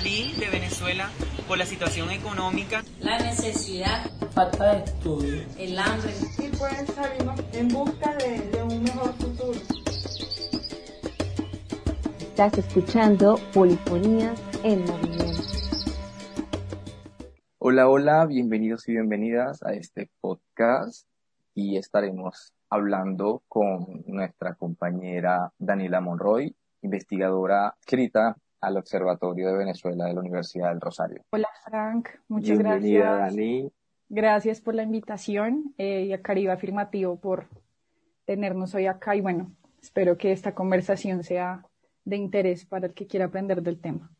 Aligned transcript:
salir 0.00 0.34
de 0.36 0.48
Venezuela 0.48 1.10
por 1.46 1.58
la 1.58 1.66
situación 1.66 2.10
económica, 2.10 2.82
la 3.00 3.18
necesidad, 3.18 4.10
falta 4.30 4.76
de 4.76 4.84
estudio, 4.84 5.42
el 5.58 5.78
hambre. 5.78 6.10
Y 6.38 6.48
pues 6.56 6.86
salimos 6.94 7.38
en 7.52 7.68
busca 7.68 8.16
de, 8.16 8.40
de 8.50 8.62
un 8.62 8.82
mejor 8.82 9.12
futuro. 9.16 9.60
Estás 12.18 12.56
escuchando 12.56 13.38
Polifonías 13.52 14.40
en 14.62 14.86
Movimiento. 14.86 15.42
Hola, 17.58 17.88
hola, 17.90 18.24
bienvenidos 18.24 18.88
y 18.88 18.92
bienvenidas 18.92 19.62
a 19.62 19.74
este 19.74 20.08
podcast 20.22 21.06
y 21.54 21.76
estaremos 21.76 22.54
hablando 22.70 23.42
con 23.48 24.02
nuestra 24.06 24.54
compañera 24.54 25.52
Daniela 25.58 26.00
Monroy, 26.00 26.56
investigadora 26.80 27.74
escrita 27.80 28.38
al 28.60 28.76
Observatorio 28.76 29.48
de 29.48 29.58
Venezuela 29.58 30.06
de 30.06 30.14
la 30.14 30.20
Universidad 30.20 30.70
del 30.70 30.80
Rosario. 30.80 31.22
Hola 31.30 31.48
Frank, 31.64 32.08
muchas 32.28 32.58
Bienvenida, 32.58 33.16
gracias. 33.16 33.36
Dani. 33.36 33.72
Gracias 34.08 34.60
por 34.60 34.74
la 34.74 34.82
invitación 34.82 35.74
eh, 35.78 36.02
y 36.02 36.12
a 36.12 36.20
Caribe 36.20 36.52
Afirmativo 36.52 37.16
por 37.16 37.46
tenernos 38.24 38.74
hoy 38.74 38.86
acá 38.86 39.14
y 39.14 39.20
bueno, 39.20 39.52
espero 39.80 40.16
que 40.16 40.32
esta 40.32 40.54
conversación 40.54 41.22
sea 41.22 41.64
de 42.04 42.16
interés 42.16 42.66
para 42.66 42.88
el 42.88 42.94
que 42.94 43.06
quiera 43.06 43.26
aprender 43.26 43.62
del 43.62 43.80
tema. 43.80 44.10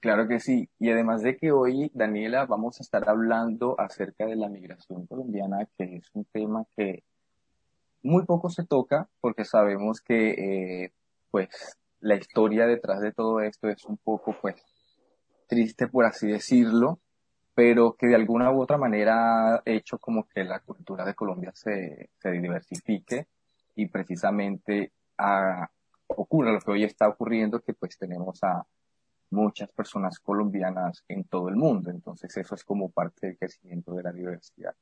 Claro 0.00 0.28
que 0.28 0.38
sí. 0.38 0.68
Y 0.78 0.90
además 0.90 1.22
de 1.22 1.36
que 1.36 1.50
hoy, 1.50 1.90
Daniela, 1.94 2.44
vamos 2.44 2.78
a 2.78 2.82
estar 2.82 3.08
hablando 3.08 3.74
acerca 3.80 4.26
de 4.26 4.36
la 4.36 4.50
migración 4.50 5.06
colombiana, 5.06 5.66
que 5.78 5.96
es 5.96 6.10
un 6.12 6.26
tema 6.26 6.66
que 6.76 7.02
muy 8.02 8.24
poco 8.26 8.50
se 8.50 8.64
toca 8.64 9.08
porque 9.20 9.46
sabemos 9.46 10.02
que, 10.02 10.84
eh, 10.84 10.92
pues, 11.30 11.78
la 12.04 12.16
historia 12.16 12.66
detrás 12.66 13.00
de 13.00 13.12
todo 13.12 13.40
esto 13.40 13.68
es 13.68 13.82
un 13.86 13.96
poco, 13.96 14.36
pues, 14.40 14.56
triste, 15.46 15.88
por 15.88 16.04
así 16.04 16.28
decirlo, 16.28 17.00
pero 17.54 17.96
que 17.96 18.08
de 18.08 18.14
alguna 18.14 18.52
u 18.52 18.60
otra 18.60 18.76
manera 18.76 19.56
ha 19.56 19.62
hecho 19.64 19.98
como 19.98 20.28
que 20.28 20.44
la 20.44 20.60
cultura 20.60 21.06
de 21.06 21.14
Colombia 21.14 21.52
se, 21.54 22.10
se 22.18 22.30
diversifique 22.30 23.28
y 23.74 23.86
precisamente 23.86 24.92
a, 25.16 25.70
ocurre 26.08 26.52
lo 26.52 26.60
que 26.60 26.72
hoy 26.72 26.84
está 26.84 27.08
ocurriendo, 27.08 27.60
que 27.60 27.72
pues 27.72 27.96
tenemos 27.96 28.44
a 28.44 28.66
muchas 29.30 29.70
personas 29.70 30.18
colombianas 30.18 31.04
en 31.08 31.24
todo 31.24 31.48
el 31.48 31.56
mundo. 31.56 31.90
Entonces 31.90 32.36
eso 32.36 32.54
es 32.54 32.64
como 32.64 32.90
parte 32.90 33.28
del 33.28 33.38
crecimiento 33.38 33.94
de 33.94 34.02
la 34.02 34.12
diversidad. 34.12 34.74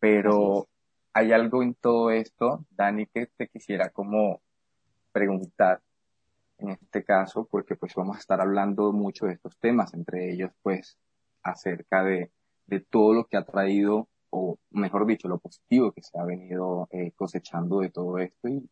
Pero 0.00 0.66
hay 1.12 1.32
algo 1.32 1.62
en 1.62 1.74
todo 1.74 2.10
esto, 2.10 2.64
Dani, 2.70 3.06
que 3.06 3.26
te 3.26 3.46
quisiera 3.46 3.90
como 3.90 4.40
preguntar 5.12 5.80
en 6.58 6.70
este 6.70 7.04
caso, 7.04 7.46
porque 7.50 7.76
pues 7.76 7.94
vamos 7.94 8.16
a 8.16 8.20
estar 8.20 8.40
hablando 8.40 8.92
mucho 8.92 9.26
de 9.26 9.34
estos 9.34 9.58
temas, 9.58 9.94
entre 9.94 10.32
ellos 10.32 10.52
pues 10.62 10.98
acerca 11.42 12.02
de, 12.04 12.30
de 12.66 12.80
todo 12.80 13.14
lo 13.14 13.26
que 13.26 13.36
ha 13.36 13.44
traído, 13.44 14.08
o 14.30 14.58
mejor 14.70 15.06
dicho, 15.06 15.28
lo 15.28 15.38
positivo 15.38 15.92
que 15.92 16.02
se 16.02 16.18
ha 16.18 16.24
venido 16.24 16.88
eh, 16.90 17.12
cosechando 17.16 17.80
de 17.80 17.90
todo 17.90 18.18
esto 18.18 18.48
y 18.48 18.68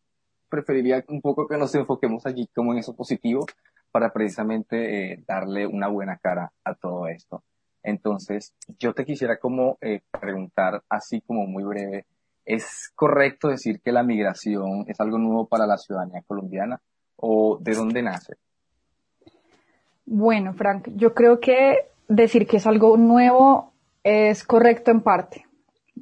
preferiría 0.49 1.03
un 1.07 1.21
poco 1.21 1.47
que 1.47 1.57
nos 1.57 1.73
enfoquemos 1.75 2.25
allí 2.25 2.47
como 2.53 2.73
en 2.73 2.79
eso 2.79 2.95
positivo 2.95 3.45
para 3.91 4.11
precisamente 4.11 5.13
eh, 5.13 5.23
darle 5.27 5.67
una 5.67 5.87
buena 5.87 6.17
cara 6.17 6.51
a 6.63 6.75
todo 6.75 7.07
esto. 7.07 7.43
Entonces, 7.83 8.53
yo 8.79 8.93
te 8.93 9.05
quisiera 9.05 9.39
como 9.39 9.77
eh, 9.81 10.01
preguntar 10.19 10.83
así 10.89 11.21
como 11.21 11.45
muy 11.45 11.63
breve, 11.63 12.05
¿es 12.45 12.91
correcto 12.95 13.49
decir 13.49 13.81
que 13.81 13.91
la 13.91 14.03
migración 14.03 14.85
es 14.87 14.99
algo 14.99 15.17
nuevo 15.17 15.47
para 15.47 15.67
la 15.67 15.77
ciudadanía 15.77 16.23
colombiana 16.25 16.81
o 17.25 17.57
de 17.61 17.73
dónde 17.73 18.01
nace? 18.01 18.35
Bueno, 20.05 20.53
Frank, 20.53 20.89
yo 20.95 21.13
creo 21.13 21.39
que 21.39 21.89
decir 22.09 22.45
que 22.45 22.57
es 22.57 22.67
algo 22.67 22.97
nuevo 22.97 23.71
es 24.03 24.43
correcto 24.43 24.91
en 24.91 25.01
parte. 25.01 25.45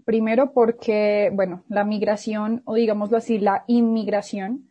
Primero 0.04 0.52
porque, 0.52 1.30
bueno, 1.32 1.64
la 1.70 1.84
migración, 1.84 2.64
o 2.66 2.74
digámoslo 2.74 3.18
así, 3.18 3.38
la 3.38 3.64
inmigración 3.68 4.68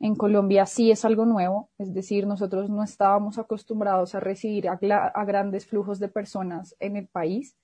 en 0.00 0.16
Colombia 0.16 0.66
sí 0.66 0.90
es 0.90 1.04
algo 1.04 1.26
nuevo, 1.26 1.70
es 1.78 1.94
decir, 1.94 2.26
nosotros 2.26 2.68
no 2.68 2.82
estábamos 2.82 3.38
acostumbrados 3.38 4.16
a 4.16 4.20
recibir 4.20 4.68
a, 4.68 5.24
grandes 5.24 5.64
flujos 5.66 6.00
de 6.00 6.08
personas 6.08 6.74
en 6.80 6.96
el 6.96 7.06
país 7.06 7.56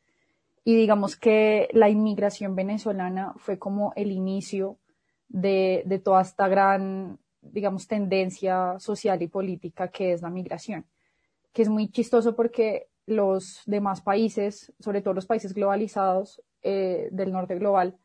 y 0.63 0.77
digamos 0.77 1.17
que 1.17 1.69
la 1.73 1.89
inmigración 1.89 2.55
venezolana 2.55 3.35
fue 3.39 3.59
como 3.59 3.93
el 3.97 4.13
inicio 4.13 4.79
de, 5.29 5.83
de 5.87 5.99
toda 5.99 6.23
esta 6.23 6.47
gran, 6.47 7.19
digamos, 7.43 7.87
tendencia 7.87 8.79
social 8.79 9.23
y 9.23 9.29
política 9.29 9.89
que 9.89 10.13
es 10.13 10.23
la 10.23 10.31
migración, 10.31 10.87
que 11.53 11.63
es 11.63 11.69
muy 11.69 11.89
chistoso 11.89 12.37
porque 12.37 12.89
los 13.07 13.63
demás 13.67 14.01
países, 14.01 14.73
sobre 14.79 15.03
todo 15.03 15.15
los 15.15 15.27
países 15.27 15.53
globalizados 15.55 16.43
eh, 16.63 17.09
del 17.11 17.33
norte 17.33 17.57
global, 17.57 17.97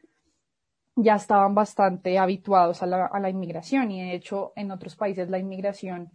ya 0.96 1.16
estaban 1.16 1.54
bastante 1.54 2.18
habituados 2.18 2.82
a 2.82 2.88
la, 2.88 3.30
inmigración 3.30 3.92
y 3.92 4.02
de 4.02 4.16
hecho 4.16 4.54
en 4.56 4.72
otros 4.72 4.96
países 4.96 5.30
la 5.30 5.38
inmigración 5.38 6.12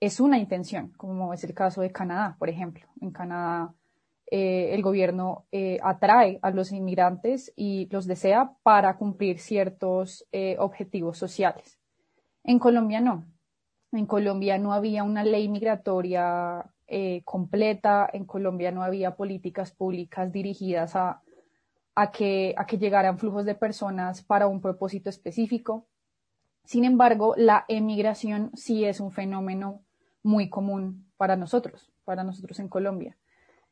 es 0.00 0.20
una 0.20 0.38
intención, 0.38 0.92
como 0.96 1.32
es 1.32 1.44
el 1.44 1.54
caso 1.54 1.80
de 1.80 1.92
Canadá, 1.92 2.36
por 2.38 2.50
ejemplo. 2.50 2.86
En 3.00 3.12
Canadá 3.12 3.72
eh, 4.30 4.74
el 4.74 4.82
gobierno 4.82 5.46
eh, 5.52 5.78
atrae 5.82 6.38
a 6.42 6.50
los 6.50 6.72
inmigrantes 6.72 7.52
y 7.56 7.88
los 7.90 8.06
desea 8.06 8.52
para 8.62 8.96
cumplir 8.96 9.38
ciertos 9.38 10.26
objetivos 10.58 11.16
sociales. 11.16 11.78
En 12.48 12.60
Colombia 12.60 13.00
no. 13.00 13.24
En 13.90 14.06
Colombia 14.06 14.56
no 14.56 14.72
había 14.72 15.02
una 15.02 15.24
ley 15.24 15.48
migratoria 15.48 16.64
completa, 17.24 18.08
en 18.12 18.24
Colombia 18.24 18.70
no 18.70 18.84
había 18.84 19.16
políticas 19.16 19.72
públicas 19.72 20.30
dirigidas 20.30 20.94
a 20.94 21.20
que 22.12 22.54
llegaran 22.78 23.18
flujos 23.18 23.44
de 23.46 23.56
personas 23.56 24.22
para 24.22 24.46
un 24.46 24.60
propósito 24.60 25.10
específico. 25.10 25.88
Sin 26.64 26.84
embargo, 26.84 27.34
la 27.36 27.64
emigración 27.66 28.52
sí 28.54 28.84
es 28.84 29.00
un 29.00 29.10
fenómeno 29.10 29.82
muy 30.22 30.48
común 30.48 31.10
para 31.16 31.34
nosotros, 31.34 31.92
para 32.04 32.22
nosotros 32.22 32.60
en 32.60 32.68
Colombia. 32.68 33.18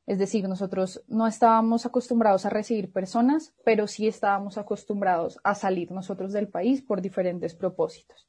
Es 0.07 0.19
decir, 0.19 0.49
nosotros 0.49 1.05
no 1.07 1.29
estábamos 1.29 1.87
acostumbrados 1.87 2.45
a 2.45 2.51
recibir 2.51 2.93
personas, 2.93 3.55
pero 3.65 3.87
sí 3.87 4.09
estábamos 4.09 4.59
acostumbrados 4.59 5.39
a 5.45 5.55
salir 5.55 5.93
nosotros 5.93 6.33
del 6.33 6.49
país 6.49 6.83
por 6.83 7.01
diferentes 7.01 7.55
propósitos. 7.55 8.29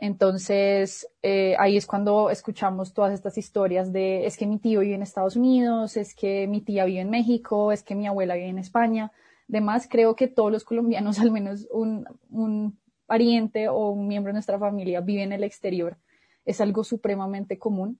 Entonces, 0.00 1.08
eh, 1.22 1.56
ahí 1.58 1.76
es 1.76 1.86
cuando 1.86 2.30
escuchamos 2.30 2.94
todas 2.94 3.12
estas 3.12 3.36
historias 3.36 3.92
de 3.92 4.26
es 4.26 4.36
que 4.36 4.46
mi 4.46 4.58
tío 4.58 4.80
vive 4.80 4.94
en 4.94 5.02
Estados 5.02 5.34
Unidos, 5.34 5.96
es 5.96 6.14
que 6.14 6.46
mi 6.46 6.60
tía 6.60 6.84
vive 6.84 7.00
en 7.00 7.10
México, 7.10 7.72
es 7.72 7.82
que 7.82 7.96
mi 7.96 8.06
abuela 8.06 8.34
vive 8.34 8.48
en 8.48 8.58
España. 8.58 9.10
Además, 9.48 9.88
creo 9.90 10.14
que 10.14 10.28
todos 10.28 10.52
los 10.52 10.64
colombianos, 10.64 11.18
al 11.20 11.32
menos 11.32 11.66
un, 11.72 12.06
un 12.30 12.78
pariente 13.06 13.68
o 13.68 13.90
un 13.90 14.06
miembro 14.06 14.30
de 14.30 14.34
nuestra 14.34 14.58
familia 14.58 15.00
vive 15.00 15.24
en 15.24 15.32
el 15.32 15.42
exterior. 15.42 15.98
Es 16.44 16.60
algo 16.60 16.84
supremamente 16.84 17.58
común. 17.58 17.98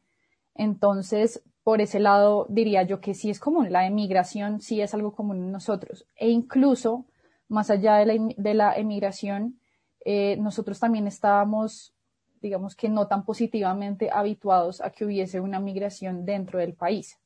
Entonces, 0.54 1.42
por 1.64 1.80
ese 1.80 1.98
lado, 1.98 2.46
diría 2.48 2.82
yo 2.84 3.00
que 3.00 3.14
sí 3.14 3.28
es 3.28 3.40
común. 3.40 3.72
La 3.72 3.86
emigración 3.86 4.60
sí 4.60 4.80
es 4.80 4.94
algo 4.94 5.12
común 5.12 5.38
en 5.38 5.52
nosotros. 5.52 6.06
E 6.16 6.30
incluso, 6.30 7.06
más 7.48 7.70
allá 7.70 7.96
de 7.96 8.06
la, 8.06 8.34
de 8.36 8.54
la 8.54 8.74
emigración, 8.76 9.58
eh, 10.04 10.36
nosotros 10.38 10.78
también 10.78 11.06
estábamos, 11.06 11.94
digamos 12.40 12.76
que 12.76 12.88
no 12.88 13.06
tan 13.06 13.24
positivamente 13.24 14.10
habituados 14.12 14.80
a 14.80 14.90
que 14.90 15.04
hubiese 15.04 15.40
una 15.40 15.60
migración 15.60 16.24
dentro 16.24 16.58
del 16.58 16.74
país. 16.74 17.18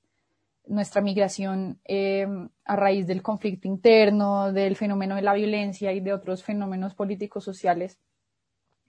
Nuestra 0.67 1.03
migración 1.03 1.81
eh, 1.85 2.27
a 2.65 2.77
raíz 2.77 3.07
del 3.07 3.23
conflicto 3.23 3.67
interno, 3.67 4.53
del 4.53 4.77
fenómeno 4.77 5.17
de 5.17 5.23
la 5.23 5.35
violencia 5.35 5.93
y 5.93 6.01
de 6.01 6.13
otros 6.13 6.43
fenómenos 6.43 6.95
políticos 6.95 7.45
sociales, 7.45 7.99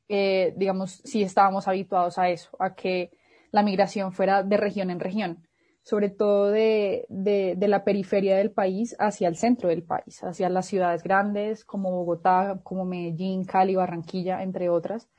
eh, 0.09 0.53
digamos, 0.57 1.01
sí 1.03 1.23
estábamos 1.23 1.67
habituados 1.67 2.17
a 2.17 2.29
eso, 2.29 2.49
a 2.59 2.75
que 2.75 3.11
la 3.51 3.63
migración 3.63 4.11
fuera 4.11 4.43
de 4.43 4.57
región 4.57 4.89
en 4.89 4.99
región 4.99 5.47
sobre 5.83 6.09
todo 6.09 6.49
de, 6.49 7.05
de, 7.09 7.55
de, 7.57 7.67
la 7.67 7.83
periferia 7.83 8.37
del 8.37 8.51
país 8.51 8.95
hacia 8.99 9.27
el 9.27 9.35
centro 9.35 9.67
del 9.67 9.83
país, 9.83 10.23
hacia 10.23 10.49
las 10.49 10.65
ciudades 10.65 11.03
grandes 11.03 11.65
como 11.65 11.91
Bogotá, 11.91 12.61
como 12.63 12.85
Medellín, 12.85 13.43
Cali, 13.43 13.75
Barranquilla, 13.75 14.43
entre 14.43 14.69
otras. 14.69 15.09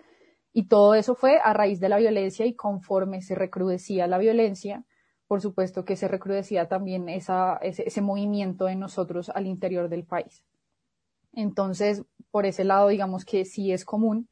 Y 0.54 0.68
todo 0.68 0.94
eso 0.94 1.14
fue 1.14 1.38
a 1.42 1.52
raíz 1.52 1.80
de 1.80 1.90
la 1.90 1.98
violencia 1.98 2.46
y 2.46 2.54
conforme 2.54 3.20
se 3.20 3.34
recrudecía 3.34 4.06
la 4.06 4.16
violencia, 4.18 4.84
por 5.26 5.42
supuesto 5.42 5.84
que 5.84 5.96
se 5.96 6.08
recrudecía 6.08 6.66
también 6.66 7.10
esa, 7.10 7.58
ese, 7.60 8.00
movimiento 8.00 8.64
de 8.66 8.76
nosotros 8.76 9.30
al 9.30 9.46
interior 9.46 9.90
del 9.90 10.04
país. 10.04 10.44
Entonces, 11.32 12.04
por 12.30 12.46
ese 12.46 12.64
lado, 12.64 12.88
digamos 12.88 13.24
que 13.24 13.44
sí 13.44 13.72
es 13.72 13.84
común. 13.84 14.28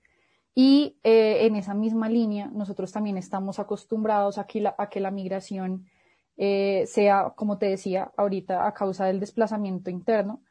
Y 0.55 0.99
eh, 1.03 1.47
en 1.47 1.57
esa 1.57 1.75
misma 1.75 2.09
línea, 2.09 2.51
nosotros 2.55 2.93
también 2.93 3.19
estamos 3.19 3.59
acostumbrados 3.59 4.39
a 4.39 4.47
que 4.47 4.65
a 4.79 4.89
que 4.89 5.01
la 5.01 5.11
migración 5.11 5.87
eh, 6.37 6.85
sea, 6.87 7.33
como 7.37 7.59
te 7.59 7.67
decía 7.67 8.13
ahorita, 8.17 8.67
a 8.67 8.75
causa 8.75 9.07
del 9.07 9.21
desplazamiento 9.21 9.91
interno, 9.91 10.43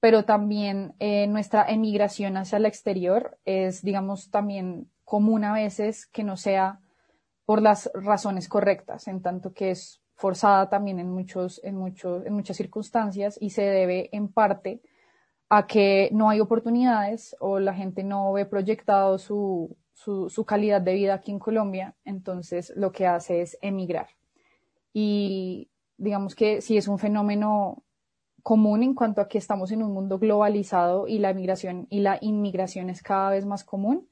pero 0.00 0.24
también 0.24 0.94
eh, 0.98 1.26
nuestra 1.26 1.68
emigración 1.68 2.36
hacia 2.36 2.58
el 2.58 2.66
exterior 2.66 3.38
es, 3.44 3.82
digamos, 3.82 4.30
también 4.30 4.90
común 5.04 5.44
a 5.44 5.52
veces 5.52 6.06
que 6.06 6.24
no 6.24 6.36
sea 6.36 6.80
por 7.44 7.62
las 7.62 7.90
razones 7.94 8.48
correctas, 8.48 9.08
en 9.08 9.22
tanto 9.22 9.52
que 9.52 9.70
es 9.70 10.02
forzada 10.16 10.68
también 10.68 10.98
en, 10.98 11.10
muchos, 11.10 11.60
en, 11.62 11.76
muchos, 11.76 12.26
en 12.26 12.32
muchas 12.32 12.56
circunstancias 12.56 13.38
y 13.40 13.50
se 13.50 13.62
debe 13.62 14.08
en 14.12 14.28
parte 14.28 14.80
a 15.48 15.66
que 15.66 16.08
no 16.12 16.28
hay 16.28 16.40
oportunidades 16.40 17.36
o 17.38 17.60
la 17.60 17.74
gente 17.74 18.02
no 18.02 18.32
ve 18.32 18.46
proyectado 18.46 19.18
su, 19.18 19.76
su, 19.92 20.28
su, 20.28 20.44
calidad 20.44 20.80
de 20.80 20.94
vida 20.94 21.14
aquí 21.14 21.30
en 21.30 21.38
Colombia, 21.38 21.94
entonces 22.04 22.72
lo 22.74 22.90
que 22.90 23.06
hace 23.06 23.42
es 23.42 23.56
emigrar. 23.60 24.15
Y 24.98 25.68
digamos 25.98 26.34
que 26.34 26.62
sí 26.62 26.78
es 26.78 26.88
un 26.88 26.98
fenómeno 26.98 27.84
común 28.42 28.82
en 28.82 28.94
cuanto 28.94 29.20
a 29.20 29.28
que 29.28 29.36
estamos 29.36 29.70
en 29.70 29.82
un 29.82 29.92
mundo 29.92 30.18
globalizado 30.18 31.06
y 31.06 31.18
la 31.18 31.34
migración 31.34 31.86
y 31.90 32.00
la 32.00 32.16
inmigración 32.22 32.88
es 32.88 33.02
cada 33.02 33.28
vez 33.28 33.44
más 33.44 33.62
común. 33.62 34.08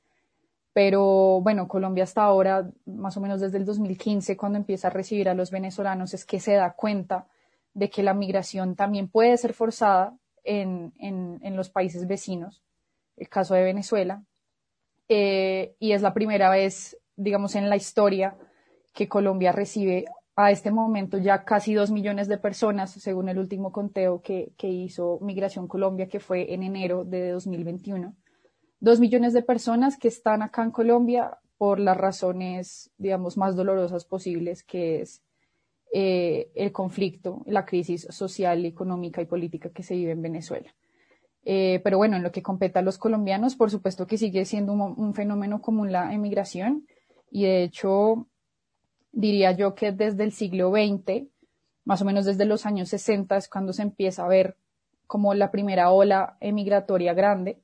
Pero 0.74 1.40
bueno, 1.40 1.68
Colombia 1.68 2.04
hasta 2.04 2.22
ahora, 2.22 2.70
más 2.84 3.16
o 3.16 3.22
menos 3.22 3.40
desde 3.40 3.56
el 3.56 3.64
2015, 3.64 4.36
cuando 4.36 4.58
empieza 4.58 4.88
a 4.88 4.90
recibir 4.90 5.30
a 5.30 5.34
los 5.34 5.50
venezolanos, 5.50 6.12
es 6.12 6.26
que 6.26 6.38
se 6.38 6.52
da 6.52 6.74
cuenta 6.74 7.28
de 7.72 7.88
que 7.88 8.02
la 8.02 8.12
migración 8.12 8.76
también 8.76 9.08
puede 9.08 9.38
ser 9.38 9.54
forzada 9.54 10.14
en, 10.42 10.92
en, 10.98 11.40
en 11.40 11.56
los 11.56 11.70
países 11.70 12.06
vecinos, 12.06 12.62
el 13.16 13.30
caso 13.30 13.54
de 13.54 13.62
Venezuela. 13.62 14.22
Eh, 15.08 15.76
y 15.78 15.92
es 15.92 16.02
la 16.02 16.12
primera 16.12 16.50
vez, 16.50 16.98
digamos, 17.16 17.54
en 17.54 17.70
la 17.70 17.76
historia 17.76 18.36
que 18.92 19.08
Colombia 19.08 19.50
recibe 19.50 20.04
a 20.36 20.50
este 20.50 20.70
momento 20.70 21.18
ya 21.18 21.44
casi 21.44 21.74
dos 21.74 21.90
millones 21.90 22.28
de 22.28 22.38
personas, 22.38 22.90
según 22.90 23.28
el 23.28 23.38
último 23.38 23.70
conteo 23.70 24.20
que, 24.20 24.52
que 24.56 24.68
hizo 24.68 25.18
Migración 25.20 25.68
Colombia, 25.68 26.08
que 26.08 26.18
fue 26.18 26.52
en 26.52 26.62
enero 26.62 27.04
de 27.04 27.30
2021. 27.30 28.14
Dos 28.80 29.00
millones 29.00 29.32
de 29.32 29.42
personas 29.42 29.96
que 29.96 30.08
están 30.08 30.42
acá 30.42 30.62
en 30.62 30.72
Colombia 30.72 31.38
por 31.56 31.78
las 31.78 31.96
razones, 31.96 32.90
digamos, 32.98 33.36
más 33.36 33.54
dolorosas 33.54 34.04
posibles, 34.04 34.64
que 34.64 35.02
es 35.02 35.22
eh, 35.92 36.50
el 36.56 36.72
conflicto, 36.72 37.42
la 37.46 37.64
crisis 37.64 38.08
social, 38.10 38.64
económica 38.66 39.22
y 39.22 39.26
política 39.26 39.70
que 39.70 39.84
se 39.84 39.94
vive 39.94 40.10
en 40.10 40.22
Venezuela. 40.22 40.74
Eh, 41.44 41.80
pero 41.84 41.98
bueno, 41.98 42.16
en 42.16 42.24
lo 42.24 42.32
que 42.32 42.42
compete 42.42 42.80
a 42.80 42.82
los 42.82 42.98
colombianos, 42.98 43.54
por 43.54 43.70
supuesto 43.70 44.06
que 44.06 44.18
sigue 44.18 44.44
siendo 44.44 44.72
un, 44.72 44.80
un 44.80 45.14
fenómeno 45.14 45.60
común 45.60 45.92
la 45.92 46.12
emigración 46.12 46.86
y 47.30 47.44
de 47.44 47.62
hecho 47.62 48.26
diría 49.14 49.52
yo 49.52 49.74
que 49.74 49.92
desde 49.92 50.24
el 50.24 50.32
siglo 50.32 50.70
XX, 50.70 51.26
más 51.84 52.02
o 52.02 52.04
menos 52.04 52.24
desde 52.24 52.44
los 52.44 52.66
años 52.66 52.88
60 52.88 53.36
es 53.36 53.48
cuando 53.48 53.72
se 53.72 53.82
empieza 53.82 54.24
a 54.24 54.28
ver 54.28 54.56
como 55.06 55.34
la 55.34 55.50
primera 55.50 55.90
ola 55.90 56.36
emigratoria 56.40 57.14
grande, 57.14 57.58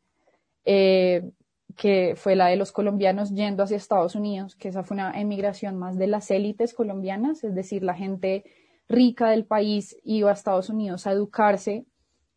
eh, 0.65 1.31
que 1.77 2.15
fue 2.17 2.37
la 2.37 2.49
de 2.49 2.57
los 2.57 2.73
colombianos 2.73 3.31
yendo 3.31 3.63
hacia 3.63 3.77
Estados 3.77 4.15
Unidos, 4.15 4.57
que 4.57 4.69
esa 4.69 4.83
fue 4.83 4.97
una 4.97 5.19
emigración 5.19 5.77
más 5.77 5.97
de 5.97 6.07
las 6.07 6.31
élites 6.31 6.75
colombianas, 6.75 7.45
es 7.45 7.55
decir, 7.55 7.83
la 7.83 7.95
gente 7.95 8.45
rica 8.89 9.31
del 9.31 9.45
país 9.45 9.97
iba 10.05 10.31
a 10.31 10.35
Estados 10.35 10.69
Unidos 10.69 11.07
a 11.07 11.13
educarse, 11.13 11.87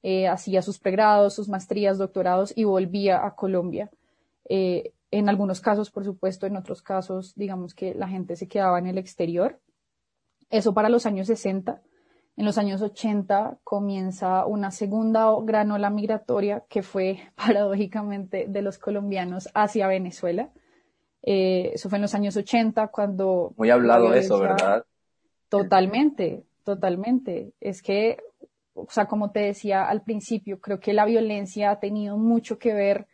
eh, 0.04 0.28
hacía 0.28 0.62
sus 0.62 0.80
pregrados, 0.80 1.34
sus 1.34 1.50
maestrías, 1.50 1.98
doctorados 1.98 2.54
y 2.56 2.64
volvía 2.64 3.26
a 3.26 3.36
Colombia. 3.36 3.90
Eh, 4.48 4.94
en 5.14 5.30
algunos 5.30 5.62
casos, 5.62 5.92
por 5.92 6.04
supuesto, 6.04 6.48
en 6.48 6.58
otros 6.58 6.82
casos, 6.82 7.36
digamos 7.36 7.76
que 7.76 7.94
la 7.94 8.08
gente 8.08 8.36
se 8.36 8.48
quedaba 8.48 8.80
en 8.80 8.88
el 8.88 8.98
exterior. 8.98 9.60
Eso 10.50 10.74
para 10.74 10.90
los 10.90 11.06
años 11.06 11.28
60. 11.28 11.82
En 12.36 12.46
los 12.46 12.58
años 12.58 12.82
80 12.82 13.60
comienza 13.64 14.44
una 14.48 14.72
segunda 14.72 15.28
gran 15.44 15.70
ola 15.70 15.92
migratoria 15.92 16.64
que 16.68 16.82
fue 16.82 17.20
paradójicamente 17.36 18.48
de 18.48 18.62
los 18.64 18.80
colombianos 18.80 19.50
hacia 19.54 19.88
Venezuela. 19.88 20.50
Eh, 21.22 21.72
eso 21.76 21.90
fue 21.90 22.00
en 22.00 22.02
los 22.02 22.16
años 22.16 22.36
80 22.36 22.88
cuando... 22.88 23.54
Muy 23.56 23.70
hablado 23.70 24.10
de 24.10 24.20
eso, 24.20 24.40
¿verdad? 24.40 24.84
Totalmente, 25.48 26.44
totalmente. 26.64 27.54
Es 27.62 27.84
que, 27.84 28.18
o 28.74 28.88
sea, 28.90 29.06
como 29.06 29.30
te 29.30 29.42
decía 29.42 29.88
al 29.88 30.02
principio, 30.02 30.60
creo 30.60 30.80
que 30.80 30.92
la 30.92 31.06
violencia 31.06 31.70
ha 31.70 31.80
tenido 31.80 32.18
mucho 32.18 32.58
que 32.58 32.74
ver 32.74 33.08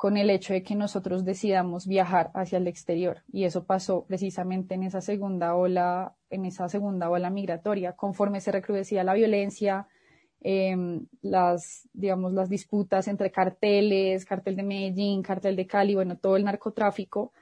con 0.00 0.16
el 0.16 0.30
hecho 0.30 0.54
de 0.54 0.62
que 0.62 0.76
nosotros 0.76 1.26
decidamos 1.26 1.86
viajar 1.86 2.30
hacia 2.32 2.56
el 2.56 2.66
exterior. 2.66 3.22
Y 3.30 3.44
eso 3.44 3.66
pasó 3.66 4.06
precisamente 4.06 4.74
en 4.74 4.82
esa 4.82 5.02
segunda 5.02 5.54
ola, 5.54 6.16
en 6.30 6.46
esa 6.46 6.70
segunda 6.70 7.10
ola 7.10 7.28
migratoria, 7.28 7.92
conforme 7.92 8.40
se 8.40 8.50
recrudecía 8.50 9.04
la 9.04 9.12
violencia, 9.12 9.88
eh, 10.40 10.74
las, 11.20 11.86
digamos, 11.92 12.32
las 12.32 12.48
disputas 12.48 13.08
entre 13.08 13.30
carteles, 13.30 14.24
cartel 14.24 14.56
de 14.56 14.62
Medellín, 14.62 15.20
cartel 15.20 15.54
de 15.54 15.66
Cali, 15.66 15.94
bueno, 15.94 16.16
todo 16.16 16.38
el 16.38 16.44
narcotráfico, 16.44 17.34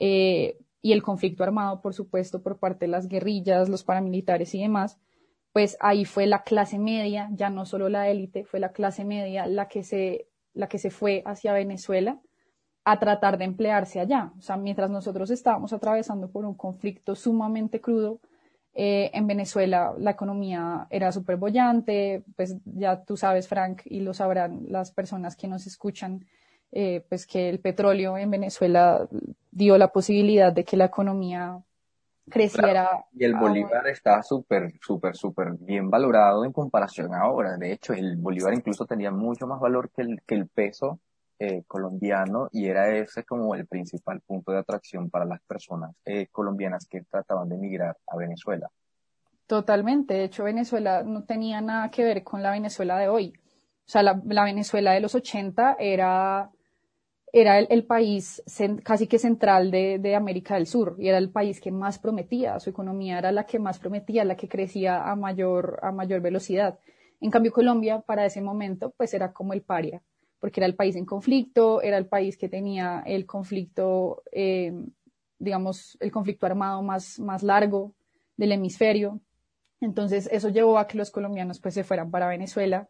eh, 0.00 0.58
y 0.80 0.90
el 0.90 1.04
conflicto 1.04 1.44
armado, 1.44 1.80
por 1.82 1.94
supuesto, 1.94 2.42
por 2.42 2.58
parte 2.58 2.86
de 2.86 2.90
las 2.90 3.06
guerrillas, 3.06 3.68
los 3.68 3.84
paramilitares 3.84 4.52
y 4.56 4.60
demás, 4.60 4.98
pues 5.52 5.76
ahí 5.78 6.04
fue 6.04 6.26
la 6.26 6.42
clase 6.42 6.80
media, 6.80 7.28
ya 7.30 7.48
no 7.48 7.64
solo 7.64 7.88
la 7.88 8.08
élite, 8.08 8.44
fue 8.44 8.58
la 8.58 8.72
clase 8.72 9.04
media 9.04 9.46
la 9.46 9.68
que 9.68 9.84
se 9.84 10.31
la 10.54 10.68
que 10.68 10.78
se 10.78 10.90
fue 10.90 11.22
hacia 11.26 11.52
Venezuela 11.52 12.20
a 12.84 12.98
tratar 12.98 13.38
de 13.38 13.44
emplearse 13.44 14.00
allá. 14.00 14.32
O 14.38 14.42
sea, 14.42 14.56
mientras 14.56 14.90
nosotros 14.90 15.30
estábamos 15.30 15.72
atravesando 15.72 16.30
por 16.30 16.44
un 16.44 16.54
conflicto 16.54 17.14
sumamente 17.14 17.80
crudo, 17.80 18.20
eh, 18.74 19.10
en 19.12 19.26
Venezuela 19.26 19.94
la 19.98 20.12
economía 20.12 20.86
era 20.90 21.12
súper 21.12 21.36
bollante, 21.36 22.24
pues 22.36 22.56
ya 22.64 23.04
tú 23.04 23.16
sabes, 23.16 23.46
Frank, 23.46 23.82
y 23.84 24.00
lo 24.00 24.14
sabrán 24.14 24.64
las 24.68 24.92
personas 24.92 25.36
que 25.36 25.46
nos 25.46 25.66
escuchan, 25.66 26.26
eh, 26.72 27.04
pues 27.08 27.26
que 27.26 27.50
el 27.50 27.60
petróleo 27.60 28.16
en 28.16 28.30
Venezuela 28.30 29.06
dio 29.50 29.76
la 29.76 29.88
posibilidad 29.88 30.52
de 30.52 30.64
que 30.64 30.78
la 30.78 30.86
economía 30.86 31.62
creciera. 32.32 32.88
Claro. 32.88 33.04
Y 33.12 33.24
el 33.24 33.34
bolívar 33.34 33.86
está 33.86 34.22
súper, 34.22 34.72
súper, 34.80 35.16
súper 35.16 35.52
bien 35.52 35.90
valorado 35.90 36.44
en 36.44 36.52
comparación 36.52 37.14
a 37.14 37.20
ahora. 37.20 37.56
De 37.56 37.72
hecho, 37.72 37.92
el 37.92 38.16
bolívar 38.16 38.54
incluso 38.54 38.86
tenía 38.86 39.10
mucho 39.10 39.46
más 39.46 39.60
valor 39.60 39.90
que 39.90 40.02
el, 40.02 40.22
que 40.26 40.34
el 40.34 40.48
peso 40.48 41.00
eh, 41.38 41.64
colombiano 41.66 42.48
y 42.52 42.66
era 42.66 42.88
ese 42.96 43.24
como 43.24 43.54
el 43.54 43.66
principal 43.66 44.20
punto 44.20 44.52
de 44.52 44.58
atracción 44.58 45.10
para 45.10 45.24
las 45.24 45.40
personas 45.42 45.94
eh, 46.04 46.28
colombianas 46.30 46.86
que 46.86 47.02
trataban 47.02 47.48
de 47.48 47.56
emigrar 47.56 47.96
a 48.06 48.16
Venezuela. 48.16 48.70
Totalmente. 49.46 50.14
De 50.14 50.24
hecho, 50.24 50.44
Venezuela 50.44 51.02
no 51.02 51.24
tenía 51.24 51.60
nada 51.60 51.90
que 51.90 52.04
ver 52.04 52.22
con 52.22 52.42
la 52.42 52.52
Venezuela 52.52 52.96
de 52.98 53.08
hoy. 53.08 53.32
O 53.36 53.90
sea, 53.92 54.02
la, 54.02 54.20
la 54.24 54.44
Venezuela 54.44 54.92
de 54.92 55.00
los 55.00 55.14
80 55.14 55.76
era 55.78 56.50
era 57.32 57.58
el, 57.58 57.84
país 57.84 58.42
casi 58.84 59.06
que 59.06 59.18
central 59.18 59.70
de, 59.70 59.98
de, 59.98 60.14
América 60.14 60.56
del 60.56 60.66
Sur 60.66 60.96
y 60.98 61.08
era 61.08 61.16
el 61.16 61.30
país 61.30 61.60
que 61.60 61.72
más 61.72 61.98
prometía, 61.98 62.60
su 62.60 62.68
economía 62.68 63.18
era 63.18 63.32
la 63.32 63.46
que 63.46 63.58
más 63.58 63.78
prometía, 63.78 64.24
la 64.24 64.36
que 64.36 64.48
crecía 64.48 65.10
a 65.10 65.16
mayor, 65.16 65.80
a 65.82 65.92
mayor 65.92 66.20
velocidad. 66.20 66.78
En 67.22 67.30
cambio, 67.30 67.50
Colombia 67.50 68.00
para 68.00 68.26
ese 68.26 68.42
momento 68.42 68.92
pues 68.96 69.14
era 69.14 69.32
como 69.32 69.54
el 69.54 69.62
paria, 69.62 70.02
porque 70.40 70.60
era 70.60 70.66
el 70.66 70.74
país 70.74 70.94
en 70.94 71.06
conflicto, 71.06 71.80
era 71.80 71.96
el 71.96 72.06
país 72.06 72.36
que 72.36 72.50
tenía 72.50 73.02
el 73.06 73.24
conflicto, 73.24 74.22
eh, 74.30 74.72
digamos, 75.38 75.96
el 76.00 76.12
conflicto 76.12 76.44
armado 76.44 76.82
más, 76.82 77.18
más 77.18 77.42
largo 77.42 77.94
del 78.36 78.52
hemisferio. 78.52 79.20
Entonces 79.80 80.28
eso 80.30 80.50
llevó 80.50 80.78
a 80.78 80.86
que 80.86 80.98
los 80.98 81.10
colombianos 81.10 81.60
pues 81.60 81.72
se 81.72 81.82
fueran 81.82 82.10
para 82.10 82.28
Venezuela 82.28 82.88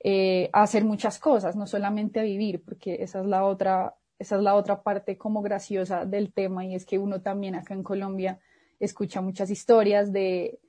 eh, 0.00 0.50
a 0.52 0.62
hacer 0.62 0.84
muchas 0.84 1.18
cosas, 1.18 1.56
no 1.56 1.66
solamente 1.66 2.20
a 2.20 2.24
vivir, 2.24 2.62
porque 2.64 3.02
esa 3.02 3.20
es 3.20 3.26
la 3.26 3.44
otra, 3.44 3.94
esa 4.18 4.36
es 4.36 4.42
la 4.42 4.54
otra 4.54 4.82
parte 4.82 5.16
como 5.16 5.42
graciosa 5.42 6.04
del 6.04 6.32
tema 6.32 6.64
y 6.64 6.74
es 6.74 6.84
que 6.84 6.98
uno 6.98 7.22
también 7.22 7.54
acá 7.54 7.74
en 7.74 7.82
Colombia 7.82 8.38
escucha 8.78 9.20
muchas 9.20 9.50
historias 9.50 10.12
de, 10.12 10.60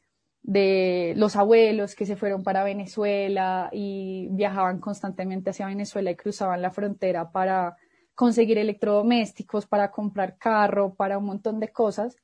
de 0.43 1.13
los 1.17 1.35
abuelos 1.35 1.93
que 1.93 2.05
se 2.05 2.15
fueron 2.15 2.43
para 2.43 2.63
Venezuela 2.63 3.69
y 3.71 4.29
viajaban 4.31 4.79
constantemente 4.79 5.49
hacia 5.49 5.67
Venezuela 5.67 6.11
y 6.11 6.15
cruzaban 6.15 6.61
la 6.61 6.71
frontera 6.71 7.31
para 7.31 7.75
conseguir 8.15 8.57
electrodomésticos, 8.57 9.67
para 9.67 9.91
comprar 9.91 10.37
carro, 10.37 10.95
para 10.95 11.17
un 11.17 11.25
montón 11.25 11.59
de 11.59 11.67
cosas 11.71 12.15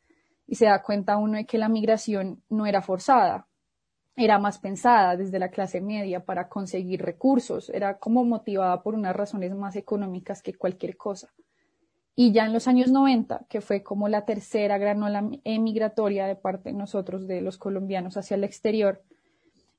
y 0.47 0.55
se 0.55 0.65
da 0.65 0.81
cuenta 0.81 1.17
uno 1.17 1.37
de 1.37 1.45
que 1.45 1.57
la 1.57 1.69
migración 1.69 2.41
no 2.49 2.65
era 2.65 2.81
forzada, 2.81 3.47
era 4.15 4.37
más 4.37 4.59
pensada 4.59 5.17
desde 5.17 5.39
la 5.39 5.49
clase 5.49 5.81
media 5.81 6.23
para 6.23 6.47
conseguir 6.47 7.01
recursos, 7.01 7.69
era 7.69 7.97
como 7.97 8.23
motivada 8.23 8.83
por 8.83 8.93
unas 8.93 9.15
razones 9.15 9.53
más 9.55 9.75
económicas 9.75 10.41
que 10.41 10.53
cualquier 10.53 10.97
cosa. 10.97 11.29
Y 12.15 12.31
ya 12.31 12.45
en 12.45 12.53
los 12.53 12.67
años 12.67 12.91
90, 12.91 13.45
que 13.49 13.61
fue 13.61 13.81
como 13.81 14.07
la 14.07 14.23
tercera 14.23 14.77
gran 14.77 15.01
ola 15.01 15.27
emigratoria 15.43 16.27
de 16.27 16.35
parte 16.35 16.69
de 16.69 16.75
nosotros, 16.75 17.27
de 17.27 17.41
los 17.41 17.57
colombianos 17.57 18.15
hacia 18.17 18.35
el 18.35 18.43
exterior, 18.43 19.01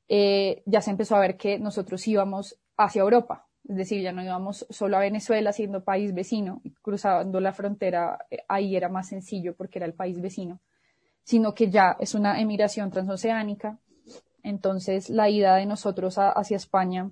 eh, 0.08 0.62
ya 0.66 0.80
se 0.80 0.90
empezó 0.90 1.14
a 1.14 1.20
ver 1.20 1.36
que 1.36 1.60
nosotros 1.60 2.06
íbamos 2.08 2.58
hacia 2.76 3.02
Europa, 3.02 3.46
es 3.68 3.76
decir, 3.76 4.02
ya 4.02 4.12
no 4.12 4.22
íbamos 4.22 4.66
solo 4.68 4.96
a 4.96 5.00
Venezuela 5.00 5.52
siendo 5.52 5.84
país 5.84 6.12
vecino, 6.12 6.60
cruzando 6.82 7.40
la 7.40 7.52
frontera, 7.52 8.18
eh, 8.30 8.38
ahí 8.48 8.76
era 8.76 8.88
más 8.88 9.08
sencillo 9.08 9.54
porque 9.56 9.78
era 9.78 9.86
el 9.86 9.94
país 9.94 10.20
vecino, 10.20 10.60
sino 11.22 11.54
que 11.54 11.70
ya 11.70 11.96
es 12.00 12.14
una 12.14 12.40
emigración 12.40 12.90
transoceánica, 12.90 13.78
entonces, 14.44 15.10
la 15.10 15.28
ida 15.28 15.56
de 15.56 15.66
nosotros 15.66 16.18
a, 16.18 16.30
hacia 16.30 16.56
España 16.56 17.10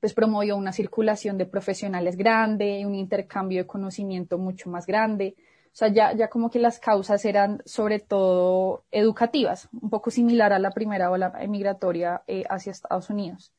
pues 0.00 0.14
promovió 0.14 0.56
una 0.56 0.72
circulación 0.72 1.38
de 1.38 1.46
profesionales 1.46 2.16
grande, 2.16 2.84
un 2.86 2.94
intercambio 2.94 3.62
de 3.62 3.66
conocimiento 3.66 4.38
mucho 4.38 4.70
más 4.70 4.86
grande, 4.86 5.36
O 5.66 5.76
sea, 5.76 5.88
ya, 5.88 6.12
ya 6.14 6.28
como 6.28 6.50
que 6.50 6.58
las 6.58 6.80
causas 6.80 7.24
eran 7.24 7.62
sobre 7.64 8.00
todo 8.00 8.82
educativas, 8.90 9.68
un 9.80 9.90
poco 9.90 10.10
similar 10.10 10.52
a 10.52 10.58
la 10.58 10.70
primera 10.70 11.10
ola 11.10 11.32
emigratoria 11.40 12.22
eh, 12.26 12.44
hacia 12.48 12.72
Estados 12.72 13.10
Unidos. 13.10 13.52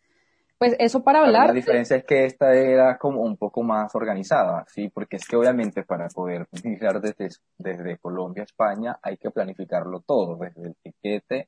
Pues 0.58 0.76
eso 0.78 1.04
para 1.04 1.22
hablar. 1.22 1.48
La 1.48 1.54
diferencia 1.54 1.96
es 1.96 2.04
que 2.04 2.26
esta 2.26 2.54
era 2.54 2.98
como 2.98 3.22
un 3.22 3.38
poco 3.38 3.64
más 3.64 3.96
organizada, 3.96 4.66
¿sí? 4.68 4.90
Porque 4.90 5.16
es 5.16 5.28
que 5.28 5.36
obviamente 5.36 5.84
para 5.84 6.08
poder 6.10 6.48
migrar 6.64 7.00
desde, 7.02 7.30
desde 7.58 7.98
Colombia 7.98 8.44
a 8.44 8.46
España 8.46 9.00
hay 9.02 9.18
que 9.18 9.32
planificarlo 9.32 10.02
todo, 10.02 10.38
desde 10.38 10.68
el 10.68 10.76
tiquete 10.84 11.48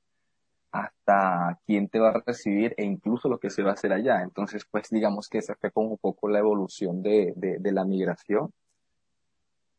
hasta 0.73 1.59
quién 1.67 1.87
te 1.87 1.99
va 1.99 2.09
a 2.09 2.23
recibir 2.25 2.73
e 2.77 2.83
incluso 2.83 3.29
lo 3.29 3.37
que 3.37 3.51
se 3.51 3.61
va 3.61 3.69
a 3.69 3.73
hacer 3.73 3.93
allá. 3.93 4.23
Entonces, 4.23 4.65
pues 4.69 4.89
digamos 4.89 5.29
que 5.29 5.37
esa 5.37 5.55
fue 5.55 5.71
como 5.71 5.91
un 5.91 5.97
poco 5.99 6.27
la 6.27 6.39
evolución 6.39 7.03
de, 7.03 7.31
de, 7.35 7.59
de 7.59 7.71
la 7.71 7.85
migración 7.85 8.51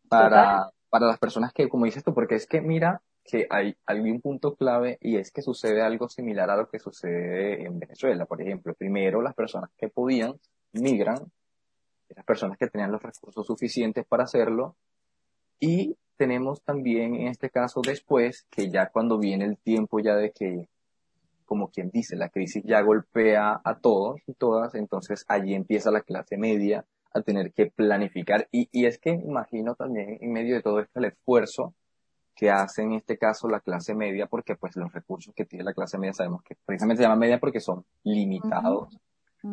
para, 0.08 0.70
para 0.88 1.06
las 1.06 1.18
personas 1.18 1.52
que, 1.52 1.68
como 1.68 1.84
dices 1.84 2.04
tú, 2.04 2.14
porque 2.14 2.36
es 2.36 2.46
que 2.46 2.60
mira 2.60 3.02
que 3.24 3.48
hay, 3.50 3.74
un 3.88 4.20
punto 4.20 4.54
clave 4.54 4.98
y 5.00 5.16
es 5.16 5.32
que 5.32 5.42
sucede 5.42 5.82
algo 5.82 6.08
similar 6.08 6.48
a 6.50 6.56
lo 6.56 6.68
que 6.68 6.78
sucede 6.78 7.64
en 7.64 7.80
Venezuela. 7.80 8.24
Por 8.26 8.40
ejemplo, 8.40 8.72
primero 8.74 9.20
las 9.20 9.34
personas 9.34 9.70
que 9.76 9.88
podían 9.88 10.34
migran, 10.72 11.18
las 12.10 12.24
personas 12.24 12.56
que 12.56 12.68
tenían 12.68 12.92
los 12.92 13.02
recursos 13.02 13.44
suficientes 13.44 14.06
para 14.06 14.24
hacerlo 14.24 14.76
y 15.58 15.96
tenemos 16.16 16.62
también 16.62 17.16
en 17.16 17.28
este 17.28 17.50
caso 17.50 17.80
después 17.84 18.46
que 18.48 18.70
ya 18.70 18.90
cuando 18.90 19.18
viene 19.18 19.46
el 19.46 19.58
tiempo 19.58 19.98
ya 19.98 20.14
de 20.14 20.30
que 20.30 20.68
como 21.44 21.68
quien 21.68 21.90
dice, 21.90 22.16
la 22.16 22.28
crisis 22.28 22.62
ya 22.64 22.80
golpea 22.80 23.60
a 23.64 23.78
todos 23.78 24.20
y 24.26 24.34
todas, 24.34 24.74
entonces 24.74 25.24
allí 25.28 25.54
empieza 25.54 25.90
la 25.90 26.02
clase 26.02 26.36
media 26.36 26.84
a 27.12 27.22
tener 27.22 27.52
que 27.52 27.66
planificar. 27.66 28.48
Y, 28.50 28.68
y 28.72 28.86
es 28.86 28.98
que 28.98 29.10
imagino 29.10 29.74
también 29.74 30.18
en 30.20 30.32
medio 30.32 30.56
de 30.56 30.62
todo 30.62 30.80
esto 30.80 30.98
el 30.98 31.06
esfuerzo 31.06 31.74
que 32.34 32.50
hace 32.50 32.82
en 32.82 32.92
este 32.92 33.16
caso 33.16 33.48
la 33.48 33.60
clase 33.60 33.94
media, 33.94 34.26
porque 34.26 34.56
pues 34.56 34.76
los 34.76 34.92
recursos 34.92 35.32
que 35.34 35.44
tiene 35.44 35.64
la 35.64 35.74
clase 35.74 35.98
media 35.98 36.12
sabemos 36.12 36.42
que 36.42 36.56
precisamente 36.66 37.02
se 37.02 37.04
llama 37.04 37.20
media 37.20 37.38
porque 37.38 37.60
son 37.60 37.84
limitados. 38.02 38.98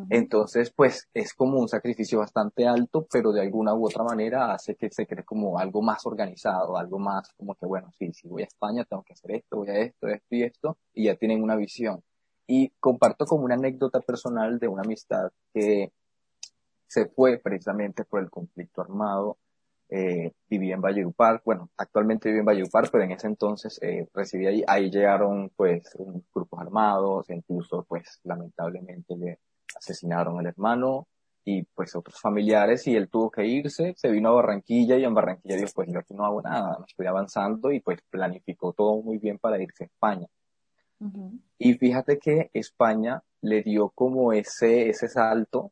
Entonces, 0.09 0.71
pues 0.71 1.09
es 1.13 1.33
como 1.33 1.59
un 1.59 1.67
sacrificio 1.67 2.19
bastante 2.19 2.65
alto, 2.65 3.05
pero 3.11 3.33
de 3.33 3.41
alguna 3.41 3.73
u 3.73 3.85
otra 3.85 4.03
manera 4.05 4.53
hace 4.53 4.75
que 4.75 4.89
se 4.89 5.05
cree 5.05 5.25
como 5.25 5.59
algo 5.59 5.81
más 5.81 6.05
organizado, 6.05 6.77
algo 6.77 6.97
más 6.97 7.33
como 7.33 7.55
que, 7.55 7.65
bueno, 7.65 7.91
sí, 7.99 8.13
si 8.13 8.29
voy 8.29 8.43
a 8.43 8.45
España 8.45 8.85
tengo 8.85 9.03
que 9.03 9.13
hacer 9.13 9.31
esto, 9.31 9.57
voy 9.57 9.69
a 9.69 9.79
esto, 9.79 10.07
esto 10.07 10.35
y 10.35 10.43
esto, 10.43 10.77
y 10.93 11.05
ya 11.05 11.15
tienen 11.15 11.43
una 11.43 11.57
visión. 11.57 12.01
Y 12.47 12.69
comparto 12.79 13.25
como 13.25 13.43
una 13.43 13.55
anécdota 13.55 13.99
personal 13.99 14.59
de 14.59 14.69
una 14.69 14.83
amistad 14.83 15.29
que 15.53 15.91
se 16.87 17.07
fue 17.07 17.37
precisamente 17.39 18.05
por 18.05 18.21
el 18.21 18.29
conflicto 18.29 18.81
armado, 18.81 19.37
eh, 19.89 20.31
vivía 20.49 20.75
en 20.75 20.81
Valledupar, 20.81 21.41
bueno, 21.43 21.69
actualmente 21.75 22.29
vive 22.29 22.39
en 22.39 22.45
Valledupar, 22.45 22.89
pero 22.89 23.03
en 23.03 23.11
ese 23.11 23.27
entonces 23.27 23.77
eh, 23.81 24.07
ahí, 24.47 24.63
ahí 24.65 24.89
llegaron 24.89 25.51
pues 25.53 25.83
grupos 26.33 26.61
armados, 26.61 27.29
incluso 27.29 27.83
pues 27.83 28.21
lamentablemente 28.23 29.17
le 29.17 29.39
asesinaron 29.75 30.39
al 30.39 30.47
hermano 30.47 31.07
y 31.43 31.63
pues 31.63 31.95
otros 31.95 32.19
familiares 32.19 32.85
y 32.87 32.95
él 32.95 33.09
tuvo 33.09 33.31
que 33.31 33.45
irse, 33.45 33.93
se 33.97 34.11
vino 34.11 34.29
a 34.29 34.33
Barranquilla 34.33 34.97
y 34.97 35.03
en 35.03 35.13
Barranquilla 35.13 35.55
dijo 35.55 35.71
pues 35.73 35.89
yo 35.91 35.99
aquí 35.99 36.13
no 36.13 36.25
hago 36.25 36.41
nada, 36.41 36.77
me 36.79 36.85
estoy 36.85 37.07
avanzando 37.07 37.71
y 37.71 37.79
pues 37.79 37.99
planificó 38.09 38.73
todo 38.73 39.01
muy 39.01 39.17
bien 39.17 39.39
para 39.39 39.61
irse 39.61 39.85
a 39.85 39.87
España. 39.87 40.27
Y 41.57 41.73
fíjate 41.73 42.19
que 42.19 42.51
España 42.53 43.23
le 43.41 43.63
dio 43.63 43.89
como 43.89 44.33
ese, 44.33 44.89
ese 44.89 45.07
salto 45.07 45.71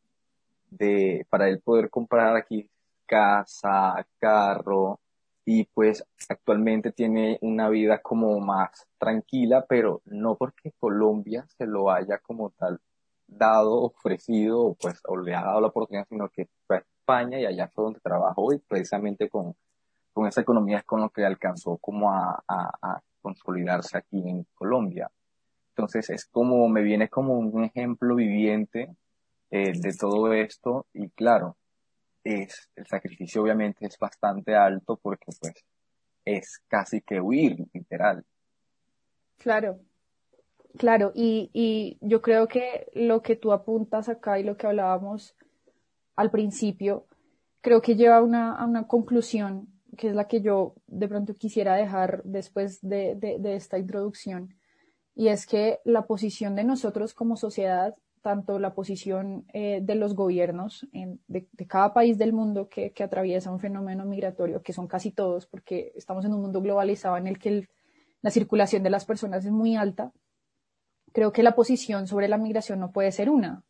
de, 0.72 1.27
para 1.29 1.48
él 1.48 1.62
poder 1.62 1.91
comprar 1.91 2.36
aquí 2.36 2.68
casa, 3.06 4.06
carro, 4.18 5.00
y 5.51 5.65
pues 5.65 6.03
actualmente 6.29 6.91
tiene 6.91 7.39
una 7.41 7.70
vida 7.70 8.00
como 8.03 8.39
más 8.39 8.88
tranquila, 9.00 9.65
pero 9.68 10.01
no 10.06 10.36
porque 10.36 10.74
Colombia 10.79 11.48
se 11.58 11.65
lo 11.65 11.89
haya 11.89 12.20
como 12.20 12.51
tal 12.51 12.79
dado, 13.30 13.84
ofrecido, 13.84 14.76
pues, 14.80 15.00
o 15.08 15.18
le 15.18 15.36
ha 15.36 15.44
dado 15.44 15.62
la 15.62 15.68
oportunidad, 15.68 16.08
sino 16.10 16.30
que 16.30 16.48
fue 16.68 16.78
a 16.78 16.80
España 16.80 17.40
y 17.40 17.46
allá 17.46 17.70
fue 17.74 17.86
donde 17.86 18.00
trabajó 18.00 18.54
y 18.54 18.60
precisamente 18.60 19.30
con, 19.30 19.56
con 20.14 20.28
esa 20.28 20.42
economía 20.42 20.80
es 20.80 20.84
con 20.84 21.02
lo 21.02 21.10
que 21.10 21.26
alcanzó 21.26 21.78
como 21.78 22.12
a, 22.12 22.44
a, 22.48 23.02
consolidarse 23.22 23.98
aquí 23.98 24.18
en 24.28 24.46
Colombia. 24.54 25.12
Entonces 25.70 26.10
es 26.10 26.26
como, 26.26 26.68
me 26.70 26.82
viene 26.82 27.10
como 27.10 27.38
un 27.38 27.64
ejemplo 27.64 28.16
viviente 28.16 28.96
eh, 29.52 29.74
de 29.76 29.94
todo 29.94 30.34
esto 30.34 30.88
y 30.94 31.10
claro, 31.10 31.58
es, 32.24 32.70
el 32.76 32.88
sacrificio 32.88 33.44
obviamente 33.44 33.86
es 33.86 33.98
bastante 33.98 34.56
alto 34.56 34.98
porque 35.02 35.32
pues 35.40 35.66
es 36.26 36.60
casi 36.68 37.02
que 37.02 37.20
huir, 37.20 37.58
literal. 37.74 38.26
Claro, 39.38 39.80
Claro, 40.78 41.12
y, 41.16 41.98
yo 42.02 42.22
creo 42.22 42.48
que 42.48 42.88
lo 42.94 43.22
que 43.22 43.36
tú 43.36 43.52
apuntas 43.52 44.08
acá 44.08 44.40
y 44.40 44.44
lo 44.44 44.56
que 44.58 44.68
hablábamos 44.68 45.36
al 46.16 46.32
principio, 46.32 47.06
creo 47.62 47.82
que 47.82 47.96
lleva 47.96 48.18
a 48.18 48.22
una, 48.22 48.88
conclusión 48.88 49.68
que 49.98 50.10
es 50.10 50.16
la 50.16 50.28
que 50.28 50.42
yo 50.42 50.76
de 50.88 51.08
pronto 51.08 51.34
quisiera 51.34 51.76
dejar 51.76 52.22
después 52.24 52.80
de, 52.82 53.18
esta 53.44 53.78
introducción, 53.80 54.56
y 55.16 55.28
es 55.28 55.46
que 55.46 55.80
la 55.84 56.04
posición 56.06 56.56
de 56.56 56.64
nosotros 56.64 57.14
como 57.14 57.36
sociedad, 57.36 57.96
tanto 58.22 58.60
la 58.60 58.74
posición 58.74 59.46
eh, 59.54 59.80
de 59.82 59.96
los 59.96 60.14
gobiernos 60.14 60.88
de, 61.28 61.48
cada 61.68 61.94
país 61.94 62.18
del 62.18 62.32
mundo 62.32 62.70
que, 62.70 62.94
atraviesa 63.04 63.52
un 63.52 63.60
fenómeno 63.60 64.06
migratorio, 64.06 64.62
que 64.62 64.72
son 64.72 64.88
casi 64.88 65.12
todos, 65.12 65.48
porque 65.48 65.92
estamos 65.96 66.24
en 66.26 66.34
un 66.34 66.42
mundo 66.42 66.62
globalizado 66.62 67.18
en 67.18 67.28
el 67.28 67.40
que 67.40 67.68
la 68.22 68.30
circulación 68.30 68.84
de 68.84 68.90
las 68.92 69.06
personas 69.06 69.44
es 69.44 69.52
muy 69.52 69.76
alta, 69.76 70.14
creo 71.13 71.32
que 71.32 71.44
la 71.44 71.56
posición 71.56 72.08
sobre 72.08 72.28
la 72.28 72.38
migración 72.38 72.80
no 72.80 72.92
puede 72.92 73.12
ser 73.12 73.30
una. 73.30 73.63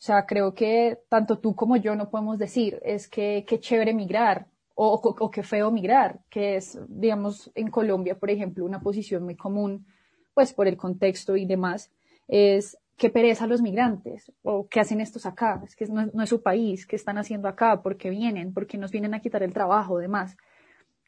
O 0.00 0.02
sea, 0.02 0.24
creo 0.24 0.54
que 0.54 0.98
tanto 1.08 1.38
tú 1.38 1.54
como 1.54 1.76
yo 1.76 1.94
no 1.94 2.10
podemos 2.10 2.38
decir 2.38 2.80
es 2.82 3.08
que 3.08 3.44
qué 3.46 3.60
chévere 3.60 3.92
migrar 3.92 4.46
o, 4.74 4.94
o, 4.94 5.30
qué 5.30 5.42
feo 5.42 5.70
migrar, 5.70 6.20
que 6.30 6.56
es, 6.56 6.78
digamos, 6.88 7.50
en 7.54 7.70
Colombia, 7.70 8.18
por 8.18 8.30
ejemplo, 8.30 8.64
una 8.64 8.80
posición 8.80 9.24
muy 9.24 9.36
común, 9.36 9.86
pues 10.32 10.54
por 10.54 10.66
el 10.66 10.78
contexto 10.78 11.36
y 11.36 11.44
demás, 11.44 11.92
es 12.28 12.78
qué 12.96 13.10
pereza 13.10 13.46
los 13.46 13.60
migrantes 13.60 14.32
o 14.42 14.68
qué 14.68 14.80
hacen 14.80 15.02
estos 15.02 15.26
acá, 15.26 15.60
es 15.64 15.76
que 15.76 15.84
no, 15.86 16.06
no 16.06 16.22
es 16.22 16.30
su 16.30 16.42
país, 16.42 16.86
qué 16.86 16.96
están 16.96 17.18
haciendo 17.18 17.46
acá, 17.46 17.82
por 17.82 17.98
qué 17.98 18.08
vienen, 18.08 18.54
por 18.54 18.66
qué 18.66 18.78
nos 18.78 18.90
vienen 18.90 19.12
a 19.12 19.20
quitar 19.20 19.42
el 19.42 19.52
trabajo, 19.52 19.98
demás. 19.98 20.34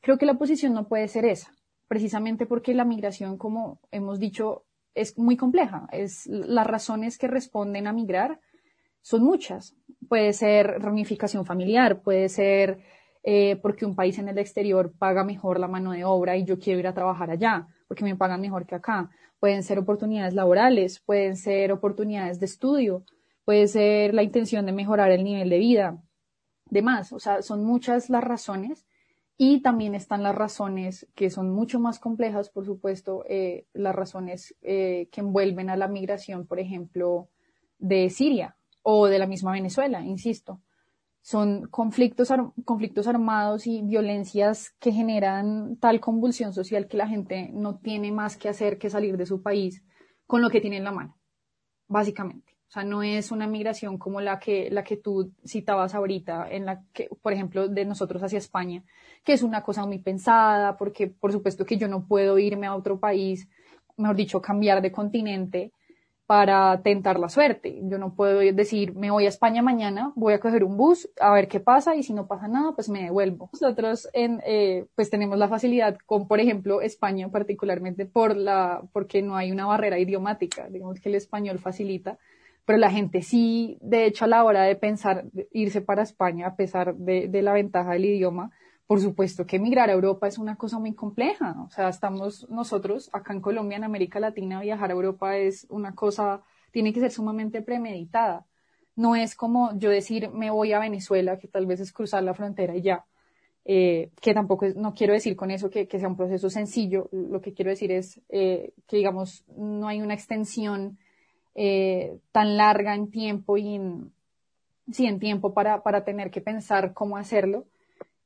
Creo 0.02 0.18
que 0.18 0.26
la 0.26 0.34
posición 0.34 0.74
no 0.74 0.86
puede 0.86 1.08
ser 1.08 1.24
esa, 1.24 1.54
precisamente 1.88 2.44
porque 2.44 2.74
la 2.74 2.84
migración, 2.84 3.38
como 3.38 3.80
hemos 3.90 4.18
dicho, 4.18 4.64
es 4.94 5.18
muy 5.18 5.36
compleja. 5.36 5.88
Es, 5.92 6.26
las 6.26 6.66
razones 6.66 7.18
que 7.18 7.28
responden 7.28 7.86
a 7.86 7.92
migrar 7.92 8.40
son 9.00 9.22
muchas. 9.22 9.74
Puede 10.08 10.32
ser 10.32 10.80
ramificación 10.80 11.44
familiar, 11.44 12.02
puede 12.02 12.28
ser 12.28 12.80
eh, 13.22 13.56
porque 13.56 13.84
un 13.84 13.94
país 13.94 14.18
en 14.18 14.28
el 14.28 14.38
exterior 14.38 14.92
paga 14.98 15.24
mejor 15.24 15.60
la 15.60 15.68
mano 15.68 15.92
de 15.92 16.04
obra 16.04 16.36
y 16.36 16.44
yo 16.44 16.58
quiero 16.58 16.80
ir 16.80 16.86
a 16.86 16.94
trabajar 16.94 17.30
allá, 17.30 17.68
porque 17.88 18.04
me 18.04 18.16
pagan 18.16 18.40
mejor 18.40 18.66
que 18.66 18.74
acá. 18.74 19.10
Pueden 19.38 19.62
ser 19.62 19.78
oportunidades 19.78 20.34
laborales, 20.34 21.00
pueden 21.00 21.36
ser 21.36 21.72
oportunidades 21.72 22.38
de 22.38 22.46
estudio, 22.46 23.04
puede 23.44 23.66
ser 23.66 24.14
la 24.14 24.22
intención 24.22 24.66
de 24.66 24.72
mejorar 24.72 25.10
el 25.10 25.24
nivel 25.24 25.50
de 25.50 25.58
vida, 25.58 26.02
demás. 26.66 27.12
O 27.12 27.18
sea, 27.18 27.42
son 27.42 27.64
muchas 27.64 28.08
las 28.08 28.22
razones 28.22 28.86
y 29.36 29.62
también 29.62 29.94
están 29.94 30.22
las 30.22 30.34
razones 30.34 31.08
que 31.14 31.30
son 31.30 31.50
mucho 31.50 31.80
más 31.80 31.98
complejas, 31.98 32.50
por 32.50 32.64
supuesto, 32.64 33.24
eh, 33.28 33.66
las 33.72 33.94
razones 33.94 34.54
eh, 34.62 35.08
que 35.10 35.20
envuelven 35.20 35.70
a 35.70 35.76
la 35.76 35.88
migración, 35.88 36.46
por 36.46 36.60
ejemplo, 36.60 37.28
de 37.78 38.10
Siria 38.10 38.56
o 38.82 39.06
de 39.06 39.18
la 39.18 39.26
misma 39.26 39.52
Venezuela, 39.52 40.02
insisto. 40.02 40.60
Son 41.22 41.68
conflictos, 41.68 42.32
conflictos 42.64 43.06
armados 43.06 43.66
y 43.66 43.82
violencias 43.82 44.70
que 44.80 44.92
generan 44.92 45.76
tal 45.76 46.00
convulsión 46.00 46.52
social 46.52 46.88
que 46.88 46.96
la 46.96 47.08
gente 47.08 47.50
no 47.52 47.78
tiene 47.78 48.10
más 48.10 48.36
que 48.36 48.48
hacer 48.48 48.78
que 48.78 48.90
salir 48.90 49.16
de 49.16 49.26
su 49.26 49.40
país 49.40 49.84
con 50.26 50.42
lo 50.42 50.50
que 50.50 50.60
tiene 50.60 50.78
en 50.78 50.84
la 50.84 50.92
mano, 50.92 51.16
básicamente. 51.86 52.51
O 52.72 52.74
sea, 52.74 52.84
no 52.84 53.02
es 53.02 53.30
una 53.30 53.46
migración 53.46 53.98
como 53.98 54.22
la 54.22 54.38
que, 54.38 54.70
la 54.70 54.82
que 54.82 54.96
tú 54.96 55.30
citabas 55.44 55.94
ahorita, 55.94 56.48
en 56.50 56.64
la 56.64 56.80
que, 56.94 57.10
por 57.20 57.34
ejemplo, 57.34 57.68
de 57.68 57.84
nosotros 57.84 58.22
hacia 58.22 58.38
España, 58.38 58.82
que 59.22 59.34
es 59.34 59.42
una 59.42 59.62
cosa 59.62 59.84
muy 59.84 59.98
pensada, 59.98 60.78
porque 60.78 61.06
por 61.06 61.32
supuesto 61.32 61.66
que 61.66 61.76
yo 61.76 61.86
no 61.86 62.06
puedo 62.06 62.38
irme 62.38 62.66
a 62.66 62.74
otro 62.74 62.98
país, 62.98 63.46
mejor 63.98 64.16
dicho, 64.16 64.40
cambiar 64.40 64.80
de 64.80 64.90
continente 64.90 65.70
para 66.24 66.80
tentar 66.80 67.20
la 67.20 67.28
suerte. 67.28 67.78
Yo 67.82 67.98
no 67.98 68.14
puedo 68.14 68.38
decir, 68.38 68.94
me 68.94 69.10
voy 69.10 69.26
a 69.26 69.28
España 69.28 69.60
mañana, 69.60 70.10
voy 70.16 70.32
a 70.32 70.40
coger 70.40 70.64
un 70.64 70.78
bus, 70.78 71.10
a 71.20 71.30
ver 71.34 71.48
qué 71.48 71.60
pasa, 71.60 71.94
y 71.94 72.02
si 72.02 72.14
no 72.14 72.26
pasa 72.26 72.48
nada, 72.48 72.72
pues 72.72 72.88
me 72.88 73.02
devuelvo. 73.02 73.50
Nosotros, 73.52 74.08
eh, 74.14 74.86
pues 74.94 75.10
tenemos 75.10 75.36
la 75.36 75.48
facilidad 75.48 75.98
con, 76.06 76.26
por 76.26 76.40
ejemplo, 76.40 76.80
España 76.80 77.28
particularmente 77.28 78.06
por 78.06 78.34
la, 78.34 78.80
porque 78.94 79.20
no 79.20 79.36
hay 79.36 79.52
una 79.52 79.66
barrera 79.66 79.98
idiomática, 79.98 80.68
digamos 80.70 81.00
que 81.00 81.10
el 81.10 81.16
español 81.16 81.58
facilita, 81.58 82.18
pero 82.64 82.78
la 82.78 82.90
gente 82.90 83.22
sí, 83.22 83.78
de 83.80 84.06
hecho, 84.06 84.24
a 84.24 84.28
la 84.28 84.44
hora 84.44 84.62
de 84.62 84.76
pensar 84.76 85.24
irse 85.50 85.80
para 85.80 86.02
España, 86.02 86.46
a 86.46 86.56
pesar 86.56 86.94
de, 86.96 87.42
la 87.42 87.52
ventaja 87.52 87.92
del 87.92 88.04
idioma, 88.04 88.50
por 88.86 89.00
supuesto 89.00 89.46
que 89.46 89.56
emigrar 89.56 89.90
a 89.90 89.94
Europa 89.94 90.28
es 90.28 90.38
una 90.38 90.56
cosa 90.56 90.78
muy 90.78 90.94
compleja. 90.94 91.56
O 91.64 91.70
sea, 91.70 91.88
estamos 91.88 92.48
nosotros 92.50 93.10
acá 93.12 93.32
en 93.32 93.40
Colombia, 93.40 93.78
en 93.78 93.84
América 93.84 94.20
Latina, 94.20 94.60
viajar 94.60 94.90
a 94.90 94.94
Europa 94.94 95.36
es 95.36 95.66
una 95.70 95.94
cosa, 95.94 96.42
tiene 96.70 96.92
que 96.92 97.00
ser 97.00 97.10
sumamente 97.10 97.62
premeditada. 97.62 98.46
No 98.94 99.16
es 99.16 99.34
como 99.34 99.76
yo 99.78 99.90
decir 99.90 100.30
me 100.30 100.50
voy 100.50 100.72
a 100.72 100.78
Venezuela, 100.78 101.38
que 101.38 101.48
tal 101.48 101.66
vez 101.66 101.80
es 101.80 101.92
cruzar 101.92 102.22
la 102.22 102.34
frontera 102.34 102.76
y 102.76 102.82
ya. 102.82 103.04
Eh, 103.64 104.10
que 104.20 104.34
tampoco 104.34 104.66
no 104.74 104.92
quiero 104.92 105.12
decir 105.12 105.36
con 105.36 105.52
eso 105.52 105.70
que, 105.70 105.86
sea 105.86 106.08
un 106.08 106.16
proceso 106.16 106.50
sencillo. 106.50 107.08
Lo 107.12 107.40
que 107.40 107.54
quiero 107.54 107.70
decir 107.70 107.90
es 107.90 108.20
eh, 108.28 108.72
que, 108.86 108.98
digamos, 108.98 109.44
no 109.56 109.88
hay 109.88 110.00
una 110.00 110.14
extensión 110.14 110.98
eh, 111.54 112.18
tan 112.32 112.56
larga 112.56 112.94
en 112.94 113.10
tiempo 113.10 113.56
y 113.56 113.74
en, 113.74 114.12
sí, 114.90 115.06
en 115.06 115.18
tiempo 115.18 115.54
para, 115.54 115.82
para 115.82 116.04
tener 116.04 116.30
que 116.30 116.40
pensar 116.40 116.92
cómo 116.94 117.16
hacerlo. 117.16 117.66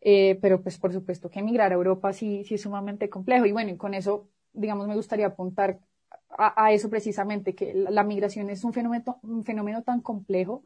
Eh, 0.01 0.39
pero 0.41 0.63
pues 0.63 0.79
por 0.79 0.93
supuesto 0.93 1.29
que 1.29 1.41
emigrar 1.41 1.73
a 1.73 1.75
Europa 1.75 2.13
sí, 2.13 2.45
sí 2.45 2.55
es 2.55 2.63
sumamente 2.63 3.09
complejo. 3.09 3.47
Y 3.47 3.53
bueno, 3.53 3.77
con 3.77 3.95
eso, 3.95 4.29
digamos, 4.53 4.87
me 4.87 4.95
gustaría 4.95 5.27
apuntar 5.27 5.81
a, 6.39 6.73
eso 6.73 6.91
precisamente, 6.91 7.55
que 7.55 7.75
la, 7.75 8.05
migración 8.05 8.51
es 8.51 8.63
un 8.65 8.73
fenómeno, 8.73 9.19
un 9.23 9.45
fenómeno 9.45 9.83
tan 9.83 10.01
complejo 10.01 10.63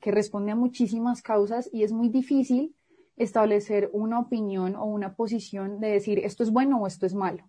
que 0.00 0.10
responde 0.10 0.52
a 0.52 0.56
muchísimas 0.56 1.22
causas 1.22 1.68
y 1.72 1.82
es 1.82 1.92
muy 1.92 2.08
difícil 2.08 2.74
establecer 3.16 3.90
una 3.92 4.18
opinión 4.18 4.76
o 4.76 4.84
una 4.84 5.14
posición 5.14 5.80
de 5.80 5.88
decir 5.88 6.18
esto 6.18 6.42
es 6.42 6.50
bueno 6.50 6.80
o 6.80 6.86
esto 6.86 7.06
es 7.06 7.14
malo. 7.14 7.44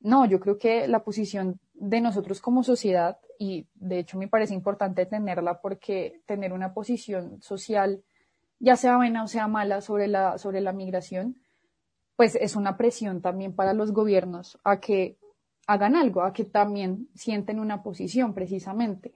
No, 0.00 0.26
yo 0.26 0.38
creo 0.38 0.58
que 0.58 0.86
la 0.86 1.02
posición 1.02 1.58
de 1.78 2.00
nosotros 2.00 2.40
como 2.40 2.62
sociedad, 2.62 3.18
y 3.38 3.66
de 3.74 3.98
hecho 3.98 4.18
me 4.18 4.28
parece 4.28 4.54
importante 4.54 5.06
tenerla 5.06 5.60
porque 5.60 6.22
tener 6.26 6.52
una 6.52 6.72
posición 6.72 7.40
social 7.42 8.02
ya 8.58 8.76
sea 8.76 8.96
buena 8.96 9.22
o 9.22 9.28
sea 9.28 9.48
mala 9.48 9.80
sobre 9.80 10.08
la, 10.08 10.38
sobre 10.38 10.60
la 10.60 10.72
migración, 10.72 11.36
pues 12.16 12.34
es 12.34 12.56
una 12.56 12.76
presión 12.76 13.20
también 13.20 13.54
para 13.54 13.74
los 13.74 13.92
gobiernos 13.92 14.58
a 14.64 14.80
que 14.80 15.18
hagan 15.66 15.96
algo, 15.96 16.22
a 16.22 16.32
que 16.32 16.44
también 16.44 17.08
sienten 17.14 17.60
una 17.60 17.82
posición 17.82 18.32
precisamente 18.32 19.14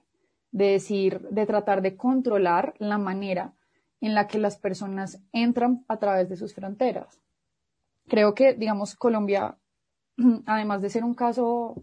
de 0.51 0.71
decir, 0.73 1.21
de 1.29 1.45
tratar 1.45 1.81
de 1.81 1.95
controlar 1.95 2.73
la 2.77 2.97
manera 2.97 3.53
en 4.01 4.13
la 4.13 4.27
que 4.27 4.37
las 4.37 4.57
personas 4.57 5.21
entran 5.31 5.85
a 5.87 5.97
través 5.97 6.27
de 6.29 6.35
sus 6.35 6.53
fronteras. 6.53 7.21
Creo 8.07 8.33
que, 8.33 8.53
digamos, 8.53 8.95
Colombia, 8.95 9.57
además 10.45 10.81
de 10.81 10.89
ser 10.89 11.03
un 11.03 11.13
caso 11.13 11.81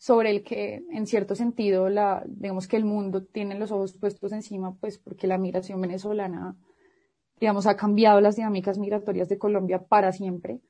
sobre 0.00 0.30
el 0.30 0.42
que, 0.42 0.82
en 0.90 1.06
cierto 1.06 1.36
sentido, 1.36 1.88
la, 1.88 2.24
digamos 2.26 2.66
que 2.66 2.76
el 2.76 2.84
mundo 2.84 3.22
tiene 3.22 3.54
los 3.54 3.70
ojos 3.70 3.92
puestos 3.92 4.32
encima, 4.32 4.74
pues 4.74 4.98
porque 4.98 5.28
la 5.28 5.38
migración 5.38 5.80
venezolana 5.80 6.56
digamos, 7.40 7.66
ha 7.66 7.76
cambiado 7.76 8.20
las 8.20 8.36
dinámicas 8.36 8.78
migratorias 8.78 9.28
de 9.28 9.38
Colombia 9.38 9.82
para 9.82 10.12
siempre. 10.12 10.60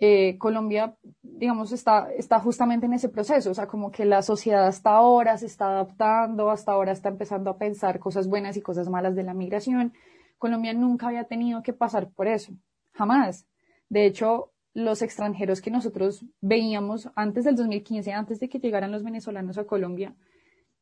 Eh, 0.00 0.36
Colombia, 0.36 0.96
digamos, 1.22 1.70
está, 1.70 2.12
está 2.12 2.40
justamente 2.40 2.86
en 2.86 2.92
ese 2.94 3.08
proceso, 3.08 3.52
o 3.52 3.54
sea, 3.54 3.68
como 3.68 3.92
que 3.92 4.04
la 4.04 4.20
sociedad 4.22 4.66
hasta 4.66 4.90
ahora 4.90 5.38
se 5.38 5.46
está 5.46 5.66
adaptando, 5.66 6.50
hasta 6.50 6.72
ahora 6.72 6.90
está 6.90 7.08
empezando 7.08 7.50
a 7.50 7.56
pensar 7.56 8.00
cosas 8.00 8.26
buenas 8.26 8.56
y 8.56 8.62
cosas 8.62 8.88
malas 8.88 9.14
de 9.14 9.22
la 9.22 9.32
migración. 9.32 9.92
Colombia 10.38 10.72
nunca 10.72 11.06
había 11.06 11.24
tenido 11.24 11.62
que 11.62 11.72
pasar 11.72 12.10
por 12.10 12.26
eso, 12.26 12.52
jamás. 12.92 13.46
De 13.88 14.06
hecho, 14.06 14.50
los 14.74 15.02
extranjeros 15.02 15.60
que 15.60 15.70
nosotros 15.70 16.24
veíamos 16.40 17.10
antes 17.14 17.44
del 17.44 17.56
2015, 17.56 18.12
antes 18.12 18.40
de 18.40 18.48
que 18.48 18.58
llegaran 18.58 18.92
los 18.92 19.02
venezolanos 19.02 19.58
a 19.58 19.64
Colombia, 19.64 20.14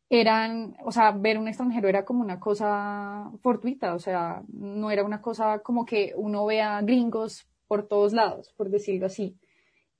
eran, 0.09 0.77
o 0.85 0.91
sea, 0.91 1.13
ver 1.13 1.39
un 1.39 1.49
extranjero 1.49 1.89
era 1.89 2.05
como 2.05 2.21
una 2.21 2.41
cosa 2.41 3.31
fortuita, 3.43 3.95
o 3.95 3.99
sea, 3.99 4.43
no 4.49 4.91
era 4.91 5.05
una 5.05 5.21
cosa 5.21 5.61
como 5.61 5.87
que 5.87 6.13
uno 6.17 6.45
vea 6.47 6.81
gringos 6.83 7.49
por 7.69 7.87
todos 7.87 8.13
lados, 8.13 8.53
por 8.57 8.71
decirlo 8.71 9.07
así. 9.07 9.37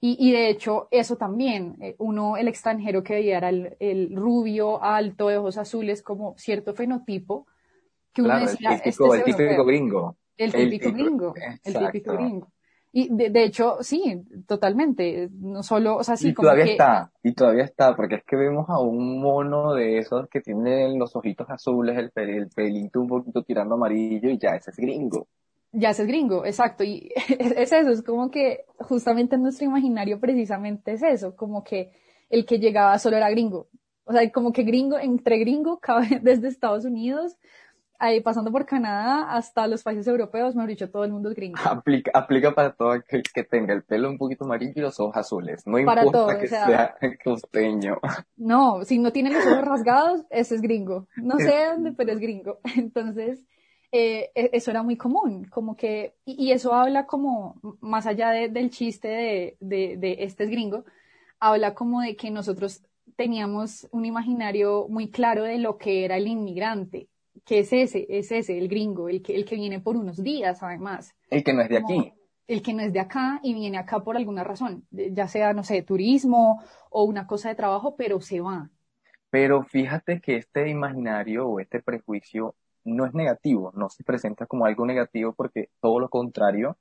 Y, 0.01 0.17
y 0.19 0.33
de 0.33 0.49
hecho, 0.49 0.89
eso 0.91 1.17
también, 1.17 1.77
eh, 1.81 1.95
uno, 1.99 2.37
el 2.37 2.49
extranjero 2.49 3.05
que 3.05 3.15
veía 3.15 3.37
era 3.37 3.51
el, 3.51 4.17
rubio, 4.17 4.83
alto, 4.83 5.29
de 5.29 5.37
ojos 5.37 5.59
azules, 5.59 6.03
como 6.03 6.35
cierto 6.39 6.75
fenotipo, 6.75 7.47
que 8.13 8.23
uno 8.23 8.41
decía, 8.41 8.73
el 8.73 8.83
típico, 8.83 9.15
este 9.15 9.31
el 9.31 9.37
típico 9.37 9.65
gringo. 9.65 10.17
El 10.37 10.53
típico 10.53 10.93
gringo, 10.93 11.35
el 11.63 11.75
típico 11.75 12.15
gringo. 12.15 12.53
Y 12.93 13.15
de, 13.15 13.31
de, 13.31 13.45
hecho, 13.45 13.79
sí, 13.81 14.23
totalmente. 14.47 15.29
No 15.33 15.63
solo, 15.63 15.97
o 15.97 16.05
sea, 16.05 16.17
sí, 16.17 16.31
y 16.31 16.35
todavía 16.35 16.65
está, 16.65 17.13
y 17.23 17.33
todavía 17.35 17.65
está, 17.65 17.95
porque 17.95 18.17
es 18.17 18.25
que 18.25 18.37
vemos 18.37 18.69
a 18.69 18.81
un 18.81 19.21
mono 19.21 19.75
de 19.75 19.99
esos 19.99 20.29
que 20.29 20.41
tiene 20.41 20.97
los 20.97 21.15
ojitos 21.15 21.49
azules, 21.51 21.97
el, 21.97 22.11
el 22.15 22.49
pelito 22.49 23.01
un 23.01 23.09
poquito 23.09 23.45
tirando 23.45 23.77
amarillo 23.77 24.29
y 24.31 24.39
ya 24.39 24.51
ese 24.51 24.73
es 24.73 24.77
gringo. 24.77 25.29
Ya 25.73 25.91
ese 25.91 26.03
es 26.03 26.09
gringo, 26.09 26.45
exacto. 26.45 26.83
Y 26.83 27.13
es 27.39 27.73
eso, 27.73 27.91
es 27.91 28.03
como 28.03 28.31
que 28.31 28.65
justamente 28.81 29.37
en 29.37 29.43
nuestro 29.43 29.67
imaginario 29.67 30.19
precisamente 30.19 30.93
es 30.93 31.03
eso, 31.03 31.37
como 31.37 31.63
que 31.63 31.93
el 32.29 32.45
que 32.45 32.59
llegaba 32.59 32.99
solo 32.99 33.17
era 33.17 33.31
gringo. 33.31 33.69
O 34.05 34.13
sea, 34.13 34.29
como 34.33 34.53
que 34.53 34.65
gringo, 34.65 34.99
entre 34.99 35.39
gringo, 35.39 35.79
cabe 35.81 36.19
desde 36.21 36.49
Estados 36.49 36.85
Unidos 36.85 37.37
ahí 38.01 38.21
pasando 38.23 38.51
por 38.51 38.65
Canadá 38.65 39.31
hasta 39.31 39.67
los 39.67 39.83
países 39.83 40.07
europeos, 40.09 40.57
me 40.57 40.63
han 40.63 40.69
dicho, 40.69 40.91
todo 40.91 41.05
el 41.05 41.13
mundo 41.13 41.29
es 41.29 41.37
gringo. 41.37 41.59
Aplica, 41.65 42.11
aplica 42.15 42.55
para 42.55 42.73
todo 42.73 42.93
aquel 42.93 43.23
que 43.23 43.45
tenga 43.45 43.75
el 43.75 43.85
pelo 43.85 44.09
un 44.09 44.19
poquito 44.19 44.45
amarillo 44.45 44.73
y 44.75 44.81
los 44.81 44.99
ojos 44.99 45.17
azules. 45.17 45.67
No 45.67 45.79
importa 45.79 46.39
que 46.41 46.49
sea, 46.49 46.97
costeño. 47.25 47.99
No, 48.37 48.85
si 48.85 48.99
no 48.99 49.13
tiene 49.13 49.31
los 49.31 49.47
ojos 49.47 49.65
rasgados, 49.65 50.25
ese 50.31 50.55
es 50.55 50.63
gringo. 50.63 51.07
No 51.17 51.39
sé 51.39 51.67
dónde, 51.67 51.93
pero 51.93 52.13
es 52.13 52.19
gringo. 52.19 52.59
Entonces, 52.75 53.45
eh, 53.93 54.31
e, 54.35 54.51
eso 54.55 54.71
era 54.71 54.83
muy 54.83 54.97
común, 54.97 55.45
como 55.51 55.77
que, 55.77 56.15
y, 56.25 56.53
eso 56.53 56.73
habla 56.73 57.07
como, 57.07 57.61
más 57.81 58.07
allá 58.07 58.31
del 58.31 58.71
chiste 58.71 59.09
de, 59.09 59.57
de, 59.61 59.97
de 59.99 60.17
este 60.21 60.45
es 60.45 60.51
gringo, 60.51 60.85
habla 61.39 61.75
como 61.75 62.01
de 62.01 62.17
que 62.17 62.31
nosotros 62.31 62.83
teníamos 63.17 63.87
un 63.93 64.07
imaginario 64.07 64.87
muy 64.89 65.11
claro 65.11 65.43
de 65.43 65.59
lo 65.59 65.77
que 65.77 66.07
era 66.07 66.17
el 66.17 66.27
inmigrante 66.27 67.10
que 67.45 67.61
es 67.61 67.73
ese, 67.73 68.07
es 68.09 68.31
ese, 68.33 68.59
el 68.59 68.69
gringo, 68.69 69.09
el 69.09 69.23
que, 69.23 69.35
el 69.35 69.45
que 69.45 69.57
viene 69.57 69.81
por 69.81 69.97
unos 69.97 70.23
días 70.23 70.63
además. 70.63 71.15
El 71.31 71.45
que 71.45 71.53
no 71.53 71.63
es 71.63 71.69
de 71.69 71.79
aquí. 71.79 72.13
El 72.47 72.63
que 72.63 72.75
no 72.75 72.83
es 72.83 72.93
de 72.93 73.01
acá 73.01 73.41
y 73.43 73.55
viene 73.55 73.79
acá 73.79 74.01
por 74.01 74.17
alguna 74.17 74.43
razón, 74.43 74.85
ya 74.91 75.29
sea, 75.29 75.53
no 75.53 75.63
sé, 75.63 75.83
turismo 75.83 76.63
o 76.91 77.05
una 77.05 77.27
cosa 77.27 77.49
de 77.49 77.55
trabajo, 77.55 77.95
pero 77.97 78.21
se 78.21 78.41
va. 78.41 78.71
Pero 79.31 79.63
fíjate 79.63 80.21
que 80.21 80.37
este 80.37 80.69
imaginario 80.69 81.47
o 81.47 81.61
este 81.61 81.81
prejuicio 81.81 82.57
no 82.85 83.07
es 83.07 83.15
negativo, 83.15 83.73
no 83.77 83.89
se 83.89 84.03
presenta 84.03 84.47
como 84.47 84.65
algo 84.65 84.85
negativo 84.85 85.33
porque 85.33 85.69
todo 85.81 86.01
lo 86.01 86.09
contrario, 86.09 86.77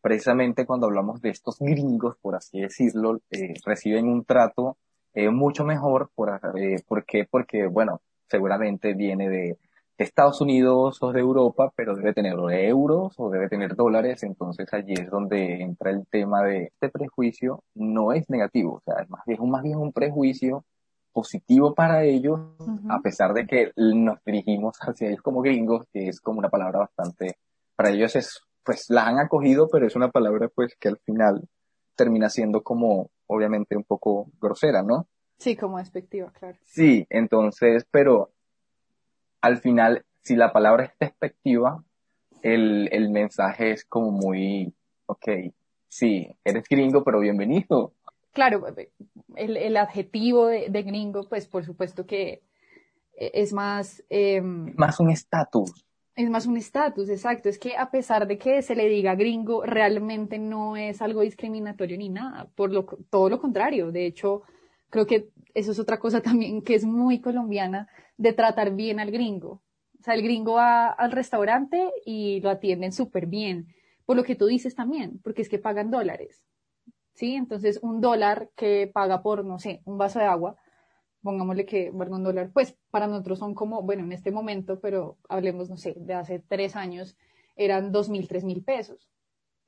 precisamente 0.00 0.66
cuando 0.66 0.86
hablamos 0.86 1.20
de 1.20 1.30
estos 1.30 1.58
gringos, 1.58 2.16
por 2.20 2.36
así 2.36 2.60
decirlo, 2.60 3.20
eh, 3.30 3.54
reciben 3.64 4.08
un 4.08 4.24
trato 4.24 4.76
eh, 5.14 5.30
mucho 5.30 5.64
mejor. 5.64 6.10
Por, 6.14 6.40
eh, 6.56 6.82
¿Por 6.86 7.04
qué? 7.04 7.26
Porque, 7.28 7.66
bueno, 7.66 8.00
seguramente 8.28 8.94
viene 8.94 9.28
de 9.28 9.58
Estados 10.00 10.40
Unidos 10.40 10.96
o 11.02 11.12
de 11.12 11.20
Europa, 11.20 11.70
pero 11.76 11.94
debe 11.94 12.14
tener 12.14 12.32
euros 12.32 13.12
o 13.18 13.28
debe 13.28 13.50
tener 13.50 13.76
dólares, 13.76 14.22
entonces 14.22 14.66
allí 14.72 14.94
es 14.94 15.10
donde 15.10 15.60
entra 15.60 15.90
el 15.90 16.06
tema 16.06 16.42
de 16.42 16.72
este 16.72 16.88
prejuicio, 16.88 17.62
no 17.74 18.12
es 18.12 18.28
negativo, 18.30 18.76
o 18.76 18.80
sea, 18.80 19.02
es 19.02 19.10
más 19.10 19.20
bien, 19.26 19.50
más 19.50 19.62
bien 19.62 19.76
un 19.76 19.92
prejuicio 19.92 20.64
positivo 21.12 21.74
para 21.74 22.04
ellos, 22.04 22.40
a 22.88 23.00
pesar 23.00 23.34
de 23.34 23.46
que 23.46 23.72
nos 23.76 24.24
dirigimos 24.24 24.78
hacia 24.80 25.08
ellos 25.08 25.20
como 25.20 25.42
gringos, 25.42 25.86
que 25.92 26.08
es 26.08 26.20
como 26.22 26.38
una 26.38 26.48
palabra 26.48 26.78
bastante, 26.78 27.36
para 27.76 27.90
ellos 27.90 28.16
es, 28.16 28.40
pues 28.64 28.86
la 28.88 29.06
han 29.06 29.18
acogido, 29.18 29.68
pero 29.70 29.86
es 29.86 29.96
una 29.96 30.08
palabra 30.08 30.48
pues 30.48 30.76
que 30.80 30.88
al 30.88 30.98
final 31.04 31.46
termina 31.94 32.30
siendo 32.30 32.62
como, 32.62 33.10
obviamente, 33.26 33.76
un 33.76 33.84
poco 33.84 34.30
grosera, 34.40 34.82
¿no? 34.82 35.06
Sí, 35.38 35.56
como 35.56 35.76
despectiva, 35.76 36.32
claro. 36.32 36.56
Sí, 36.64 37.06
entonces, 37.10 37.84
pero 37.90 38.30
al 39.40 39.58
final, 39.58 40.04
si 40.22 40.36
la 40.36 40.52
palabra 40.52 40.84
es 40.84 40.92
despectiva, 40.98 41.82
el, 42.42 42.88
el 42.92 43.10
mensaje 43.10 43.72
es 43.72 43.84
como 43.84 44.10
muy, 44.10 44.74
ok, 45.06 45.28
sí, 45.88 46.28
eres 46.44 46.64
gringo, 46.68 47.04
pero 47.04 47.20
bienvenido. 47.20 47.92
Claro, 48.32 48.64
el, 49.36 49.56
el 49.56 49.76
adjetivo 49.76 50.46
de, 50.46 50.82
gringo, 50.82 51.28
pues 51.28 51.46
por 51.46 51.64
supuesto 51.64 52.06
que 52.06 52.42
es 53.16 53.52
más... 53.52 54.02
Em, 54.08 54.72
más 54.76 55.00
un 55.00 55.10
estatus. 55.10 55.84
Es 56.14 56.28
más 56.30 56.46
un 56.46 56.56
estatus, 56.56 57.08
exacto. 57.08 57.48
Es 57.48 57.58
que 57.58 57.76
a 57.76 57.90
pesar 57.90 58.26
de 58.26 58.38
que 58.38 58.62
se 58.62 58.74
le 58.74 58.88
diga 58.88 59.14
gringo, 59.14 59.64
realmente 59.64 60.38
no 60.38 60.76
es 60.76 61.02
algo 61.02 61.22
discriminatorio 61.22 61.96
ni 61.96 62.08
nada. 62.08 62.48
Por 62.54 62.72
lo, 62.72 62.84
todo 63.10 63.28
lo 63.30 63.40
contrario. 63.40 63.90
De 63.90 64.06
hecho, 64.06 64.42
creo 64.90 65.06
que 65.06 65.30
eso 65.54 65.72
es 65.72 65.78
otra 65.78 65.98
cosa 65.98 66.20
también 66.22 66.62
que 66.62 66.74
es 66.74 66.84
muy 66.84 67.20
colombiana 67.20 67.88
de 68.16 68.32
tratar 68.32 68.74
bien 68.74 69.00
al 69.00 69.10
gringo. 69.10 69.62
O 69.98 70.02
sea, 70.02 70.14
el 70.14 70.22
gringo 70.22 70.54
va 70.54 70.88
al 70.88 71.12
restaurante 71.12 71.92
y 72.06 72.40
lo 72.40 72.50
atienden 72.50 72.92
súper 72.92 73.26
bien, 73.26 73.68
por 74.06 74.16
lo 74.16 74.24
que 74.24 74.34
tú 74.34 74.46
dices 74.46 74.74
también, 74.74 75.20
porque 75.22 75.42
es 75.42 75.48
que 75.48 75.58
pagan 75.58 75.90
dólares. 75.90 76.42
¿Sí? 77.14 77.34
Entonces, 77.34 77.78
un 77.82 78.00
dólar 78.00 78.50
que 78.56 78.90
paga 78.92 79.22
por, 79.22 79.44
no 79.44 79.58
sé, 79.58 79.82
un 79.84 79.98
vaso 79.98 80.18
de 80.18 80.24
agua, 80.24 80.56
pongámosle 81.22 81.66
que, 81.66 81.90
bueno, 81.90 82.16
un 82.16 82.24
dólar, 82.24 82.50
pues 82.52 82.76
para 82.90 83.06
nosotros 83.06 83.38
son 83.38 83.54
como, 83.54 83.82
bueno, 83.82 84.04
en 84.04 84.12
este 84.12 84.30
momento, 84.30 84.80
pero 84.80 85.18
hablemos, 85.28 85.68
no 85.68 85.76
sé, 85.76 85.94
de 85.98 86.14
hace 86.14 86.38
tres 86.38 86.76
años, 86.76 87.16
eran 87.56 87.92
dos 87.92 88.08
mil, 88.08 88.26
tres 88.26 88.44
mil 88.44 88.64
pesos. 88.64 89.10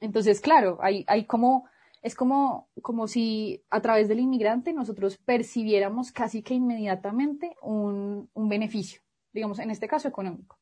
Entonces, 0.00 0.40
claro, 0.40 0.78
hay, 0.80 1.04
hay 1.08 1.26
como, 1.26 1.66
es 2.02 2.14
como, 2.16 2.68
como 2.82 3.06
si 3.06 3.62
a 3.70 3.80
través 3.80 4.08
del 4.08 4.20
inmigrante 4.20 4.72
nosotros 4.72 5.18
percibiéramos 5.18 6.10
casi 6.10 6.42
que 6.42 6.54
inmediatamente 6.54 7.56
un, 7.62 8.28
un 8.34 8.48
beneficio, 8.48 9.00
digamos, 9.32 9.60
en 9.60 9.70
este 9.70 9.86
caso 9.86 10.08
económico. 10.08 10.58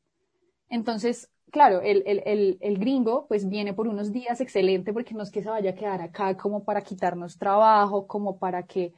Entonces, 0.68 1.30
claro, 1.50 1.80
el, 1.80 2.02
el, 2.06 2.22
el, 2.26 2.58
el, 2.60 2.78
gringo 2.78 3.26
pues 3.26 3.48
viene 3.48 3.72
por 3.72 3.88
unos 3.88 4.12
días 4.12 4.40
excelente 4.40 4.92
porque 4.92 5.14
no 5.14 5.22
es 5.22 5.30
que 5.30 5.42
se 5.42 5.48
vaya 5.48 5.70
a 5.70 5.74
quedar 5.74 6.02
acá 6.02 6.36
como 6.36 6.64
para 6.64 6.82
quitarnos 6.82 7.38
trabajo, 7.38 8.06
como 8.06 8.38
para 8.38 8.64
que 8.64 8.92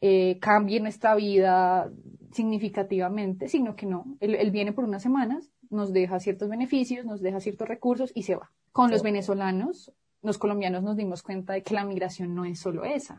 eh, 0.00 0.38
cambie 0.40 0.80
nuestra 0.80 1.14
vida 1.14 1.92
significativamente, 2.32 3.48
sino 3.48 3.76
que 3.76 3.86
no, 3.86 4.16
él, 4.18 4.34
él, 4.34 4.50
viene 4.50 4.72
por 4.72 4.84
unas 4.84 5.02
semanas, 5.02 5.52
nos 5.70 5.92
deja 5.92 6.18
ciertos 6.18 6.48
beneficios, 6.48 7.04
nos 7.04 7.20
deja 7.20 7.38
ciertos 7.38 7.68
recursos 7.68 8.10
y 8.14 8.22
se 8.22 8.34
va. 8.34 8.50
Con 8.72 8.90
los 8.90 9.02
venezolanos, 9.02 9.92
los 10.22 10.38
colombianos 10.38 10.82
nos 10.82 10.96
dimos 10.96 11.22
cuenta 11.22 11.52
de 11.52 11.62
que 11.62 11.74
la 11.74 11.84
migración 11.84 12.34
no 12.34 12.44
es 12.44 12.60
solo 12.60 12.84
esa. 12.84 13.18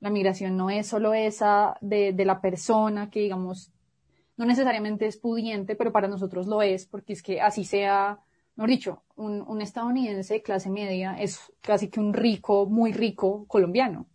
La 0.00 0.10
migración 0.10 0.56
no 0.56 0.70
es 0.70 0.86
solo 0.86 1.14
esa 1.14 1.76
de, 1.80 2.12
de 2.12 2.24
la 2.24 2.40
persona 2.40 3.10
que, 3.10 3.20
digamos, 3.20 3.70
no 4.36 4.46
necesariamente 4.46 5.06
es 5.06 5.16
pudiente, 5.16 5.76
pero 5.76 5.92
para 5.92 6.08
nosotros 6.08 6.46
lo 6.46 6.62
es, 6.62 6.86
porque 6.86 7.12
es 7.12 7.22
que 7.22 7.40
así 7.40 7.64
sea, 7.64 8.20
mejor 8.56 8.70
dicho, 8.70 9.02
un, 9.14 9.42
un 9.42 9.62
estadounidense 9.62 10.34
de 10.34 10.42
clase 10.42 10.70
media 10.70 11.14
es 11.20 11.52
casi 11.60 11.88
que 11.88 12.00
un 12.00 12.14
rico, 12.14 12.66
muy 12.66 12.92
rico 12.92 13.44
colombiano. 13.46 14.06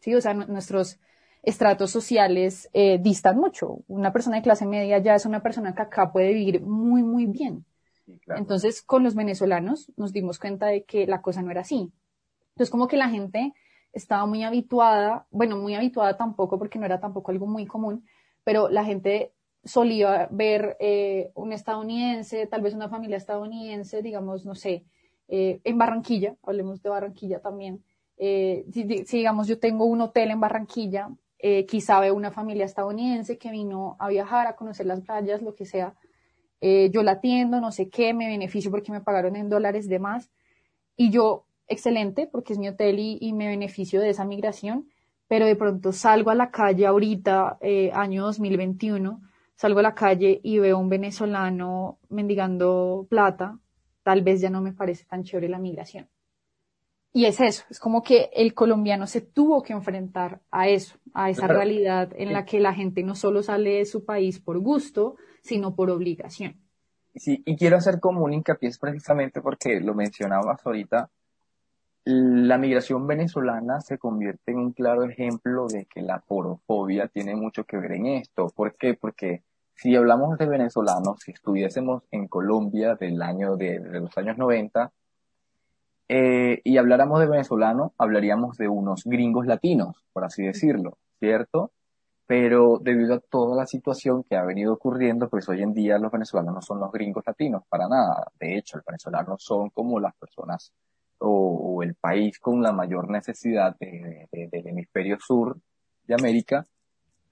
Sí, 0.00 0.14
o 0.14 0.20
sea, 0.20 0.34
nuestros 0.34 1.00
estratos 1.42 1.90
sociales 1.90 2.68
eh, 2.72 2.98
distan 3.00 3.38
mucho. 3.38 3.78
Una 3.88 4.12
persona 4.12 4.36
de 4.36 4.42
clase 4.42 4.66
media 4.66 4.98
ya 4.98 5.14
es 5.14 5.26
una 5.26 5.42
persona 5.42 5.74
que 5.74 5.82
acá 5.82 6.12
puede 6.12 6.32
vivir 6.32 6.60
muy, 6.62 7.02
muy 7.02 7.26
bien. 7.26 7.64
Entonces, 8.28 8.82
con 8.82 9.02
los 9.02 9.14
venezolanos 9.14 9.92
nos 9.96 10.12
dimos 10.12 10.38
cuenta 10.38 10.66
de 10.66 10.84
que 10.84 11.06
la 11.06 11.22
cosa 11.22 11.42
no 11.42 11.50
era 11.50 11.62
así. 11.62 11.92
Entonces, 12.50 12.70
como 12.70 12.88
que 12.88 12.96
la 12.96 13.08
gente 13.08 13.54
estaba 13.92 14.26
muy 14.26 14.42
habituada, 14.42 15.26
bueno, 15.30 15.56
muy 15.56 15.74
habituada 15.74 16.16
tampoco 16.16 16.58
porque 16.58 16.78
no 16.78 16.86
era 16.86 17.00
tampoco 17.00 17.30
algo 17.30 17.46
muy 17.46 17.66
común, 17.66 18.04
pero 18.42 18.68
la 18.68 18.84
gente 18.84 19.32
solía 19.64 20.28
ver 20.30 20.76
eh, 20.80 21.30
un 21.34 21.52
estadounidense, 21.52 22.46
tal 22.46 22.60
vez 22.60 22.74
una 22.74 22.88
familia 22.88 23.16
estadounidense, 23.16 24.02
digamos, 24.02 24.44
no 24.44 24.54
sé, 24.54 24.84
eh, 25.28 25.60
en 25.64 25.78
Barranquilla, 25.78 26.36
hablemos 26.42 26.82
de 26.82 26.90
Barranquilla 26.90 27.40
también. 27.40 27.82
Eh, 28.18 28.66
si, 28.72 29.06
si, 29.06 29.18
digamos, 29.18 29.48
yo 29.48 29.58
tengo 29.58 29.86
un 29.86 30.00
hotel 30.02 30.30
en 30.30 30.40
Barranquilla, 30.40 31.10
quizá 31.68 32.00
veo 32.00 32.14
una 32.14 32.30
familia 32.30 32.64
estadounidense 32.64 33.36
que 33.36 33.50
vino 33.50 33.96
a 33.98 34.08
viajar, 34.08 34.46
a 34.46 34.56
conocer 34.56 34.86
las 34.86 35.02
playas, 35.02 35.42
lo 35.42 35.54
que 35.54 35.66
sea. 35.66 35.94
Eh, 36.66 36.88
yo 36.90 37.02
la 37.02 37.12
atiendo, 37.12 37.60
no 37.60 37.72
sé 37.72 37.90
qué, 37.90 38.14
me 38.14 38.26
beneficio 38.26 38.70
porque 38.70 38.90
me 38.90 39.02
pagaron 39.02 39.36
en 39.36 39.50
dólares 39.50 39.86
de 39.86 39.98
más. 39.98 40.30
Y 40.96 41.10
yo, 41.10 41.44
excelente, 41.68 42.26
porque 42.26 42.54
es 42.54 42.58
mi 42.58 42.68
hotel 42.68 42.98
y, 42.98 43.18
y 43.20 43.34
me 43.34 43.48
beneficio 43.48 44.00
de 44.00 44.08
esa 44.08 44.24
migración, 44.24 44.88
pero 45.28 45.44
de 45.44 45.56
pronto 45.56 45.92
salgo 45.92 46.30
a 46.30 46.34
la 46.34 46.50
calle 46.50 46.86
ahorita, 46.86 47.58
eh, 47.60 47.90
año 47.92 48.24
2021, 48.24 49.20
salgo 49.54 49.80
a 49.80 49.82
la 49.82 49.94
calle 49.94 50.40
y 50.42 50.58
veo 50.58 50.78
un 50.78 50.88
venezolano 50.88 51.98
mendigando 52.08 53.06
plata, 53.10 53.58
tal 54.02 54.22
vez 54.22 54.40
ya 54.40 54.48
no 54.48 54.62
me 54.62 54.72
parece 54.72 55.04
tan 55.04 55.22
chévere 55.22 55.50
la 55.50 55.58
migración. 55.58 56.08
Y 57.12 57.26
es 57.26 57.42
eso, 57.42 57.64
es 57.68 57.78
como 57.78 58.02
que 58.02 58.30
el 58.32 58.54
colombiano 58.54 59.06
se 59.06 59.20
tuvo 59.20 59.62
que 59.62 59.74
enfrentar 59.74 60.40
a 60.50 60.66
eso, 60.68 60.96
a 61.12 61.28
esa 61.28 61.46
realidad 61.46 62.10
en 62.16 62.32
la 62.32 62.46
que 62.46 62.58
la 62.58 62.72
gente 62.72 63.02
no 63.02 63.14
solo 63.14 63.42
sale 63.42 63.74
de 63.74 63.84
su 63.84 64.06
país 64.06 64.40
por 64.40 64.58
gusto, 64.60 65.16
sino 65.44 65.74
por 65.74 65.90
obligación. 65.90 66.56
Sí, 67.14 67.42
y 67.44 67.56
quiero 67.56 67.76
hacer 67.76 68.00
como 68.00 68.24
un 68.24 68.32
hincapié 68.32 68.70
precisamente 68.80 69.40
porque 69.40 69.80
lo 69.80 69.94
mencionabas 69.94 70.66
ahorita, 70.66 71.10
la 72.04 72.58
migración 72.58 73.06
venezolana 73.06 73.80
se 73.80 73.98
convierte 73.98 74.50
en 74.50 74.58
un 74.58 74.72
claro 74.72 75.04
ejemplo 75.04 75.68
de 75.68 75.86
que 75.86 76.02
la 76.02 76.18
porofobia 76.18 77.08
tiene 77.08 77.36
mucho 77.36 77.64
que 77.64 77.76
ver 77.76 77.92
en 77.92 78.06
esto. 78.06 78.48
¿Por 78.54 78.74
qué? 78.74 78.94
Porque 78.94 79.42
si 79.74 79.94
hablamos 79.94 80.36
de 80.38 80.46
venezolanos, 80.46 81.20
si 81.20 81.30
estuviésemos 81.30 82.02
en 82.10 82.26
Colombia 82.26 82.94
del 82.94 83.22
año 83.22 83.56
de, 83.56 83.80
los 83.80 84.16
años 84.18 84.36
90, 84.36 84.92
eh, 86.08 86.60
y 86.64 86.76
habláramos 86.76 87.20
de 87.20 87.26
venezolanos, 87.26 87.92
hablaríamos 87.96 88.58
de 88.58 88.68
unos 88.68 89.04
gringos 89.04 89.46
latinos, 89.46 90.04
por 90.12 90.24
así 90.24 90.42
decirlo, 90.42 90.98
¿cierto? 91.20 91.70
Pero 92.26 92.78
debido 92.80 93.14
a 93.14 93.20
toda 93.20 93.56
la 93.56 93.66
situación 93.66 94.24
que 94.24 94.36
ha 94.36 94.44
venido 94.44 94.72
ocurriendo, 94.72 95.28
pues 95.28 95.48
hoy 95.48 95.62
en 95.62 95.74
día 95.74 95.98
los 95.98 96.10
venezolanos 96.10 96.54
no 96.54 96.62
son 96.62 96.80
los 96.80 96.90
gringos 96.90 97.24
latinos, 97.26 97.62
para 97.68 97.86
nada. 97.88 98.28
De 98.40 98.56
hecho, 98.56 98.78
los 98.78 98.86
venezolanos 98.86 99.42
son 99.44 99.70
como 99.70 100.00
las 100.00 100.14
personas 100.16 100.72
o, 101.18 101.82
el 101.82 101.94
país 101.94 102.38
con 102.38 102.62
la 102.62 102.72
mayor 102.72 103.10
necesidad 103.10 103.76
de, 103.78 104.28
de, 104.32 104.48
del 104.50 104.68
hemisferio 104.68 105.18
sur 105.20 105.58
de 106.06 106.14
América 106.14 106.64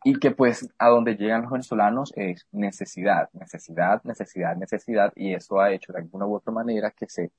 y 0.05 0.19
que 0.19 0.33
pues 0.33 0.69
a 0.79 0.89
donde 0.89 1.15
llegan 1.15 1.43
los 1.43 1.53
venezolanos 1.53 2.13
es 2.17 2.47
necesidad, 2.51 3.29
necesidad, 3.33 4.03
necesidad, 4.05 4.57
necesidad 4.57 5.13
y 5.15 5.35
eso 5.35 5.61
ha 5.61 5.73
hecho 5.73 5.93
de 5.93 6.01
alguna 6.01 6.27
u 6.27 6.37
otra 6.37 6.53
manera 6.53 6.91
que 6.91 7.09
se 7.09 7.31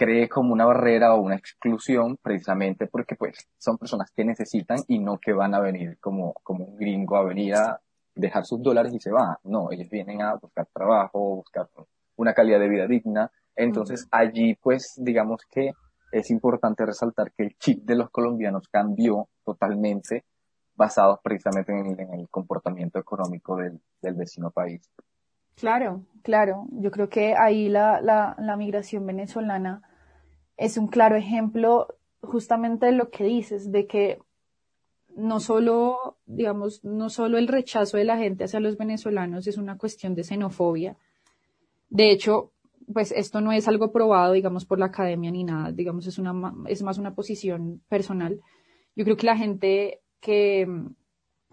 cree 0.00 0.30
como 0.30 0.54
una 0.54 0.64
barrera 0.64 1.14
o 1.14 1.20
una 1.20 1.36
exclusión 1.36 2.16
precisamente 2.22 2.86
porque 2.86 3.16
pues 3.16 3.46
son 3.58 3.76
personas 3.76 4.10
que 4.10 4.24
necesitan 4.24 4.78
y 4.88 4.98
no 4.98 5.18
que 5.18 5.34
van 5.34 5.54
a 5.54 5.60
venir 5.60 5.98
como, 6.00 6.32
como 6.42 6.64
un 6.64 6.76
gringo 6.76 7.18
a 7.18 7.24
venir 7.24 7.54
a 7.54 7.78
dejar 8.14 8.46
sus 8.46 8.62
dólares 8.62 8.94
y 8.94 8.98
se 8.98 9.12
van. 9.12 9.36
No, 9.44 9.70
ellos 9.70 9.90
vienen 9.90 10.22
a 10.22 10.36
buscar 10.36 10.66
trabajo, 10.72 11.36
buscar 11.36 11.68
una 12.16 12.32
calidad 12.32 12.60
de 12.60 12.70
vida 12.70 12.86
digna. 12.86 13.30
Entonces 13.54 14.08
allí 14.10 14.54
pues 14.54 14.94
digamos 14.96 15.42
que 15.50 15.72
es 16.12 16.30
importante 16.30 16.86
resaltar 16.86 17.32
que 17.32 17.42
el 17.42 17.58
chip 17.58 17.84
de 17.84 17.96
los 17.96 18.08
colombianos 18.08 18.68
cambió 18.68 19.28
totalmente 19.44 20.24
basados 20.76 21.18
precisamente 21.22 21.78
en 21.78 21.86
el, 21.88 22.00
en 22.00 22.14
el 22.14 22.28
comportamiento 22.30 22.98
económico 22.98 23.54
del, 23.56 23.78
del, 24.00 24.14
vecino 24.14 24.50
país. 24.50 24.90
Claro, 25.56 26.06
claro. 26.22 26.64
Yo 26.70 26.90
creo 26.90 27.10
que 27.10 27.34
ahí 27.36 27.68
la, 27.68 28.00
la, 28.00 28.34
la 28.38 28.56
migración 28.56 29.04
venezolana 29.04 29.82
es 30.60 30.76
un 30.76 30.88
claro 30.88 31.16
ejemplo 31.16 31.88
justamente 32.20 32.84
de 32.86 32.92
lo 32.92 33.08
que 33.08 33.24
dices, 33.24 33.72
de 33.72 33.86
que 33.86 34.18
no 35.16 35.40
solo, 35.40 36.18
digamos, 36.26 36.84
no 36.84 37.08
solo 37.08 37.38
el 37.38 37.48
rechazo 37.48 37.96
de 37.96 38.04
la 38.04 38.18
gente 38.18 38.44
hacia 38.44 38.60
los 38.60 38.76
venezolanos 38.76 39.46
es 39.46 39.56
una 39.56 39.78
cuestión 39.78 40.14
de 40.14 40.22
xenofobia. 40.22 40.98
De 41.88 42.10
hecho, 42.10 42.52
pues 42.92 43.10
esto 43.12 43.40
no 43.40 43.52
es 43.52 43.68
algo 43.68 43.90
probado, 43.90 44.34
digamos, 44.34 44.66
por 44.66 44.78
la 44.78 44.86
academia 44.86 45.30
ni 45.30 45.44
nada, 45.44 45.72
digamos, 45.72 46.06
es 46.06 46.18
una, 46.18 46.54
es 46.66 46.82
más 46.82 46.98
una 46.98 47.14
posición 47.14 47.80
personal. 47.88 48.38
Yo 48.94 49.04
creo 49.04 49.16
que 49.16 49.26
la 49.26 49.38
gente 49.38 50.02
que 50.20 50.68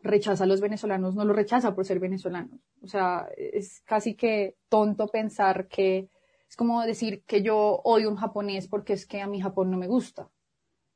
rechaza 0.04 0.43
a 0.43 0.48
los 0.48 0.60
venezolanos 0.60 1.15
no 1.15 1.24
lo 1.24 1.32
rechaza 1.32 1.74
por 1.74 1.86
ser 1.86 2.00
venezolanos. 2.00 2.60
O 2.82 2.88
sea, 2.88 3.30
es 3.38 3.82
casi 3.86 4.15
que 4.15 4.56
tonto 4.67 5.08
pensar 5.08 5.70
que 5.70 6.10
es 6.49 6.55
como 6.55 6.81
decir 6.81 7.23
que 7.25 7.41
yo 7.41 7.81
odio 7.83 8.10
un 8.10 8.15
japonés 8.15 8.67
porque 8.67 8.93
es 8.93 9.05
que 9.05 9.21
a 9.21 9.27
mi 9.27 9.41
Japón 9.41 9.69
no 9.71 9.77
me 9.77 9.88
gusta. 9.88 10.29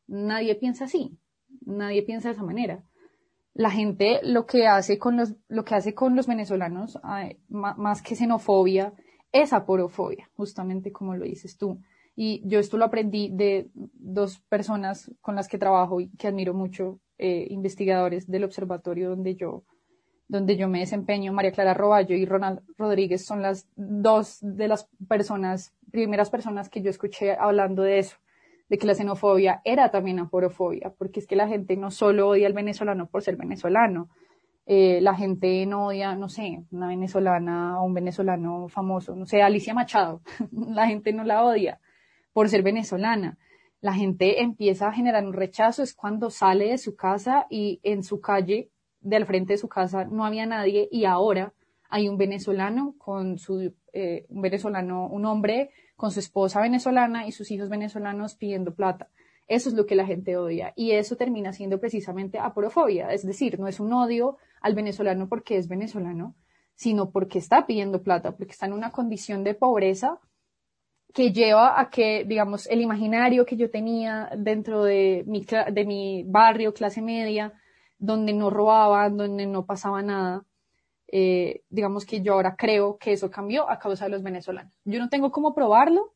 Nadie 0.07 0.55
piensa 0.55 0.85
así. 0.85 1.17
Nadie 1.61 2.03
piensa 2.03 2.29
de 2.29 2.35
esa 2.35 2.43
manera. 2.43 2.83
La 3.53 3.69
gente 3.69 4.21
lo 4.23 4.45
que 4.45 4.67
hace 4.67 4.97
con 4.97 5.17
los, 5.17 5.35
lo 5.49 5.65
que 5.65 5.75
hace 5.75 5.93
con 5.93 6.15
los 6.15 6.27
venezolanos, 6.27 6.99
más 7.49 8.01
que 8.01 8.15
xenofobia, 8.15 8.93
es 9.31 9.53
aporofobia, 9.53 10.29
justamente 10.35 10.91
como 10.91 11.15
lo 11.15 11.25
dices 11.25 11.57
tú. 11.57 11.81
Y 12.15 12.41
yo 12.45 12.59
esto 12.59 12.77
lo 12.77 12.85
aprendí 12.85 13.29
de 13.29 13.69
dos 13.73 14.39
personas 14.49 15.11
con 15.21 15.35
las 15.35 15.47
que 15.47 15.57
trabajo 15.57 16.01
y 16.01 16.09
que 16.17 16.27
admiro 16.27 16.53
mucho, 16.53 16.99
eh, 17.17 17.47
investigadores 17.49 18.27
del 18.27 18.43
observatorio 18.43 19.09
donde 19.09 19.35
yo, 19.35 19.63
donde 20.31 20.55
yo 20.55 20.69
me 20.69 20.79
desempeño, 20.79 21.33
María 21.33 21.51
Clara 21.51 21.73
Roballo 21.73 22.15
y 22.15 22.25
Ronald 22.25 22.61
Rodríguez 22.77 23.25
son 23.25 23.41
las 23.41 23.67
dos 23.75 24.37
de 24.39 24.69
las 24.69 24.87
personas, 25.09 25.73
primeras 25.91 26.29
personas 26.29 26.69
que 26.69 26.81
yo 26.81 26.89
escuché 26.89 27.33
hablando 27.33 27.83
de 27.83 27.99
eso, 27.99 28.15
de 28.69 28.77
que 28.77 28.87
la 28.87 28.95
xenofobia 28.95 29.61
era 29.65 29.91
también 29.91 30.19
aporofobia, 30.19 30.93
porque 30.97 31.19
es 31.19 31.27
que 31.27 31.35
la 31.35 31.49
gente 31.49 31.75
no 31.75 31.91
solo 31.91 32.29
odia 32.29 32.47
al 32.47 32.53
venezolano 32.53 33.07
por 33.07 33.23
ser 33.23 33.35
venezolano, 33.35 34.07
eh, 34.65 35.01
la 35.01 35.15
gente 35.15 35.65
no 35.65 35.87
odia, 35.87 36.15
no 36.15 36.29
sé, 36.29 36.63
una 36.71 36.87
venezolana 36.87 37.81
o 37.81 37.83
un 37.83 37.93
venezolano 37.93 38.69
famoso, 38.69 39.17
no 39.17 39.25
sé, 39.25 39.41
Alicia 39.41 39.73
Machado, 39.73 40.21
la 40.53 40.87
gente 40.87 41.11
no 41.11 41.25
la 41.25 41.43
odia 41.43 41.81
por 42.31 42.47
ser 42.47 42.63
venezolana. 42.63 43.37
La 43.81 43.93
gente 43.93 44.43
empieza 44.43 44.87
a 44.87 44.93
generar 44.93 45.25
un 45.25 45.33
rechazo 45.33 45.83
es 45.83 45.93
cuando 45.93 46.29
sale 46.29 46.69
de 46.69 46.77
su 46.77 46.95
casa 46.95 47.47
y 47.49 47.81
en 47.83 48.03
su 48.03 48.21
calle, 48.21 48.69
del 49.01 49.25
frente 49.25 49.53
de 49.53 49.57
su 49.57 49.67
casa, 49.67 50.05
no 50.05 50.25
había 50.25 50.45
nadie 50.45 50.87
y 50.91 51.05
ahora 51.05 51.53
hay 51.89 52.07
un 52.07 52.17
venezolano 52.17 52.95
con 52.97 53.37
su, 53.37 53.73
eh, 53.91 54.25
un 54.29 54.41
venezolano, 54.41 55.07
un 55.07 55.25
hombre 55.25 55.71
con 55.95 56.11
su 56.11 56.19
esposa 56.19 56.61
venezolana 56.61 57.27
y 57.27 57.31
sus 57.31 57.51
hijos 57.51 57.69
venezolanos 57.69 58.35
pidiendo 58.35 58.73
plata. 58.73 59.09
Eso 59.47 59.69
es 59.69 59.75
lo 59.75 59.85
que 59.85 59.95
la 59.95 60.05
gente 60.05 60.37
odia 60.37 60.71
y 60.75 60.91
eso 60.91 61.17
termina 61.17 61.51
siendo 61.51 61.79
precisamente 61.79 62.39
aporofobia, 62.39 63.11
es 63.11 63.25
decir, 63.25 63.59
no 63.59 63.67
es 63.67 63.79
un 63.79 63.91
odio 63.91 64.37
al 64.61 64.75
venezolano 64.75 65.27
porque 65.27 65.57
es 65.57 65.67
venezolano, 65.67 66.35
sino 66.75 67.11
porque 67.11 67.39
está 67.39 67.65
pidiendo 67.65 68.01
plata, 68.01 68.31
porque 68.37 68.53
está 68.53 68.67
en 68.67 68.73
una 68.73 68.91
condición 68.91 69.43
de 69.43 69.53
pobreza 69.53 70.19
que 71.13 71.33
lleva 71.33 71.79
a 71.79 71.89
que, 71.89 72.23
digamos, 72.23 72.67
el 72.67 72.81
imaginario 72.81 73.45
que 73.45 73.57
yo 73.57 73.69
tenía 73.69 74.29
dentro 74.37 74.83
de 74.83 75.23
mi, 75.27 75.45
de 75.45 75.85
mi 75.85 76.23
barrio, 76.25 76.73
clase 76.73 77.01
media, 77.01 77.53
donde 78.01 78.33
no 78.33 78.49
robaban, 78.49 79.15
donde 79.15 79.45
no 79.45 79.65
pasaba 79.65 80.01
nada, 80.01 80.43
eh, 81.07 81.61
digamos 81.69 82.05
que 82.05 82.21
yo 82.21 82.33
ahora 82.33 82.55
creo 82.57 82.97
que 82.97 83.13
eso 83.13 83.29
cambió 83.29 83.69
a 83.69 83.77
causa 83.77 84.05
de 84.05 84.11
los 84.11 84.23
venezolanos. 84.23 84.73
Yo 84.85 84.99
no 84.99 85.07
tengo 85.07 85.31
cómo 85.31 85.53
probarlo, 85.53 86.13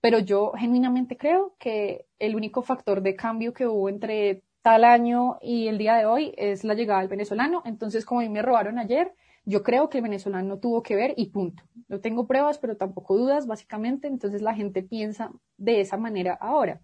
pero 0.00 0.18
yo 0.18 0.52
genuinamente 0.56 1.16
creo 1.16 1.54
que 1.58 2.06
el 2.18 2.34
único 2.34 2.62
factor 2.62 3.02
de 3.02 3.14
cambio 3.14 3.52
que 3.52 3.66
hubo 3.66 3.88
entre 3.88 4.42
tal 4.62 4.84
año 4.84 5.38
y 5.40 5.68
el 5.68 5.78
día 5.78 5.94
de 5.94 6.06
hoy 6.06 6.34
es 6.36 6.64
la 6.64 6.74
llegada 6.74 7.00
del 7.00 7.08
venezolano. 7.08 7.62
Entonces, 7.64 8.04
como 8.04 8.20
a 8.20 8.24
mí 8.24 8.28
me 8.28 8.42
robaron 8.42 8.78
ayer, 8.78 9.14
yo 9.44 9.62
creo 9.62 9.88
que 9.88 9.98
el 9.98 10.02
venezolano 10.02 10.58
tuvo 10.58 10.82
que 10.82 10.96
ver 10.96 11.14
y 11.16 11.30
punto. 11.30 11.62
No 11.86 12.00
tengo 12.00 12.26
pruebas, 12.26 12.58
pero 12.58 12.76
tampoco 12.76 13.16
dudas, 13.16 13.46
básicamente. 13.46 14.08
Entonces, 14.08 14.42
la 14.42 14.54
gente 14.54 14.82
piensa 14.82 15.30
de 15.56 15.80
esa 15.80 15.96
manera 15.96 16.36
ahora. 16.40 16.80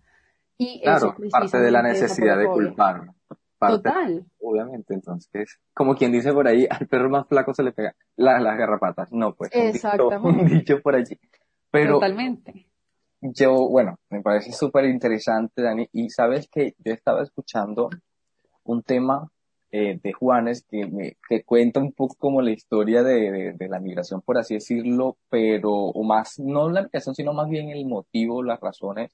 Y 0.56 0.80
claro, 0.80 1.16
parte 1.30 1.58
de 1.58 1.70
la 1.72 1.82
necesidad 1.82 2.38
de 2.38 2.46
culpar. 2.46 3.08
Total. 3.70 4.24
Obviamente, 4.40 4.94
entonces, 4.94 5.58
como 5.72 5.94
quien 5.94 6.12
dice 6.12 6.32
por 6.32 6.46
ahí, 6.48 6.66
al 6.68 6.86
perro 6.86 7.10
más 7.10 7.26
flaco 7.26 7.52
se 7.54 7.62
le 7.62 7.72
pega 7.72 7.94
las 8.16 8.58
garrapatas. 8.58 9.12
No, 9.12 9.34
pues. 9.34 9.50
Exactamente. 9.52 10.42
Un 10.42 10.46
dicho 10.46 10.80
por 10.80 10.94
allí. 10.94 11.18
Pero, 11.70 11.94
Totalmente 11.94 12.66
yo, 13.32 13.68
bueno, 13.68 13.98
me 14.10 14.20
parece 14.20 14.52
súper 14.52 14.84
interesante, 14.84 15.62
Dani, 15.62 15.88
y 15.92 16.10
sabes 16.10 16.48
que 16.48 16.74
yo 16.84 16.92
estaba 16.92 17.22
escuchando 17.22 17.88
un 18.64 18.82
tema 18.82 19.30
eh, 19.72 19.98
de 20.02 20.12
Juanes 20.12 20.64
que, 20.68 20.86
me, 20.86 21.16
que 21.26 21.42
cuenta 21.42 21.80
un 21.80 21.92
poco 21.92 22.16
como 22.18 22.42
la 22.42 22.50
historia 22.50 23.02
de, 23.02 23.54
de, 23.56 23.68
la 23.68 23.80
migración, 23.80 24.20
por 24.20 24.36
así 24.36 24.54
decirlo, 24.54 25.16
pero, 25.30 25.72
o 25.72 26.04
más, 26.04 26.38
no 26.38 26.68
la 26.68 26.82
migración, 26.82 27.14
sino 27.14 27.32
más 27.32 27.48
bien 27.48 27.70
el 27.70 27.86
motivo, 27.86 28.42
las 28.42 28.60
razones. 28.60 29.10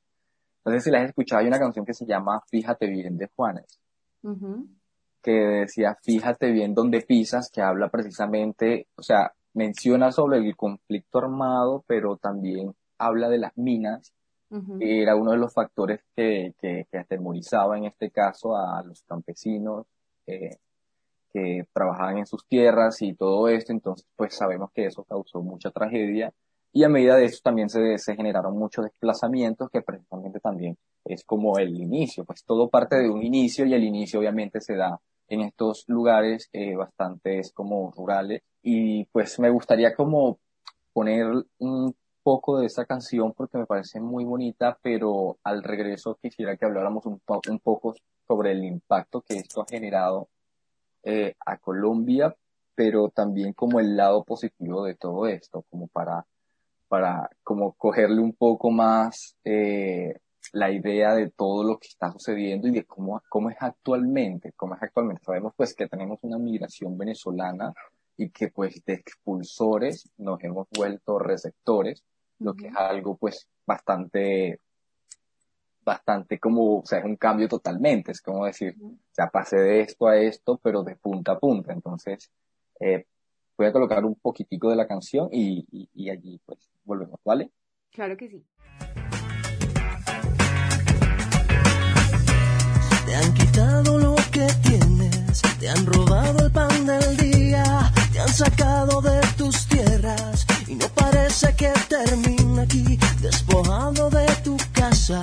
Entonces, 0.58 0.84
si 0.84 0.90
la 0.90 1.02
has 1.02 1.08
escuchado, 1.10 1.40
hay 1.40 1.46
una 1.46 1.60
canción 1.60 1.86
que 1.86 1.94
se 1.94 2.04
llama 2.04 2.42
Fíjate 2.50 2.88
bien 2.88 3.16
de 3.16 3.28
Juanes, 3.36 3.78
que 5.22 5.30
decía 5.30 5.96
Fíjate 6.02 6.50
bien 6.50 6.74
donde 6.74 7.02
pisas, 7.02 7.50
que 7.50 7.62
habla 7.62 7.88
precisamente, 7.88 8.88
o 8.96 9.02
sea, 9.02 9.32
menciona 9.54 10.12
sobre 10.12 10.38
el 10.38 10.56
conflicto 10.56 11.18
armado, 11.18 11.84
pero 11.86 12.16
también 12.16 12.74
habla 12.98 13.28
de 13.28 13.38
las 13.38 13.56
minas, 13.56 14.12
que 14.78 15.02
era 15.02 15.14
uno 15.14 15.30
de 15.30 15.36
los 15.38 15.54
factores 15.54 16.00
que, 16.16 16.54
que, 16.60 16.86
atemorizaba 16.98 17.78
en 17.78 17.84
este 17.84 18.10
caso 18.10 18.56
a 18.56 18.82
los 18.82 19.02
campesinos 19.02 19.86
eh, 20.26 20.56
que 21.32 21.66
trabajaban 21.72 22.18
en 22.18 22.26
sus 22.26 22.44
tierras 22.48 23.00
y 23.02 23.14
todo 23.14 23.48
esto, 23.48 23.72
entonces 23.72 24.06
pues 24.16 24.34
sabemos 24.34 24.72
que 24.72 24.86
eso 24.86 25.04
causó 25.04 25.40
mucha 25.40 25.70
tragedia 25.70 26.32
y 26.72 26.84
a 26.84 26.88
medida 26.88 27.16
de 27.16 27.24
eso 27.24 27.40
también 27.42 27.68
se, 27.68 27.98
se 27.98 28.14
generaron 28.16 28.56
muchos 28.56 28.84
desplazamientos 28.84 29.70
que 29.70 29.82
precisamente 29.82 30.40
también 30.40 30.76
es 31.04 31.24
como 31.24 31.58
el 31.58 31.74
inicio, 31.80 32.24
pues 32.24 32.44
todo 32.44 32.68
parte 32.68 32.96
de 32.96 33.10
un 33.10 33.22
inicio 33.22 33.64
y 33.66 33.74
el 33.74 33.84
inicio 33.84 34.20
obviamente 34.20 34.60
se 34.60 34.76
da 34.76 35.00
en 35.28 35.40
estos 35.42 35.84
lugares 35.86 36.48
eh, 36.52 36.74
bastante 36.76 37.40
como 37.54 37.90
rurales. 37.92 38.42
Y 38.62 39.04
pues 39.06 39.38
me 39.38 39.48
gustaría 39.50 39.94
como 39.94 40.38
poner 40.92 41.26
un 41.58 41.94
poco 42.22 42.58
de 42.58 42.66
esa 42.66 42.84
canción 42.84 43.32
porque 43.32 43.58
me 43.58 43.66
parece 43.66 44.00
muy 44.00 44.24
bonita, 44.24 44.78
pero 44.82 45.38
al 45.44 45.62
regreso 45.62 46.18
quisiera 46.20 46.56
que 46.56 46.66
habláramos 46.66 47.06
un, 47.06 47.20
un 47.48 47.58
poco 47.60 47.94
sobre 48.26 48.52
el 48.52 48.64
impacto 48.64 49.22
que 49.22 49.36
esto 49.36 49.62
ha 49.62 49.66
generado 49.66 50.28
eh, 51.02 51.34
a 51.46 51.56
Colombia, 51.58 52.34
pero 52.74 53.08
también 53.08 53.52
como 53.54 53.80
el 53.80 53.96
lado 53.96 54.24
positivo 54.24 54.84
de 54.84 54.94
todo 54.94 55.26
esto, 55.26 55.64
como 55.70 55.88
para, 55.88 56.26
para 56.90 57.30
como 57.44 57.74
cogerle 57.74 58.20
un 58.20 58.32
poco 58.32 58.72
más 58.72 59.36
eh, 59.44 60.12
la 60.52 60.72
idea 60.72 61.14
de 61.14 61.30
todo 61.30 61.62
lo 61.62 61.78
que 61.78 61.86
está 61.86 62.10
sucediendo 62.10 62.66
y 62.66 62.72
de 62.72 62.84
cómo, 62.84 63.22
cómo 63.28 63.48
es 63.48 63.56
actualmente, 63.60 64.52
cómo 64.56 64.74
es 64.74 64.82
actualmente. 64.82 65.22
Sabemos 65.24 65.52
pues 65.56 65.72
que 65.72 65.86
tenemos 65.86 66.18
una 66.22 66.36
migración 66.36 66.98
venezolana 66.98 67.72
y 68.16 68.30
que 68.30 68.48
pues 68.48 68.84
de 68.84 68.94
expulsores 68.94 70.10
nos 70.18 70.42
hemos 70.42 70.66
vuelto 70.76 71.20
receptores, 71.20 72.02
lo 72.40 72.54
que 72.54 72.66
es 72.66 72.76
algo 72.76 73.16
pues 73.16 73.46
bastante, 73.64 74.58
bastante 75.84 76.40
como, 76.40 76.80
o 76.80 76.84
sea, 76.84 76.98
es 76.98 77.04
un 77.04 77.16
cambio 77.16 77.46
totalmente, 77.46 78.10
es 78.10 78.20
como 78.20 78.46
decir, 78.46 78.74
sea, 79.12 79.28
pasé 79.28 79.58
de 79.58 79.82
esto 79.82 80.08
a 80.08 80.16
esto, 80.16 80.58
pero 80.60 80.82
de 80.82 80.96
punta 80.96 81.32
a 81.32 81.38
punta, 81.38 81.72
entonces 81.72 82.32
eh, 82.80 83.06
voy 83.60 83.68
a 83.68 83.72
colocar 83.72 84.04
un 84.06 84.14
poquitico 84.14 84.70
de 84.70 84.76
la 84.76 84.86
canción 84.86 85.28
y, 85.30 85.66
y 85.94 86.08
allí 86.08 86.40
pues 86.46 86.70
volvemos, 86.84 87.20
¿vale? 87.24 87.50
Claro 87.90 88.16
que 88.16 88.28
sí. 88.28 88.42
Te 93.06 93.16
han 93.16 93.34
quitado 93.34 93.98
lo 93.98 94.14
que 94.32 94.46
tienes, 94.62 95.42
te 95.58 95.68
han 95.68 95.84
robado 95.84 96.46
el 96.46 96.52
pan 96.52 96.86
del 96.86 97.16
día 97.18 97.92
te 98.12 98.20
han 98.20 98.28
sacado 98.28 99.00
de 99.00 99.20
tus 99.36 99.66
tierras 99.66 100.46
y 100.70 100.76
no 100.76 100.86
parece 100.90 101.52
que 101.56 101.72
termina 101.88 102.62
aquí. 102.62 102.98
Despojado 103.20 104.08
de 104.10 104.26
tu 104.44 104.56
casa, 104.72 105.20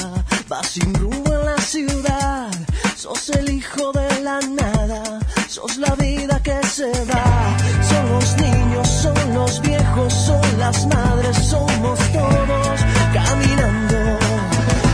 vas 0.49 0.67
sin 0.67 0.93
rumbo 0.93 1.33
en 1.33 1.45
la 1.45 1.57
ciudad. 1.57 2.51
Sos 2.95 3.29
el 3.29 3.49
hijo 3.49 3.91
de 3.93 4.21
la 4.21 4.39
nada, 4.41 5.19
sos 5.47 5.77
la 5.77 5.95
vida 5.95 6.41
que 6.43 6.59
se 6.67 6.91
va. 7.05 7.57
Son 7.89 8.09
los 8.13 8.37
niños, 8.37 8.87
son 8.87 9.33
los 9.33 9.61
viejos, 9.61 10.13
son 10.13 10.59
las 10.59 10.85
madres, 10.87 11.37
somos 11.37 11.99
todos 12.11 12.79
caminando. 13.13 13.99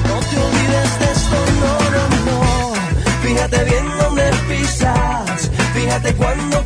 No 0.10 0.18
te 0.30 0.36
olvides 0.46 0.92
de 1.00 1.08
esto, 1.18 1.38
no, 1.62 1.74
no, 1.96 2.06
no. 2.28 2.74
Fíjate 3.24 3.64
bien 3.64 3.86
dónde 3.98 4.32
pisas, 4.48 5.50
fíjate 5.74 6.14
cuando 6.14 6.63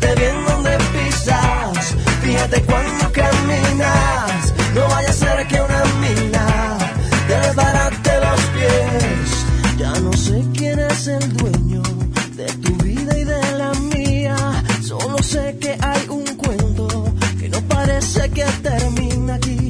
Fíjate 0.00 0.20
bien 0.20 0.44
dónde 0.46 0.78
pisas, 0.94 1.94
fíjate 2.22 2.62
cuando 2.62 3.12
caminas. 3.12 4.54
No 4.74 4.88
vaya 4.88 5.10
a 5.10 5.12
ser 5.12 5.46
que 5.46 5.60
una 5.60 5.84
mina 6.00 6.78
te 7.28 7.34
desbarate 7.34 8.10
los 8.20 8.40
pies. 8.54 9.76
Ya 9.78 9.92
no 10.00 10.12
sé 10.14 10.42
quién 10.54 10.78
es 10.78 11.06
el 11.06 11.36
dueño 11.36 11.82
de 12.34 12.46
tu 12.46 12.72
vida 12.82 13.18
y 13.18 13.24
de 13.24 13.52
la 13.58 13.72
mía. 13.94 14.36
Solo 14.82 15.22
sé 15.22 15.58
que 15.60 15.76
hay 15.78 16.08
un 16.08 16.24
cuento 16.36 17.12
que 17.38 17.48
no 17.50 17.60
parece 17.62 18.30
que 18.30 18.44
termina 18.62 19.34
aquí. 19.34 19.69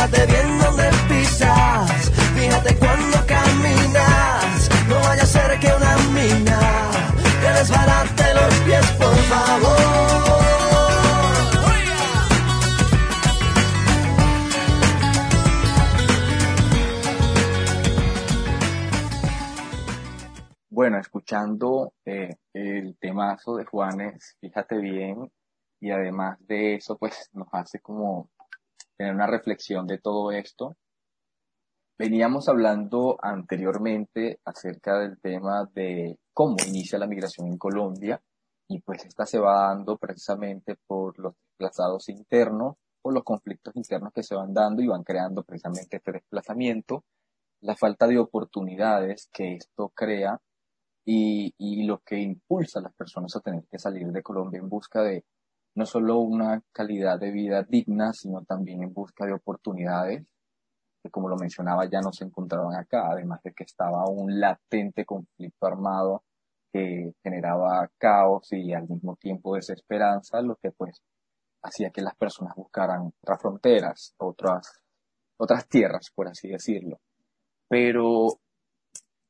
Fíjate 0.00 0.26
bien 0.32 0.58
dónde 0.58 0.90
pisas, 1.10 2.10
fíjate 2.34 2.74
cuando 2.78 3.18
caminas. 3.26 4.70
No 4.88 4.94
vaya 4.94 5.24
a 5.24 5.26
ser 5.26 5.60
que 5.60 5.66
una 5.66 5.94
mina 6.14 6.90
te 7.42 7.52
desbarate 7.52 8.34
los 8.34 8.54
pies, 8.60 8.90
por 8.92 9.14
favor. 9.14 10.40
Bueno, 20.70 20.98
escuchando 20.98 21.92
eh, 22.06 22.36
el 22.54 22.96
temazo 22.98 23.56
de 23.56 23.66
Juanes, 23.66 24.38
fíjate 24.40 24.78
bien, 24.78 25.30
y 25.78 25.90
además 25.90 26.38
de 26.46 26.76
eso, 26.76 26.96
pues 26.96 27.28
nos 27.34 27.48
hace 27.52 27.80
como 27.80 28.30
tener 29.00 29.14
una 29.14 29.26
reflexión 29.26 29.86
de 29.86 29.96
todo 29.96 30.30
esto. 30.30 30.76
Veníamos 31.98 32.50
hablando 32.50 33.16
anteriormente 33.22 34.40
acerca 34.44 34.98
del 34.98 35.18
tema 35.18 35.66
de 35.72 36.18
cómo 36.34 36.56
inicia 36.68 36.98
la 36.98 37.06
migración 37.06 37.46
en 37.46 37.56
Colombia 37.56 38.20
y 38.68 38.82
pues 38.82 39.06
esta 39.06 39.24
se 39.24 39.38
va 39.38 39.68
dando 39.68 39.96
precisamente 39.96 40.76
por 40.86 41.18
los 41.18 41.32
desplazados 41.34 42.10
internos 42.10 42.76
por 43.00 43.14
los 43.14 43.24
conflictos 43.24 43.74
internos 43.74 44.12
que 44.12 44.22
se 44.22 44.34
van 44.34 44.52
dando 44.52 44.82
y 44.82 44.88
van 44.88 45.02
creando 45.02 45.44
precisamente 45.44 45.96
este 45.96 46.12
desplazamiento, 46.12 47.02
la 47.62 47.76
falta 47.76 48.06
de 48.06 48.18
oportunidades 48.18 49.30
que 49.32 49.54
esto 49.54 49.90
crea 49.94 50.38
y, 51.06 51.54
y 51.56 51.84
lo 51.84 52.00
que 52.00 52.18
impulsa 52.18 52.80
a 52.80 52.82
las 52.82 52.94
personas 52.94 53.34
a 53.34 53.40
tener 53.40 53.64
que 53.70 53.78
salir 53.78 54.08
de 54.08 54.22
Colombia 54.22 54.58
en 54.58 54.68
busca 54.68 55.02
de 55.02 55.24
no 55.74 55.86
solo 55.86 56.18
una 56.18 56.62
calidad 56.72 57.18
de 57.18 57.30
vida 57.30 57.62
digna, 57.62 58.12
sino 58.12 58.42
también 58.44 58.82
en 58.82 58.92
busca 58.92 59.26
de 59.26 59.34
oportunidades 59.34 60.26
que 61.02 61.10
como 61.10 61.28
lo 61.28 61.36
mencionaba 61.36 61.88
ya 61.88 62.00
no 62.00 62.12
se 62.12 62.24
encontraban 62.24 62.74
acá, 62.76 63.10
además 63.10 63.42
de 63.42 63.52
que 63.52 63.64
estaba 63.64 64.08
un 64.08 64.38
latente 64.38 65.04
conflicto 65.04 65.66
armado 65.66 66.24
que 66.72 67.14
generaba 67.22 67.90
caos 67.98 68.52
y 68.52 68.72
al 68.72 68.88
mismo 68.88 69.16
tiempo 69.16 69.56
desesperanza, 69.56 70.40
lo 70.42 70.56
que 70.56 70.70
pues 70.70 71.02
hacía 71.62 71.90
que 71.90 72.02
las 72.02 72.14
personas 72.14 72.54
buscaran 72.54 73.12
otras 73.22 73.40
fronteras, 73.40 74.14
otras, 74.18 74.80
otras 75.36 75.66
tierras, 75.68 76.10
por 76.14 76.28
así 76.28 76.48
decirlo. 76.48 77.00
Pero 77.68 78.38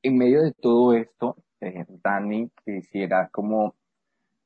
en 0.02 0.18
medio 0.18 0.42
de 0.42 0.52
todo 0.52 0.92
esto, 0.94 1.36
eh, 1.60 1.86
Dani, 1.88 2.50
quisiera 2.64 3.28
como 3.28 3.74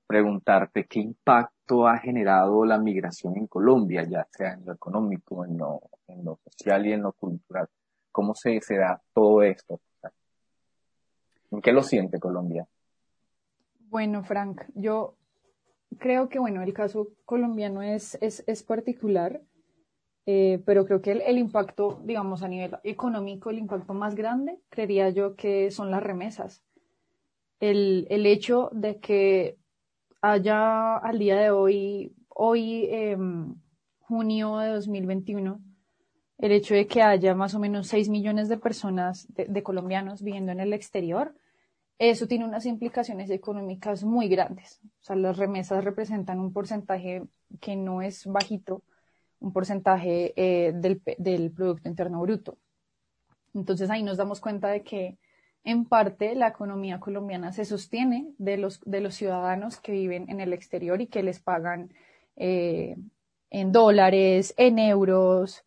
preguntarte 0.07 0.87
qué 0.87 1.01
impacto 1.01 1.54
ha 1.69 1.99
generado 1.99 2.65
la 2.65 2.79
migración 2.79 3.37
en 3.37 3.47
Colombia, 3.47 4.05
ya 4.05 4.27
sea 4.31 4.53
en 4.53 4.65
lo 4.67 4.73
económico, 4.73 5.45
en 5.45 5.59
lo, 5.59 5.81
en 6.07 6.25
lo 6.25 6.39
social 6.45 6.87
y 6.87 6.93
en 6.93 7.03
lo 7.03 7.13
cultural. 7.13 7.69
¿Cómo 8.13 8.35
se, 8.35 8.61
se 8.61 8.77
da 8.77 9.01
todo 9.13 9.43
esto? 9.43 9.81
¿En 11.51 11.61
qué 11.61 11.73
lo 11.73 11.83
siente 11.83 12.19
Colombia? 12.19 12.67
Bueno, 13.89 14.25
Frank, 14.25 14.63
yo 14.75 15.17
creo 15.99 16.29
que, 16.29 16.39
bueno, 16.39 16.63
el 16.63 16.73
caso 16.73 17.09
colombiano 17.25 17.83
es, 17.83 18.19
es, 18.21 18.45
es 18.47 18.63
particular, 18.63 19.41
eh, 20.27 20.63
pero 20.65 20.85
creo 20.87 21.01
que 21.01 21.13
el, 21.13 21.21
el, 21.23 21.39
impacto, 21.39 22.01
digamos, 22.05 22.43
a 22.43 22.49
nivel 22.49 22.77
económico, 22.83 23.51
el 23.51 23.59
impacto 23.59 23.95
más 23.95 24.15
grande, 24.15 24.59
creería 24.69 25.11
yo 25.11 25.37
que 25.37 25.71
son 25.71 25.91
las 25.91 26.03
remesas. 26.03 26.63
El, 27.61 28.07
el 28.11 28.27
hecho 28.27 28.71
de 28.73 28.99
que 28.99 29.59
haya 30.33 30.97
al 30.97 31.19
día 31.19 31.37
de 31.37 31.51
hoy, 31.51 32.15
hoy, 32.31 32.87
eh, 32.91 33.17
junio 34.01 34.57
de 34.59 34.69
2021, 34.71 35.61
el 36.39 36.53
hecho 36.53 36.75
de 36.75 36.87
que 36.87 37.03
haya 37.03 37.35
más 37.35 37.55
o 37.55 37.59
menos 37.59 37.89
6 37.89 38.09
millones 38.09 38.49
de 38.49 38.57
personas, 38.57 39.27
de, 39.35 39.45
de, 39.45 39.63
colombianos 39.63 40.23
viviendo 40.23 40.51
en 40.51 40.61
el 40.61 40.73
exterior, 40.73 41.35
eso 41.99 42.27
tiene 42.27 42.47
unas 42.47 42.65
implicaciones 42.65 43.31
económicas 43.31 44.03
muy 44.03 44.29
grandes. 44.29 44.81
O 45.01 45.05
sea, 45.05 45.17
las 45.17 45.37
remesas 45.37 45.85
representan 45.85 46.41
un 46.41 46.53
porcentaje 46.53 47.23
que 47.61 47.77
no 47.77 48.01
es 48.01 48.27
bajito, 48.27 48.83
un 49.41 49.53
porcentaje 49.53 50.33
eh, 50.37 50.73
del, 50.73 51.03
del 51.19 51.53
Producto 51.53 51.89
Interno 51.89 52.23
Bruto. 52.23 52.57
Entonces 53.53 53.91
ahí 53.91 54.03
nos 54.03 54.17
damos 54.17 54.41
cuenta 54.41 54.69
de 54.69 54.83
que 54.83 55.19
en 55.65 55.87
parte 55.87 56.35
la 56.35 56.49
economía 56.49 57.01
colombiana 57.01 57.53
se 57.53 57.65
sostiene 57.65 58.33
de 58.39 58.59
los, 58.59 58.81
de 58.85 59.01
los 59.01 59.15
ciudadanos 59.15 59.81
que 59.81 59.93
viven 59.93 60.29
en 60.29 60.41
el 60.41 60.53
exterior 60.53 61.01
y 61.01 61.07
que 61.07 61.23
les 61.23 61.41
pagan 61.41 61.91
eh, 62.37 62.97
en 63.51 63.73
dólares, 63.73 64.55
en 64.57 64.79
euros, 64.79 65.65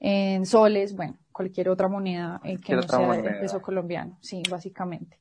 en 0.00 0.44
soles, 0.44 0.94
bueno, 0.94 1.16
cualquier 1.32 1.68
otra 1.68 1.88
moneda 1.88 2.40
eh, 2.44 2.58
que 2.58 2.74
no 2.74 2.82
sea 2.82 2.98
moneda. 2.98 3.30
el 3.30 3.40
peso 3.40 3.62
colombiano, 3.62 4.18
sí, 4.20 4.42
básicamente. 4.50 5.18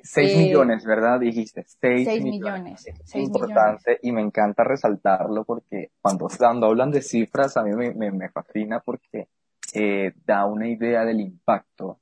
6 0.00 0.32
eh, 0.32 0.36
millones, 0.38 0.84
¿verdad? 0.84 1.20
Dijiste, 1.20 1.64
6 1.66 2.08
seis 2.08 2.22
millones. 2.22 2.86
Seis 3.04 3.26
importante 3.26 3.90
millones. 3.90 4.00
y 4.02 4.12
me 4.12 4.22
encanta 4.22 4.64
resaltarlo 4.64 5.44
porque 5.44 5.90
cuando, 6.00 6.28
cuando 6.36 6.66
hablan 6.66 6.90
de 6.90 7.02
cifras 7.02 7.56
a 7.56 7.62
mí 7.62 7.74
me, 7.74 7.92
me, 7.94 8.10
me 8.10 8.28
fascina 8.28 8.80
porque 8.80 9.28
eh, 9.74 10.12
da 10.24 10.46
una 10.46 10.68
idea 10.68 11.04
del 11.04 11.20
impacto 11.20 11.98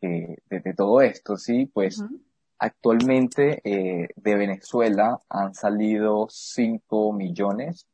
eh, 0.00 0.36
de, 0.50 0.60
de, 0.60 0.74
todo 0.74 1.00
esto, 1.00 1.36
¿sí? 1.36 1.66
Pues 1.72 1.98
uh 2.00 2.04
-huh. 2.04 2.20
actualmente 2.58 3.60
eh, 3.64 4.08
de 4.16 4.36
Venezuela 4.36 5.20
han 5.28 5.54
salido 5.54 6.26
5 6.28 7.12
millones 7.12 7.86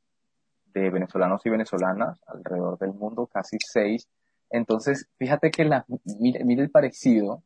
de 0.75 0.91
venezolanos 0.91 1.45
y 1.45 1.51
venezolanas 1.51 2.21
alrededor 2.27 2.79
del 2.79 2.93
mundo, 2.95 3.27
casi 3.27 3.57
6. 3.61 4.09
Entonces, 4.51 5.09
fíjate 5.17 5.51
que 5.51 5.65
la, 5.65 5.85
mire, 6.19 6.45
mire 6.45 6.63
el 6.63 6.71
parecido 6.71 7.43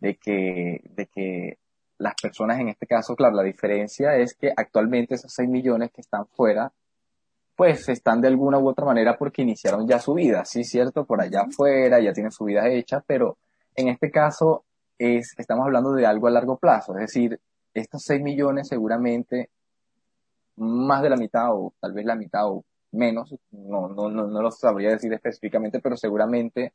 de 0.00 0.16
que, 0.16 0.82
de 0.90 1.06
que 1.06 1.58
las 1.98 2.14
personas 2.20 2.60
en 2.60 2.68
este 2.68 2.86
caso, 2.86 3.16
claro, 3.16 3.36
la 3.36 3.42
diferencia 3.42 4.16
es 4.16 4.34
que 4.34 4.52
actualmente 4.56 5.14
esos 5.14 5.32
6 5.32 5.48
millones 5.48 5.90
que 5.92 6.00
están 6.00 6.26
fuera, 6.28 6.72
pues 7.56 7.88
están 7.88 8.20
de 8.20 8.28
alguna 8.28 8.58
u 8.58 8.68
otra 8.68 8.84
manera 8.86 9.16
porque 9.18 9.42
iniciaron 9.42 9.88
ya 9.88 9.98
su 9.98 10.14
vida, 10.14 10.44
sí, 10.44 10.62
cierto, 10.62 11.04
por 11.04 11.20
allá 11.20 11.42
afuera, 11.42 12.00
ya 12.00 12.12
tienen 12.12 12.30
su 12.30 12.44
vida 12.44 12.68
hecha, 12.68 13.02
pero 13.04 13.36
en 13.78 13.88
este 13.88 14.10
caso 14.10 14.64
es, 14.98 15.34
estamos 15.38 15.64
hablando 15.64 15.92
de 15.92 16.04
algo 16.04 16.26
a 16.26 16.32
largo 16.32 16.58
plazo, 16.58 16.94
es 16.94 17.02
decir, 17.02 17.40
estos 17.72 18.02
6 18.02 18.20
millones 18.20 18.66
seguramente 18.66 19.50
más 20.56 21.00
de 21.00 21.10
la 21.10 21.16
mitad 21.16 21.52
o 21.52 21.72
tal 21.80 21.92
vez 21.92 22.04
la 22.04 22.16
mitad 22.16 22.48
o 22.48 22.64
menos, 22.90 23.32
no, 23.52 23.88
no, 23.88 24.10
no, 24.10 24.26
no 24.26 24.42
lo 24.42 24.50
sabría 24.50 24.90
decir 24.90 25.12
específicamente, 25.12 25.78
pero 25.80 25.96
seguramente 25.96 26.72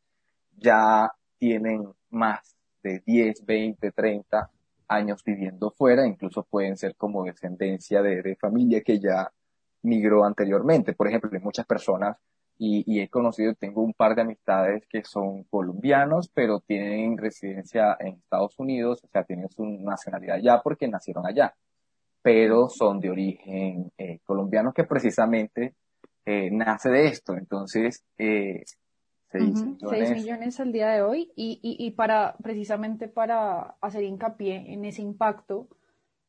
ya 0.56 1.12
tienen 1.38 1.90
más 2.12 2.56
de 2.82 3.02
10, 3.06 3.46
20, 3.46 3.92
30 3.92 4.50
años 4.88 5.22
viviendo 5.26 5.72
fuera, 5.72 6.08
incluso 6.08 6.44
pueden 6.44 6.78
ser 6.78 6.96
como 6.96 7.26
descendencia 7.26 8.02
de, 8.02 8.22
de 8.22 8.38
familia 8.38 8.82
que 8.82 8.98
ya 8.98 9.30
migró 9.82 10.24
anteriormente. 10.24 10.94
Por 10.94 11.10
ejemplo, 11.10 11.30
hay 11.34 11.40
muchas 11.40 11.66
personas 11.66 12.16
y, 12.58 12.84
y, 12.86 13.02
he 13.02 13.10
conocido, 13.10 13.54
tengo 13.56 13.82
un 13.82 13.94
par 13.94 14.16
de 14.16 14.22
amistades 14.22 14.86
que 14.88 15.04
son 15.04 15.44
colombianos, 15.44 16.30
pero 16.34 16.60
tienen 16.60 17.18
residencia 17.18 17.98
en 18.00 18.16
Estados 18.16 18.58
Unidos, 18.60 19.04
o 19.04 19.08
sea, 19.08 19.24
tienen 19.24 19.50
su 19.50 19.66
nacionalidad 19.66 20.38
allá 20.38 20.62
porque 20.64 20.88
nacieron 20.88 21.26
allá, 21.26 21.56
pero 22.22 22.70
son 22.70 23.00
de 23.00 23.10
origen 23.10 23.92
eh, 23.98 24.20
colombiano 24.24 24.74
que 24.74 24.84
precisamente 24.84 25.76
eh, 26.26 26.50
nace 26.52 26.90
de 26.90 27.08
esto. 27.08 27.36
Entonces, 27.36 28.04
eh, 28.18 28.64
6 29.34 29.44
uh 29.44 29.48
-huh. 29.48 29.66
millones. 29.66 30.10
6 30.10 30.12
millones 30.12 30.60
al 30.60 30.72
día 30.72 30.90
de 30.90 31.02
hoy 31.02 31.32
y, 31.36 31.60
y, 31.62 31.86
y, 31.86 31.92
para 31.92 32.36
precisamente 32.42 33.08
para 33.08 33.76
hacer 33.82 34.04
hincapié 34.04 34.74
en 34.74 34.86
ese 34.86 35.02
impacto 35.02 35.68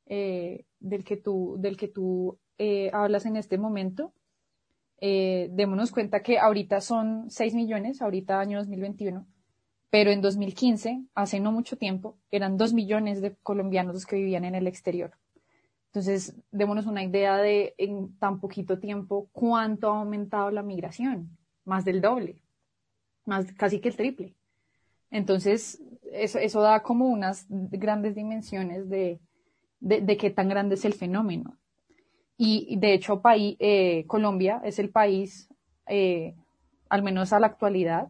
eh, 0.06 0.64
del 0.80 1.04
que 1.04 1.16
tú, 1.16 1.56
del 1.58 1.76
que 1.76 1.88
tú 1.88 2.38
eh, 2.58 2.90
hablas 2.92 3.26
en 3.26 3.36
este 3.36 3.58
momento, 3.58 4.12
eh, 5.00 5.48
démonos 5.52 5.90
cuenta 5.90 6.22
que 6.22 6.38
ahorita 6.38 6.80
son 6.80 7.30
6 7.30 7.54
millones, 7.54 8.02
ahorita 8.02 8.40
año 8.40 8.58
2021, 8.58 9.26
pero 9.90 10.10
en 10.10 10.20
2015, 10.20 11.04
hace 11.14 11.40
no 11.40 11.52
mucho 11.52 11.76
tiempo, 11.76 12.16
eran 12.30 12.56
2 12.56 12.72
millones 12.72 13.20
de 13.20 13.36
colombianos 13.42 13.94
los 13.94 14.06
que 14.06 14.16
vivían 14.16 14.44
en 14.44 14.54
el 14.54 14.66
exterior. 14.66 15.12
Entonces, 15.86 16.34
démonos 16.50 16.86
una 16.86 17.04
idea 17.04 17.36
de 17.36 17.74
en 17.78 18.16
tan 18.18 18.40
poquito 18.40 18.78
tiempo 18.78 19.28
cuánto 19.32 19.92
ha 19.92 19.98
aumentado 19.98 20.50
la 20.50 20.62
migración, 20.62 21.36
más 21.64 21.84
del 21.84 22.00
doble 22.00 22.44
más 23.24 23.52
casi 23.52 23.80
que 23.80 23.88
el 23.88 23.96
triple. 23.96 24.34
Entonces, 25.10 25.82
eso, 26.12 26.60
da 26.60 26.82
como 26.82 27.08
unas 27.08 27.46
grandes 27.48 28.14
dimensiones 28.14 28.88
de, 28.88 29.20
de, 29.80 30.00
de 30.00 30.16
qué 30.16 30.30
tan 30.30 30.48
grande 30.48 30.74
es 30.74 30.84
el 30.84 30.94
fenómeno. 30.94 31.56
Y, 32.36 32.76
de 32.78 32.94
hecho, 32.94 33.20
país, 33.20 33.56
eh, 33.60 34.04
Colombia 34.06 34.60
es 34.64 34.78
el 34.78 34.90
país, 34.90 35.48
eh, 35.86 36.34
al 36.88 37.02
menos 37.02 37.32
a 37.32 37.40
la 37.40 37.46
actualidad, 37.46 38.08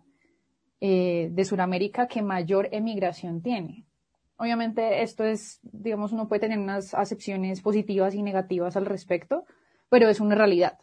eh, 0.81 1.29
de 1.31 1.45
Sudamérica 1.45 2.09
que 2.09 2.23
mayor 2.23 2.69
emigración 2.73 3.43
tiene. 3.43 3.87
Obviamente, 4.37 5.03
esto 5.03 5.25
es, 5.25 5.61
digamos, 5.63 6.13
uno 6.13 6.29
puede 6.29 6.41
tener 6.41 6.59
unas 6.59 6.95
acepciones 6.95 7.61
positivas 7.61 8.15
y 8.15 8.23
negativas 8.23 8.77
al 8.77 8.87
respecto, 8.87 9.45
pero 9.89 10.09
es 10.09 10.21
una 10.21 10.35
realidad. 10.35 10.79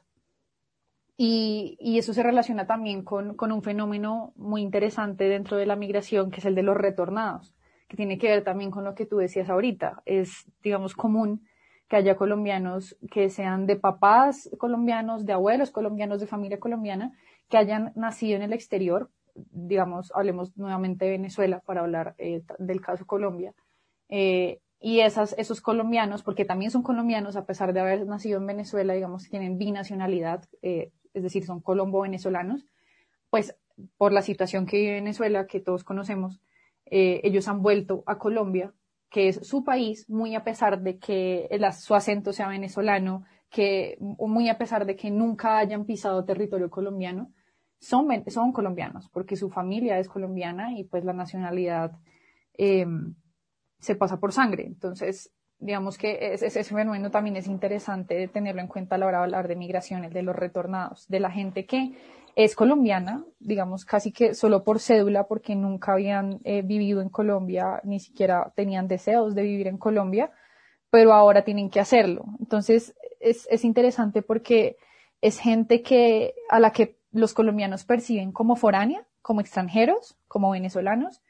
Y, 1.17 1.77
y, 1.79 1.99
eso 1.99 2.13
se 2.13 2.23
relaciona 2.23 2.65
también 2.65 3.03
con, 3.03 3.35
con, 3.35 3.51
un 3.51 3.61
fenómeno 3.61 4.33
muy 4.35 4.61
interesante 4.61 5.25
dentro 5.25 5.57
de 5.57 5.67
la 5.67 5.75
migración, 5.75 6.31
que 6.31 6.39
es 6.39 6.45
el 6.45 6.55
de 6.55 6.63
los 6.63 6.77
retornados, 6.77 7.53
que 7.87 7.97
tiene 7.97 8.17
que 8.17 8.29
ver 8.29 8.43
también 8.43 8.71
con 8.71 8.83
lo 8.83 8.95
que 8.95 9.05
tú 9.05 9.17
decías 9.17 9.49
ahorita. 9.49 10.01
Es, 10.05 10.45
digamos, 10.63 10.95
común 10.95 11.43
que 11.91 11.97
haya 11.97 12.15
colombianos 12.15 12.95
que 13.11 13.29
sean 13.29 13.65
de 13.67 13.75
papás 13.75 14.49
colombianos, 14.57 15.25
de 15.25 15.33
abuelos 15.33 15.71
colombianos, 15.71 16.21
de 16.21 16.25
familia 16.25 16.57
colombiana, 16.57 17.11
que 17.49 17.57
hayan 17.57 17.91
nacido 17.97 18.37
en 18.37 18.43
el 18.43 18.53
exterior, 18.53 19.09
digamos, 19.35 20.09
hablemos 20.15 20.55
nuevamente 20.55 21.03
de 21.03 21.11
Venezuela 21.11 21.59
para 21.65 21.81
hablar 21.81 22.15
eh, 22.17 22.43
del 22.59 22.79
caso 22.79 23.05
Colombia, 23.05 23.53
eh, 24.07 24.61
y 24.79 25.01
esas, 25.01 25.35
esos 25.37 25.59
colombianos, 25.59 26.23
porque 26.23 26.45
también 26.45 26.71
son 26.71 26.81
colombianos, 26.81 27.35
a 27.35 27.45
pesar 27.45 27.73
de 27.73 27.81
haber 27.81 28.07
nacido 28.07 28.39
en 28.39 28.47
Venezuela, 28.47 28.93
digamos, 28.93 29.29
tienen 29.29 29.57
binacionalidad, 29.57 30.45
eh, 30.61 30.93
es 31.13 31.23
decir, 31.23 31.45
son 31.45 31.59
colombo-venezolanos, 31.59 32.65
pues 33.29 33.57
por 33.97 34.13
la 34.13 34.21
situación 34.21 34.65
que 34.65 34.77
vive 34.77 34.93
Venezuela, 34.93 35.45
que 35.45 35.59
todos 35.59 35.83
conocemos, 35.83 36.39
eh, 36.85 37.19
ellos 37.25 37.49
han 37.49 37.61
vuelto 37.61 38.05
a 38.05 38.17
Colombia, 38.17 38.71
que 39.11 39.27
es 39.27 39.45
su 39.45 39.63
país, 39.63 40.09
muy 40.09 40.35
a 40.35 40.43
pesar 40.43 40.81
de 40.81 40.97
que 40.97 41.49
su 41.77 41.93
acento 41.93 42.31
sea 42.31 42.47
venezolano, 42.47 43.25
que 43.49 43.97
muy 43.99 44.47
a 44.47 44.57
pesar 44.57 44.85
de 44.85 44.95
que 44.95 45.11
nunca 45.11 45.57
hayan 45.57 45.85
pisado 45.85 46.23
territorio 46.23 46.69
colombiano, 46.69 47.31
son, 47.77 48.07
son 48.27 48.53
colombianos, 48.53 49.09
porque 49.09 49.35
su 49.35 49.49
familia 49.49 49.99
es 49.99 50.07
colombiana 50.07 50.77
y 50.77 50.85
pues 50.85 51.03
la 51.03 51.11
nacionalidad 51.11 51.91
eh, 52.57 52.85
se 53.79 53.95
pasa 53.95 54.17
por 54.17 54.31
sangre. 54.31 54.65
Entonces, 54.65 55.29
digamos 55.59 55.97
que 55.97 56.33
ese, 56.33 56.47
ese 56.47 56.63
fenómeno 56.63 57.11
también 57.11 57.35
es 57.35 57.47
interesante 57.47 58.29
tenerlo 58.29 58.61
en 58.61 58.67
cuenta 58.67 58.95
a 58.95 58.97
la 58.97 59.07
hora 59.07 59.17
de 59.17 59.23
hablar 59.25 59.49
de 59.49 59.57
migraciones, 59.57 60.13
de 60.13 60.23
los 60.23 60.37
retornados, 60.37 61.05
de 61.09 61.19
la 61.19 61.31
gente 61.31 61.65
que 61.65 61.97
es 62.43 62.55
colombiana, 62.55 63.23
digamos 63.39 63.85
casi 63.85 64.11
que 64.11 64.33
solo 64.33 64.63
por 64.63 64.79
cédula, 64.79 65.27
porque 65.27 65.55
nunca 65.55 65.93
habían 65.93 66.39
eh, 66.43 66.61
vivido 66.61 67.01
en 67.01 67.09
Colombia, 67.09 67.81
ni 67.83 67.99
siquiera 67.99 68.51
tenían 68.55 68.87
deseos 68.87 69.35
de 69.35 69.43
vivir 69.43 69.67
en 69.67 69.77
Colombia, 69.77 70.31
pero 70.89 71.13
ahora 71.13 71.43
tienen 71.43 71.69
que 71.69 71.79
hacerlo. 71.79 72.25
Entonces, 72.39 72.95
es, 73.19 73.47
es 73.49 73.63
interesante 73.65 74.21
porque 74.21 74.77
es 75.21 75.39
gente 75.39 75.81
que, 75.81 76.33
a 76.49 76.59
la 76.59 76.71
que 76.71 76.97
los 77.11 77.33
colombianos 77.33 77.85
perciben 77.85 78.31
como 78.31 78.55
foránea, 78.55 79.05
como 79.21 79.41
extranjeros, 79.41 80.17
como 80.27 80.51
venezolanos, 80.51 81.21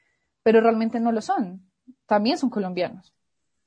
pero 0.44 0.62
realmente 0.62 1.00
no 1.00 1.12
lo 1.12 1.22
son. 1.22 1.62
También 2.06 2.38
son 2.38 2.50
colombianos, 2.50 3.14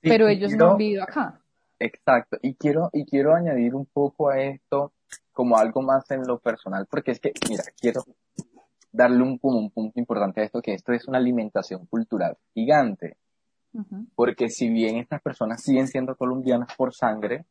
pero 0.01 0.29
ellos 0.29 0.53
no 0.55 0.73
han 0.73 0.77
vivido 0.77 1.03
acá. 1.03 1.41
Exacto. 1.79 2.39
Y 2.43 2.55
quiero, 2.55 2.91
y 2.93 3.05
quiero 3.05 3.35
añadir 3.35 3.75
un 3.75 3.87
poco 3.87 4.31
a 4.31 4.41
esto 4.41 4.93
como 5.33 5.57
algo 5.57 5.83
más 5.83 6.11
en 6.11 6.27
lo 6.27 6.39
personal, 6.39 6.87
porque 6.89 7.13
es 7.13 7.21
que, 7.21 7.33
mira, 7.49 7.65
quiero 7.81 8.05
darle 8.93 9.23
un, 9.23 9.39
un 9.43 9.71
punto 9.71 9.99
importante 9.99 10.41
a 10.41 10.45
esto, 10.45 10.63
que 10.63 10.75
esto 10.75 10.93
es 10.93 11.09
una 11.09 11.19
alimentación 11.19 11.87
cultural 11.87 12.37
gigante. 12.55 13.17
Porque 14.15 14.51
si 14.51 14.69
bien 14.69 14.99
estas 14.99 15.21
personas 15.21 15.61
siguen 15.61 15.89
siendo 15.89 16.15
colombianas 16.15 16.69
por 16.77 16.95
sangre, 16.95 17.45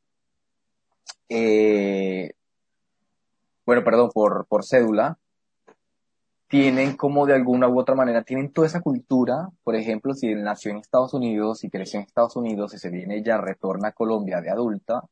eh, 1.27 2.31
bueno, 3.65 3.83
perdón, 3.83 4.09
por, 4.13 4.45
por 4.47 4.63
cédula, 4.63 5.17
tienen 6.47 6.95
como 6.95 7.25
de 7.25 7.33
alguna 7.33 7.67
u 7.67 7.79
otra 7.79 7.95
manera, 7.95 8.23
tienen 8.23 8.53
toda 8.53 8.67
esa 8.67 8.79
cultura, 8.79 9.49
por 9.63 9.75
ejemplo, 9.75 10.13
si 10.13 10.27
él 10.27 10.43
nació 10.43 10.71
en 10.71 10.77
Estados 10.77 11.13
Unidos 11.13 11.63
y 11.63 11.69
creció 11.69 11.99
en 11.99 12.05
Estados 12.05 12.35
Unidos 12.35 12.73
y 12.73 12.77
se 12.77 12.89
viene 12.89 13.23
ya 13.23 13.37
retorna 13.37 13.89
a 13.89 13.93
Colombia 13.93 14.39
de 14.39 14.49
adulta, 14.49 15.03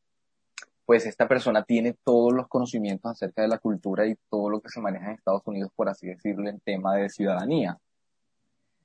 pues 0.86 1.06
esta 1.06 1.28
persona 1.28 1.64
tiene 1.64 1.96
todos 2.04 2.34
los 2.34 2.48
conocimientos 2.48 3.12
acerca 3.12 3.42
de 3.42 3.48
la 3.48 3.60
cultura 3.60 4.08
y 4.08 4.16
todo 4.30 4.50
lo 4.50 4.62
que 4.62 4.70
se 4.70 4.82
maneja 4.82 5.08
en 5.08 5.14
Estados 5.14 5.44
Unidos, 5.46 5.72
por 5.76 5.90
así 5.90 6.08
decirlo, 6.08 6.50
en 6.50 6.60
tema 6.60 6.96
de 6.96 7.10
ciudadanía. 7.10 7.78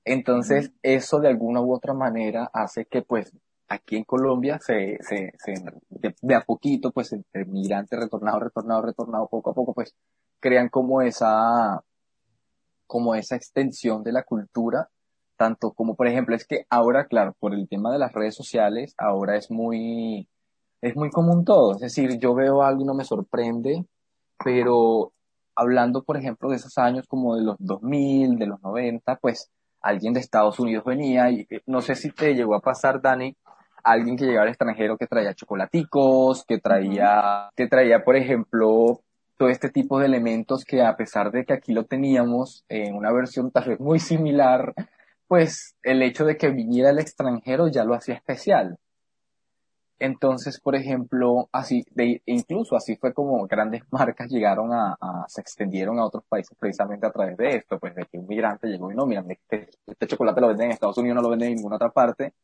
Entonces, 0.05 0.71
eso 0.83 1.19
de 1.19 1.29
alguna 1.29 1.61
u 1.61 1.75
otra 1.75 1.93
manera 1.93 2.49
hace 2.53 2.87
que, 2.87 3.03
pues, 3.03 3.33
aquí 3.69 3.97
en 3.97 4.05
Colombia 4.05 4.61
se, 4.61 4.99
se, 5.01 5.33
se 5.37 5.55
de, 6.23 6.35
a 6.35 6.43
poquito, 6.43 6.93
pues, 6.93 7.13
el, 7.13 7.25
migrante 7.49 7.97
retornado, 7.97 8.39
retornado, 8.39 8.83
retornado, 8.83 9.27
poco 9.29 9.51
a 9.51 9.55
poco, 9.55 9.75
pues, 9.75 9.97
crean 10.39 10.69
como 10.69 11.03
esa, 11.03 11.83
como 12.87 13.17
esa 13.17 13.35
extensión 13.35 14.05
de 14.05 14.13
la 14.13 14.23
cultura, 14.23 14.91
tanto 15.37 15.73
como, 15.73 15.97
por 15.97 16.07
ejemplo, 16.07 16.37
es 16.37 16.47
que 16.47 16.67
ahora, 16.71 17.07
claro, 17.07 17.35
por 17.41 17.53
el 17.53 17.69
tema 17.69 17.93
de 17.93 17.99
las 17.99 18.13
redes 18.13 18.37
sociales, 18.37 18.95
ahora 18.99 19.37
es 19.37 19.51
muy, 19.51 20.29
es 20.81 20.97
muy 20.97 21.11
común 21.11 21.45
todo. 21.45 21.75
Es 21.75 21.81
decir, 21.81 22.19
yo 22.19 22.35
veo 22.35 22.63
algo 22.63 22.83
y 22.83 22.85
no 22.85 22.95
me 22.95 23.05
sorprende, 23.05 23.85
pero 24.45 25.13
hablando, 25.55 26.03
por 26.03 26.17
ejemplo, 26.17 26.51
de 26.51 26.57
esos 26.57 26.77
años 26.79 27.07
como 27.09 27.37
de 27.37 27.43
los 27.43 27.57
2000, 27.59 28.39
de 28.39 28.47
los 28.47 28.63
90, 28.63 29.17
pues 29.17 29.51
alguien 29.81 30.13
de 30.13 30.21
Estados 30.21 30.59
Unidos 30.61 30.85
venía 30.85 31.31
y 31.31 31.47
eh, 31.51 31.63
no 31.67 31.81
sé 31.81 31.95
si 31.95 32.11
te 32.11 32.35
llegó 32.35 32.55
a 32.55 32.61
pasar, 32.61 33.01
Dani, 33.01 33.37
alguien 33.83 34.17
que 34.17 34.27
llegaba 34.27 34.45
al 34.45 34.51
extranjero 34.51 34.99
que 34.99 35.07
traía 35.07 35.35
chocolaticos, 35.35 36.45
que 36.45 36.59
traía, 36.59 37.51
que 37.57 37.69
traía, 37.69 38.05
por 38.05 38.17
ejemplo, 38.17 39.01
todo 39.39 39.49
este 39.49 39.71
tipo 39.71 39.99
de 39.99 40.07
elementos 40.07 40.65
que 40.65 40.83
a 40.83 40.97
pesar 40.97 41.31
de 41.31 41.45
que 41.45 41.53
aquí 41.53 41.73
lo 41.73 41.85
teníamos 41.85 42.65
en 42.69 42.95
una 42.97 43.13
versión 43.13 43.51
tal 43.51 43.69
vez 43.69 43.81
muy 43.81 43.99
similar, 43.99 44.75
pues 45.29 45.77
el 45.83 46.03
hecho 46.03 46.25
de 46.25 46.37
que 46.37 46.51
viniera 46.51 46.91
el 46.91 46.99
extranjero 46.99 47.69
ya 47.69 47.85
lo 47.85 47.95
hacía 47.95 48.15
especial. 48.15 48.79
Entonces, 49.99 50.61
por 50.61 50.75
ejemplo, 50.75 51.49
así, 51.53 51.83
de, 51.93 52.21
incluso 52.27 52.77
así 52.77 52.97
fue 52.97 53.15
como 53.15 53.47
grandes 53.47 53.83
marcas 53.91 54.29
llegaron 54.31 54.73
a, 54.73 54.97
se 55.29 55.41
extendieron 55.41 55.99
a 55.99 56.05
otros 56.05 56.25
países 56.29 56.57
precisamente 56.59 57.07
a 57.07 57.13
través 57.13 57.37
de 57.37 57.57
esto, 57.57 57.79
pues 57.79 57.95
de 57.95 58.05
que 58.05 58.19
un 58.19 58.27
migrante 58.27 58.69
llegó 58.69 58.93
y 58.93 58.95
no, 58.95 59.07
mira, 59.07 59.25
este, 59.29 59.71
este 59.87 60.07
chocolate 60.07 60.41
lo 60.41 60.49
venden 60.49 60.67
en 60.67 60.73
Estados 60.73 60.99
Unidos, 60.99 61.17
no 61.17 61.23
lo 61.23 61.31
venden 61.31 61.51
en 61.51 61.57
ninguna 61.57 61.77
otra 61.77 61.91
parte, 61.91 62.35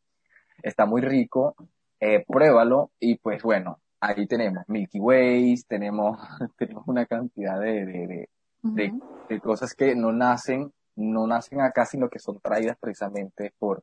está 0.63 0.87
muy 0.87 1.03
rico, 1.03 1.55
eh, 2.01 2.25
pruébalo 2.27 2.91
y 2.99 3.17
pues 3.17 3.43
bueno, 3.43 3.79
ahí 4.01 4.27
tenemos 4.27 4.65
Milky 4.69 4.99
Ways, 4.99 5.67
tenemos, 5.67 6.19
tenemos 6.57 6.85
una 6.87 7.05
cantidad 7.05 7.61
de, 7.61 7.85
de, 7.85 8.29
de, 8.63 8.93
de, 9.29 9.41
cosas 9.41 9.75
que 9.75 9.95
no 9.95 10.11
nacen, 10.11 10.73
no 10.97 11.27
nacen 11.27 11.61
acá, 11.61 11.85
sino 11.85 12.09
que 12.09 12.19
son 12.19 12.41
traídas 12.41 12.79
precisamente 12.81 13.53
por, 13.59 13.83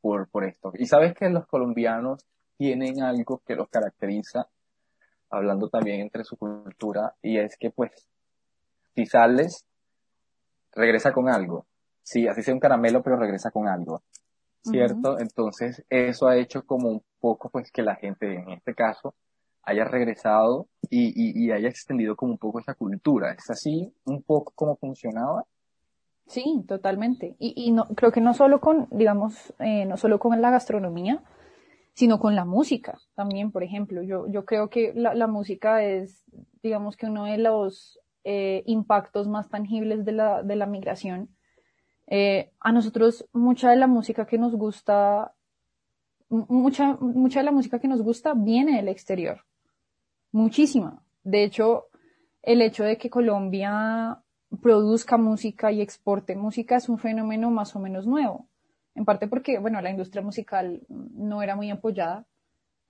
por, 0.00 0.28
por 0.28 0.44
esto. 0.44 0.72
Y 0.74 0.86
sabes 0.86 1.14
que 1.14 1.28
los 1.28 1.46
colombianos 1.46 2.24
tienen 2.60 3.02
algo 3.02 3.40
que 3.46 3.56
los 3.56 3.70
caracteriza, 3.70 4.46
hablando 5.30 5.70
también 5.70 6.02
entre 6.02 6.24
su 6.24 6.36
cultura, 6.36 7.14
y 7.22 7.38
es 7.38 7.56
que 7.56 7.70
pues, 7.70 7.90
si 8.94 9.06
sales, 9.06 9.64
regresa 10.72 11.10
con 11.10 11.30
algo. 11.30 11.64
Sí, 12.02 12.28
así 12.28 12.42
sea 12.42 12.52
un 12.52 12.60
caramelo, 12.60 13.02
pero 13.02 13.16
regresa 13.16 13.50
con 13.50 13.66
algo. 13.66 14.02
¿Cierto? 14.62 15.18
Entonces, 15.18 15.86
eso 15.88 16.28
ha 16.28 16.36
hecho 16.36 16.66
como 16.66 16.90
un 16.90 17.02
poco, 17.18 17.48
pues, 17.48 17.72
que 17.72 17.80
la 17.80 17.96
gente, 17.96 18.26
en 18.34 18.50
este 18.50 18.74
caso, 18.74 19.14
haya 19.62 19.86
regresado 19.86 20.66
y, 20.90 21.14
y, 21.16 21.50
haya 21.52 21.70
extendido 21.70 22.14
como 22.14 22.32
un 22.32 22.38
poco 22.38 22.60
esa 22.60 22.74
cultura. 22.74 23.32
¿Es 23.32 23.48
así 23.48 23.90
un 24.04 24.22
poco 24.22 24.52
como 24.54 24.76
funcionaba? 24.76 25.46
Sí, 26.26 26.62
totalmente. 26.68 27.36
Y, 27.38 27.54
y 27.56 27.72
no, 27.72 27.86
creo 27.96 28.12
que 28.12 28.20
no 28.20 28.34
solo 28.34 28.60
con, 28.60 28.86
digamos, 28.90 29.54
eh, 29.60 29.86
no 29.86 29.96
solo 29.96 30.18
con 30.18 30.38
la 30.42 30.50
gastronomía, 30.50 31.22
sino 31.94 32.18
con 32.18 32.34
la 32.34 32.44
música 32.44 32.98
también, 33.14 33.50
por 33.50 33.62
ejemplo. 33.62 34.02
Yo, 34.02 34.26
yo 34.28 34.44
creo 34.44 34.70
que 34.70 34.92
la, 34.94 35.14
la 35.14 35.26
música 35.26 35.84
es, 35.84 36.24
digamos 36.62 36.96
que 36.96 37.06
uno 37.06 37.24
de 37.24 37.38
los 37.38 37.98
eh, 38.24 38.62
impactos 38.66 39.28
más 39.28 39.48
tangibles 39.48 40.04
de 40.04 40.12
la, 40.12 40.42
de 40.42 40.56
la 40.56 40.66
migración. 40.66 41.34
Eh, 42.06 42.52
a 42.60 42.72
nosotros 42.72 43.26
mucha 43.32 43.70
de 43.70 43.76
la 43.76 43.86
música 43.86 44.26
que 44.26 44.36
nos 44.36 44.54
gusta, 44.54 45.32
mucha, 46.28 46.96
mucha 47.00 47.40
de 47.40 47.44
la 47.44 47.52
música 47.52 47.78
que 47.78 47.88
nos 47.88 48.02
gusta 48.02 48.34
viene 48.34 48.76
del 48.76 48.88
exterior. 48.88 49.44
Muchísima. 50.32 51.02
De 51.22 51.44
hecho, 51.44 51.86
el 52.42 52.62
hecho 52.62 52.84
de 52.84 52.98
que 52.98 53.10
Colombia 53.10 54.22
produzca 54.60 55.16
música 55.16 55.72
y 55.72 55.80
exporte 55.80 56.36
música 56.36 56.76
es 56.76 56.88
un 56.88 56.98
fenómeno 56.98 57.50
más 57.50 57.74
o 57.76 57.78
menos 57.78 58.06
nuevo 58.06 58.49
en 59.00 59.04
parte 59.06 59.26
porque, 59.28 59.58
bueno, 59.58 59.80
la 59.80 59.90
industria 59.90 60.22
musical 60.22 60.82
no 60.88 61.42
era 61.42 61.56
muy 61.56 61.70
apoyada 61.70 62.26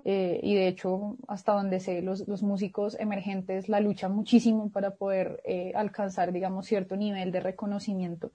eh, 0.04 0.40
y 0.42 0.54
de 0.54 0.66
hecho, 0.66 1.16
hasta 1.28 1.52
donde 1.52 1.78
sé, 1.78 2.02
los, 2.02 2.26
los, 2.26 2.42
músicos 2.42 2.98
emergentes 2.98 3.68
la 3.68 3.80
luchan 3.80 4.14
muchísimo 4.14 4.70
para 4.70 4.96
poder 4.96 5.40
eh, 5.44 5.72
alcanzar, 5.74 6.32
digamos, 6.32 6.66
cierto 6.66 6.96
nivel 6.96 7.32
de 7.32 7.40
reconocimiento. 7.40 8.32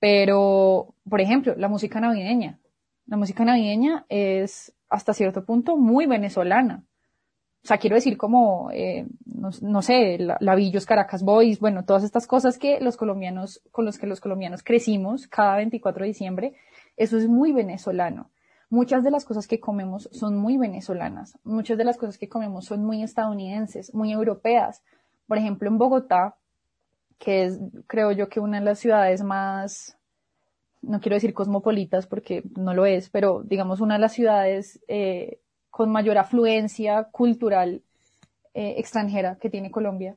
Pero, 0.00 0.94
por 1.08 1.20
ejemplo, 1.20 1.54
la 1.56 1.68
música 1.68 2.00
navideña. 2.00 2.58
La 3.06 3.16
música 3.16 3.44
navideña 3.44 4.06
es 4.08 4.74
hasta 4.88 5.14
cierto 5.14 5.44
punto 5.44 5.76
muy 5.76 6.06
venezolana. 6.06 6.84
O 7.64 7.68
sea, 7.68 7.78
quiero 7.78 7.94
decir 7.94 8.16
como, 8.16 8.70
eh, 8.72 9.06
no, 9.24 9.50
no, 9.60 9.82
sé, 9.82 10.18
Lavillos, 10.40 10.84
Caracas 10.84 11.22
Boys, 11.22 11.60
bueno, 11.60 11.84
todas 11.84 12.02
estas 12.02 12.26
cosas 12.26 12.58
que 12.58 12.80
los 12.80 12.96
colombianos, 12.96 13.62
con 13.70 13.84
los 13.84 13.98
que 13.98 14.08
los 14.08 14.20
colombianos 14.20 14.64
crecimos 14.64 15.28
cada 15.28 15.56
24 15.56 16.02
de 16.02 16.08
diciembre, 16.08 16.54
eso 16.96 17.16
es 17.16 17.28
muy 17.28 17.52
venezolano. 17.52 18.30
Muchas 18.70 19.04
de 19.04 19.10
las 19.10 19.24
cosas 19.24 19.46
que 19.46 19.60
comemos 19.60 20.08
son 20.12 20.36
muy 20.36 20.56
venezolanas. 20.56 21.38
Muchas 21.44 21.76
de 21.76 21.84
las 21.84 21.98
cosas 21.98 22.16
que 22.16 22.28
comemos 22.28 22.64
son 22.64 22.84
muy 22.84 23.02
estadounidenses, 23.02 23.92
muy 23.94 24.12
europeas. 24.12 24.82
Por 25.26 25.36
ejemplo, 25.36 25.68
en 25.68 25.78
Bogotá, 25.78 26.36
que 27.18 27.44
es, 27.44 27.60
creo 27.86 28.12
yo, 28.12 28.28
que 28.28 28.40
una 28.40 28.60
de 28.60 28.64
las 28.64 28.78
ciudades 28.78 29.22
más, 29.22 29.98
no 30.80 31.00
quiero 31.00 31.16
decir 31.16 31.34
cosmopolitas 31.34 32.06
porque 32.06 32.44
no 32.56 32.74
lo 32.74 32.86
es, 32.86 33.10
pero 33.10 33.42
digamos 33.44 33.80
una 33.80 33.94
de 33.94 34.00
las 34.00 34.12
ciudades 34.12 34.80
eh, 34.88 35.40
con 35.70 35.90
mayor 35.90 36.18
afluencia 36.18 37.04
cultural 37.04 37.82
eh, 38.54 38.74
extranjera 38.78 39.36
que 39.36 39.50
tiene 39.50 39.70
Colombia, 39.70 40.16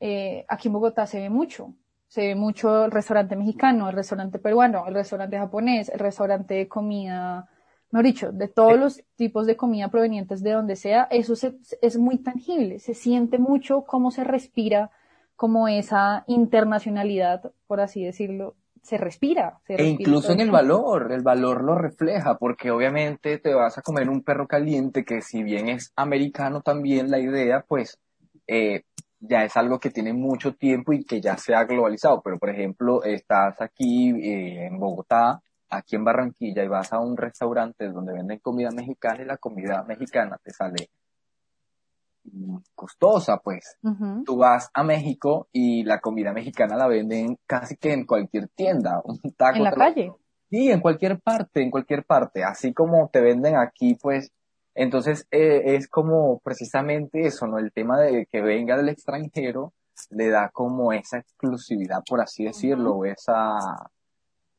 eh, 0.00 0.44
aquí 0.48 0.68
en 0.68 0.74
Bogotá 0.74 1.06
se 1.06 1.20
ve 1.20 1.30
mucho. 1.30 1.74
Se 2.16 2.28
ve 2.28 2.34
mucho 2.34 2.86
el 2.86 2.90
restaurante 2.92 3.36
mexicano, 3.36 3.90
el 3.90 3.94
restaurante 3.94 4.38
peruano, 4.38 4.86
el 4.88 4.94
restaurante 4.94 5.36
japonés, 5.36 5.90
el 5.90 5.98
restaurante 5.98 6.54
de 6.54 6.66
comida, 6.66 7.46
mejor 7.90 8.06
dicho, 8.06 8.32
de 8.32 8.48
todos 8.48 8.78
los 8.78 9.02
tipos 9.16 9.46
de 9.46 9.54
comida 9.54 9.88
provenientes 9.88 10.42
de 10.42 10.52
donde 10.52 10.76
sea, 10.76 11.08
eso 11.10 11.34
es 11.82 11.98
muy 11.98 12.16
tangible, 12.16 12.78
se 12.78 12.94
siente 12.94 13.36
mucho 13.36 13.82
cómo 13.82 14.10
se 14.10 14.24
respira, 14.24 14.90
como 15.34 15.68
esa 15.68 16.24
internacionalidad, 16.26 17.52
por 17.66 17.80
así 17.80 18.02
decirlo, 18.02 18.54
se 18.80 18.96
respira. 18.96 19.60
Se 19.66 19.74
E 19.74 19.76
respira 19.76 20.00
incluso 20.00 20.32
en 20.32 20.40
el 20.40 20.50
valor, 20.50 21.12
el 21.12 21.20
valor 21.20 21.62
lo 21.62 21.74
refleja, 21.74 22.38
porque 22.38 22.70
obviamente 22.70 23.36
te 23.36 23.52
vas 23.52 23.76
a 23.76 23.82
comer 23.82 24.08
un 24.08 24.22
perro 24.22 24.48
caliente 24.48 25.04
que 25.04 25.20
si 25.20 25.42
bien 25.42 25.68
es 25.68 25.92
americano 25.96 26.62
también 26.62 27.10
la 27.10 27.18
idea, 27.18 27.62
pues 27.68 27.98
eh, 28.46 28.84
ya 29.26 29.44
es 29.44 29.56
algo 29.56 29.78
que 29.78 29.90
tiene 29.90 30.12
mucho 30.12 30.54
tiempo 30.54 30.92
y 30.92 31.04
que 31.04 31.20
ya 31.20 31.36
se 31.36 31.54
ha 31.54 31.64
globalizado. 31.64 32.22
Pero 32.22 32.38
por 32.38 32.50
ejemplo, 32.50 33.02
estás 33.04 33.60
aquí 33.60 34.10
eh, 34.10 34.66
en 34.66 34.78
Bogotá, 34.78 35.40
aquí 35.70 35.96
en 35.96 36.04
Barranquilla 36.04 36.64
y 36.64 36.68
vas 36.68 36.92
a 36.92 37.00
un 37.00 37.16
restaurante 37.16 37.88
donde 37.88 38.12
venden 38.12 38.38
comida 38.38 38.70
mexicana 38.70 39.22
y 39.22 39.26
la 39.26 39.36
comida 39.36 39.84
mexicana 39.84 40.38
te 40.42 40.52
sale 40.52 40.90
costosa, 42.74 43.38
pues. 43.38 43.76
Ujú. 43.82 44.24
Tú 44.24 44.36
vas 44.36 44.70
a 44.74 44.82
México 44.82 45.48
y 45.52 45.84
la 45.84 46.00
comida 46.00 46.32
mexicana 46.32 46.76
la 46.76 46.86
venden 46.86 47.38
casi 47.46 47.76
que 47.76 47.92
en 47.92 48.04
cualquier 48.04 48.48
tienda, 48.48 49.00
un 49.04 49.18
taco 49.36 49.56
En 49.56 49.64
la 49.64 49.72
calle. 49.72 50.12
Sí, 50.50 50.70
en 50.70 50.80
cualquier 50.80 51.20
parte, 51.20 51.62
en 51.62 51.70
cualquier 51.70 52.04
parte, 52.04 52.44
así 52.44 52.72
como 52.72 53.08
te 53.12 53.20
venden 53.20 53.56
aquí, 53.56 53.96
pues, 54.00 54.30
entonces 54.76 55.26
eh, 55.30 55.74
es 55.76 55.88
como 55.88 56.38
precisamente 56.40 57.26
eso, 57.26 57.46
¿no? 57.46 57.58
El 57.58 57.72
tema 57.72 57.98
de 57.98 58.26
que 58.26 58.42
venga 58.42 58.76
del 58.76 58.90
extranjero 58.90 59.72
le 60.10 60.28
da 60.28 60.50
como 60.50 60.92
esa 60.92 61.18
exclusividad, 61.18 62.02
por 62.06 62.20
así 62.20 62.44
decirlo, 62.44 62.96
o 62.96 63.04
esa, 63.06 63.56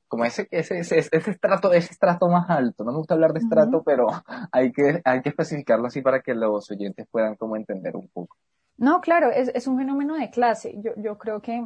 como 0.08 0.26
ese, 0.26 0.48
ese, 0.50 0.80
ese, 0.80 0.98
ese 0.98 1.32
estrato, 1.32 1.72
ese 1.72 1.94
estrato 1.94 2.28
más 2.30 2.50
alto. 2.50 2.84
No 2.84 2.94
me 2.94 2.98
gusta 2.98 3.14
hablar 3.14 3.32
de 3.34 3.42
estrato, 3.42 3.84
pero 3.84 4.08
hay 4.52 4.72
que, 4.72 5.02
hay 5.06 5.22
que 5.22 5.30
especificarlo 5.30 5.86
así 5.86 6.02
para 6.02 6.22
que 6.22 6.34
los 6.34 6.70
oyentes 6.72 7.08
puedan 7.12 7.36
como 7.36 7.56
entender 7.56 7.96
un 7.96 8.08
poco. 8.08 8.36
No, 8.76 9.02
claro, 9.02 9.30
es, 9.30 9.52
es 9.54 9.68
un 9.68 9.78
fenómeno 9.78 10.16
de 10.16 10.32
clase. 10.32 10.74
Yo, 10.80 10.94
yo 10.98 11.20
creo 11.20 11.44
que 11.44 11.64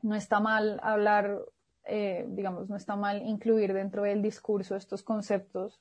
no 0.00 0.14
está 0.14 0.40
mal 0.40 0.80
hablar, 0.82 1.42
eh, 1.84 2.24
digamos, 2.30 2.70
no 2.70 2.76
está 2.76 2.96
mal 2.96 3.20
incluir 3.20 3.74
dentro 3.74 4.04
del 4.04 4.22
discurso 4.22 4.76
estos 4.76 5.02
conceptos 5.02 5.78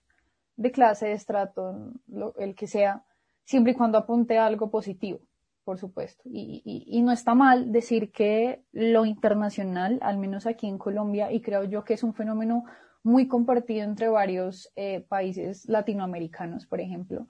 de 0.60 0.72
clase, 0.72 1.07
de 1.07 1.14
estrato, 1.14 1.93
el 2.38 2.55
que 2.55 2.68
sea, 2.68 3.03
siempre 3.43 3.72
y 3.72 3.76
cuando 3.76 3.97
apunte 3.97 4.38
a 4.38 4.45
algo 4.45 4.70
positivo, 4.70 5.20
por 5.64 5.78
supuesto. 5.78 6.24
Y 6.26 7.01
no 7.01 7.12
está 7.12 7.34
mal 7.34 7.72
decir 7.72 8.12
que 8.12 8.64
lo 8.72 9.05
internacional, 9.05 9.99
al 10.01 10.18
menos 10.18 10.45
aquí 10.45 10.68
en 10.68 10.78
Colombia, 10.78 11.32
y 11.32 11.41
creo 11.41 11.64
yo 11.64 11.84
que 11.84 11.93
es 11.93 12.03
un 12.03 12.14
fenómeno 12.14 12.66
muy 13.03 13.28
compartido 13.28 13.84
entre 13.84 14.10
varios 14.10 14.72
eh, 14.76 15.05
países 15.07 15.68
latinoamericanos, 15.68 16.66
por 16.68 16.82
ejemplo, 16.82 17.28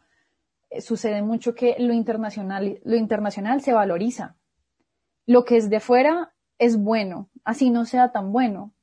eh, 0.70 0.82
sucede 0.82 1.22
mucho 1.22 1.54
que 1.54 1.76
lo 1.80 1.94
internacional, 1.94 2.80
lo 2.84 2.96
internacional 2.96 3.62
se 3.62 3.74
valoriza. 3.74 4.36
Lo 5.26 5.46
que 5.46 5.58
es 5.58 5.70
de 5.70 5.80
fuera 5.80 6.34
es 6.58 6.78
bueno, 6.78 7.30
así 7.44 7.70
no 7.70 7.86
sea 7.86 8.12
tan 8.12 8.32
bueno, 8.32 8.74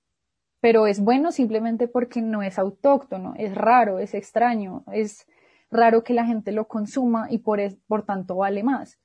pero 0.67 0.89
es 0.89 0.99
bueno 0.99 1.31
simplemente 1.31 1.87
porque 1.87 2.21
no 2.21 2.43
es 2.43 2.59
autóctono, 2.59 3.35
es 3.37 3.55
raro, 3.55 4.01
es 4.01 4.14
extraño, 4.14 4.83
es 4.93 5.29
raro 5.71 6.03
que 6.03 6.12
la 6.12 6.27
gente 6.27 6.51
lo 6.51 6.67
consuma 6.67 7.29
y 7.31 7.39
por, 7.39 7.61
es- 7.61 7.77
por 7.87 8.05
tanto 8.05 8.35
vale 8.35 8.64
más. 8.64 8.99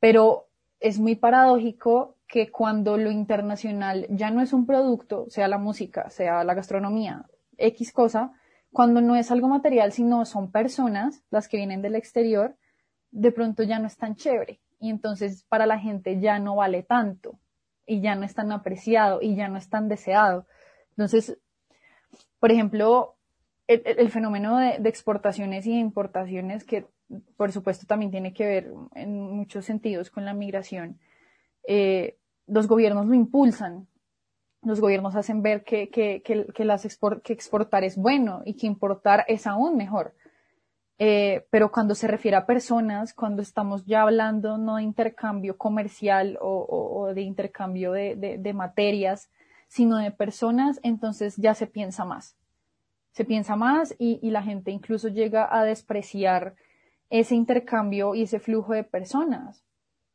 Pero 0.00 0.48
es 0.80 0.98
muy 0.98 1.14
paradójico 1.16 2.16
que 2.26 2.50
cuando 2.50 2.96
lo 2.96 3.12
internacional 3.12 4.06
ya 4.10 4.30
no 4.32 4.42
es 4.42 4.52
un 4.52 4.66
producto, 4.66 5.26
sea 5.30 5.46
la 5.46 5.58
música, 5.58 6.10
sea 6.10 6.42
la 6.42 6.54
gastronomía, 6.54 7.24
X 7.56 7.92
cosa, 7.92 8.32
cuando 8.72 9.00
no 9.00 9.16
es 9.16 9.30
algo 9.30 9.46
material, 9.48 9.92
sino 9.92 10.24
son 10.24 10.50
personas, 10.50 11.22
las 11.30 11.46
que 11.48 11.58
vienen 11.58 11.82
del 11.82 11.94
exterior, 11.94 12.56
de 13.12 13.32
pronto 13.32 13.62
ya 13.62 13.78
no 13.78 13.86
es 13.86 13.96
tan 13.96 14.16
chévere. 14.16 14.60
Y 14.80 14.90
entonces 14.90 15.44
para 15.44 15.66
la 15.66 15.78
gente 15.78 16.20
ya 16.20 16.40
no 16.40 16.56
vale 16.56 16.82
tanto, 16.82 17.38
y 17.86 18.00
ya 18.00 18.16
no 18.16 18.24
es 18.24 18.34
tan 18.34 18.50
apreciado, 18.50 19.20
y 19.22 19.36
ya 19.36 19.48
no 19.48 19.58
es 19.58 19.68
tan 19.68 19.88
deseado. 19.88 20.46
Entonces, 20.96 21.36
por 22.38 22.50
ejemplo, 22.52 23.16
el, 23.66 24.10
fenómeno 24.10 24.58
de, 24.58 24.76
exportaciones 24.88 25.66
y 25.66 25.78
importaciones, 25.78 26.64
que 26.64 26.86
por 27.36 27.52
supuesto 27.52 27.86
también 27.86 28.10
tiene 28.10 28.32
que 28.32 28.46
ver 28.46 28.72
en 28.94 29.20
muchos 29.20 29.64
sentidos 29.64 30.10
con 30.10 30.24
la 30.24 30.34
migración, 30.34 30.98
eh, 31.66 32.16
los 32.46 32.68
gobiernos 32.68 33.06
lo 33.06 33.14
impulsan. 33.14 33.86
Los 34.62 34.80
gobiernos 34.80 35.14
hacen 35.14 35.42
ver 35.42 35.62
que, 35.62 35.90
que, 35.90 36.22
que, 36.22 36.46
que 36.46 36.64
las 36.64 36.86
que 37.22 37.32
exportar 37.34 37.84
es 37.84 37.96
bueno 37.96 38.42
y 38.46 38.54
que 38.54 38.66
importar 38.66 39.24
es 39.28 39.46
aún 39.46 39.76
mejor. 39.76 40.14
Eh, 40.98 41.44
pero 41.50 41.70
cuando 41.70 41.94
se 41.94 42.06
refiere 42.08 42.36
a 42.36 42.46
personas, 42.46 43.12
cuando 43.12 43.42
estamos 43.42 43.84
ya 43.84 44.02
hablando 44.02 44.56
no 44.56 44.76
de 44.76 44.84
intercambio 44.84 45.58
comercial 45.58 46.38
o, 46.40 46.66
o- 46.68 47.12
de 47.12 47.22
intercambio 47.22 47.92
de- 47.92 48.38
de 48.38 48.52
materias, 48.54 49.28
sino 49.68 49.96
de 49.98 50.10
personas, 50.10 50.80
entonces 50.82 51.36
ya 51.36 51.54
se 51.54 51.66
piensa 51.66 52.04
más. 52.04 52.36
Se 53.12 53.24
piensa 53.24 53.54
más 53.56 53.94
y, 53.98 54.18
la 54.30 54.42
gente 54.42 54.72
incluso 54.72 55.08
llega 55.08 55.48
a 55.50 55.64
despreciar 55.64 56.56
ese 57.10 57.36
intercambio 57.36 58.14
y 58.14 58.22
ese 58.22 58.40
flujo 58.40 58.72
de 58.72 58.82
personas, 58.82 59.64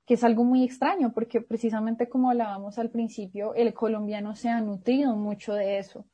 que 0.05 0.15
es 0.15 0.23
algo 0.23 0.43
muy 0.43 0.63
extraño 0.63 1.13
porque 1.13 1.39
precisamente 1.39 2.09
como 2.09 2.29
hablábamos 2.29 2.77
al 2.77 2.89
principio, 2.89 3.53
el 3.53 3.73
colombiano 3.73 4.35
se 4.35 4.49
ha 4.49 4.59
nutrido 4.59 5.15
mucho 5.15 5.53
de 5.53 5.77
eso, 5.77 6.05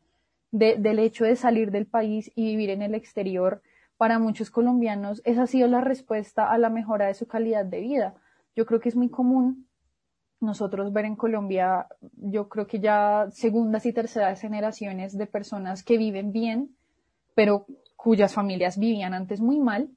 de- 0.52 0.76
del 0.78 1.00
hecho 1.00 1.26
de 1.26 1.36
salir 1.36 1.72
del 1.72 1.88
país 1.88 2.32
y 2.36 2.46
vivir 2.46 2.70
en 2.70 2.84
el 2.84 2.94
exterior. 2.94 3.64
Para 3.98 4.20
muchos 4.20 4.52
colombianos 4.52 5.22
esa 5.26 5.44
ha 5.44 5.48
sido 5.48 5.68
la 5.68 5.82
respuesta 5.82 6.52
a 6.52 6.58
la 6.60 6.70
mejora 6.70 7.08
de 7.08 7.16
su 7.16 7.26
calidad 7.26 7.66
de 7.66 7.80
vida. 7.80 8.16
Yo 8.56 8.66
creo 8.66 8.80
que 8.80 8.90
es 8.90 8.96
muy 8.96 9.10
común 9.10 9.65
nosotros 10.40 10.92
ver 10.94 11.06
en 11.06 11.16
Colombia, 11.16 11.88
yo 12.18 12.50
creo 12.50 12.68
que 12.68 12.80
ya 12.80 13.28
segundas 13.32 13.86
y 13.86 13.94
terceras 13.94 14.42
generaciones 14.42 15.18
de 15.18 15.28
personas 15.28 15.84
que 15.84 15.98
viven 15.98 16.32
bien, 16.32 16.76
pero 17.36 17.66
cuyas 17.96 18.34
familias 18.34 18.78
vivían 18.78 19.14
antes 19.14 19.42
muy 19.42 19.60
mal. 19.60 19.90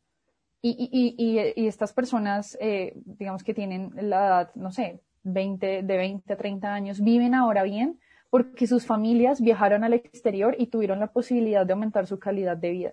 Y, 0.62 0.70
y- 0.92 1.14
y- 1.62 1.66
estas 1.68 1.92
personas, 1.92 2.56
eh, 2.60 2.94
digamos 3.04 3.44
que 3.44 3.54
tienen 3.54 3.92
la 3.96 4.26
edad, 4.26 4.50
no 4.54 4.72
sé, 4.72 5.00
20, 5.22 5.82
de 5.82 5.96
20 5.96 6.32
a 6.32 6.36
30 6.36 6.74
años, 6.74 7.00
viven 7.00 7.34
ahora 7.34 7.62
bien 7.62 7.98
porque 8.30 8.66
sus 8.66 8.84
familias 8.86 9.40
viajaron 9.40 9.84
al 9.84 9.94
exterior 9.94 10.54
y 10.58 10.66
tuvieron 10.66 11.00
la 11.00 11.12
posibilidad 11.12 11.64
de 11.64 11.72
aumentar 11.72 12.06
su 12.06 12.18
calidad 12.18 12.56
de 12.56 12.70
vida. 12.70 12.92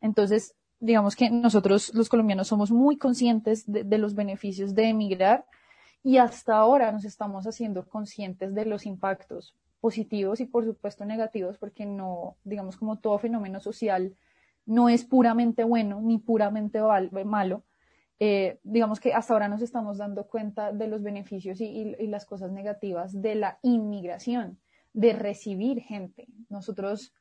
Entonces, 0.00 0.54
digamos 0.78 1.16
que 1.16 1.30
nosotros 1.30 1.92
los 1.94 2.08
colombianos 2.08 2.48
somos 2.48 2.70
muy 2.70 2.96
conscientes 2.96 3.64
de 3.66 3.98
los 3.98 4.14
beneficios 4.14 4.74
de 4.74 4.88
emigrar 4.88 5.44
y 6.02 6.16
hasta 6.16 6.56
ahora 6.56 6.92
nos 6.92 7.04
estamos 7.04 7.46
haciendo 7.46 7.86
conscientes 7.86 8.54
de 8.54 8.64
los 8.64 8.86
impactos 8.86 9.54
positivos 9.80 10.40
y 10.40 10.46
por 10.46 10.64
supuesto 10.64 11.04
negativos 11.04 11.58
porque 11.58 11.86
no, 11.86 12.36
digamos 12.44 12.76
como 12.76 12.98
todo 12.98 13.18
fenómeno 13.18 13.60
social 13.60 14.14
no 14.66 14.88
es 14.88 15.04
puramente 15.04 15.64
bueno 15.64 16.00
ni 16.00 16.18
puramente 16.18 16.80
malo. 17.24 17.64
Eh, 18.22 18.60
digamos 18.62 19.00
que 19.00 19.14
hasta 19.14 19.32
ahora 19.32 19.48
nos 19.48 19.62
estamos 19.62 19.96
dando 19.96 20.26
cuenta 20.26 20.72
de 20.72 20.86
los 20.88 21.02
beneficios 21.02 21.60
y, 21.60 21.96
las 22.06 22.26
cosas 22.26 22.52
negativas 22.52 23.20
de 23.20 23.34
la 23.34 23.58
inmigración, 23.62 24.60
de 24.92 25.14
recibir 25.14 25.80
gente. 25.80 26.28
Nosotros, 26.50 27.14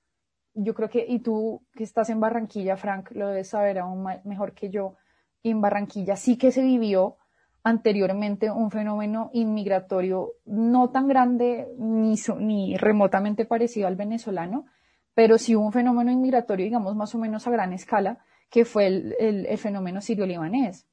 yo 0.53 0.73
creo 0.73 0.89
que, 0.89 1.05
y 1.07 1.19
tú 1.19 1.63
que 1.73 1.85
estás 1.85 2.09
en 2.09 2.19
Barranquilla, 2.19 2.75
Frank, 2.75 3.11
lo 3.11 3.29
debes 3.29 3.47
saber 3.49 3.79
aún 3.79 4.05
mejor 4.25 4.53
que 4.53 4.69
yo, 4.69 4.95
en 5.41 5.61
Barranquilla 5.61 6.17
sí 6.17 6.37
que 6.37 6.51
se 6.51 6.61
vivió 6.61 7.15
anteriormente 7.63 8.49
un 8.51 8.71
fenómeno 8.71 9.29
inmigratorio 9.33 10.33
no 10.45 10.89
tan 10.91 11.07
grande 11.07 11.67
ni, 11.77 12.15
ni 12.39 12.77
remotamente 12.77 13.45
parecido 13.45 13.87
al 13.87 13.95
venezolano, 13.95 14.65
pero 15.13 15.37
sí 15.37 15.55
hubo 15.55 15.65
un 15.65 15.73
fenómeno 15.73 16.11
inmigratorio, 16.11 16.65
digamos, 16.65 16.95
más 16.95 17.13
o 17.15 17.17
menos 17.19 17.47
a 17.47 17.51
gran 17.51 17.73
escala, 17.73 18.19
que 18.49 18.65
fue 18.65 18.87
el, 18.87 19.15
el- 19.19 19.45
el 19.45 19.57
fenómeno 19.57 20.01
sirio-libanés. 20.01 20.87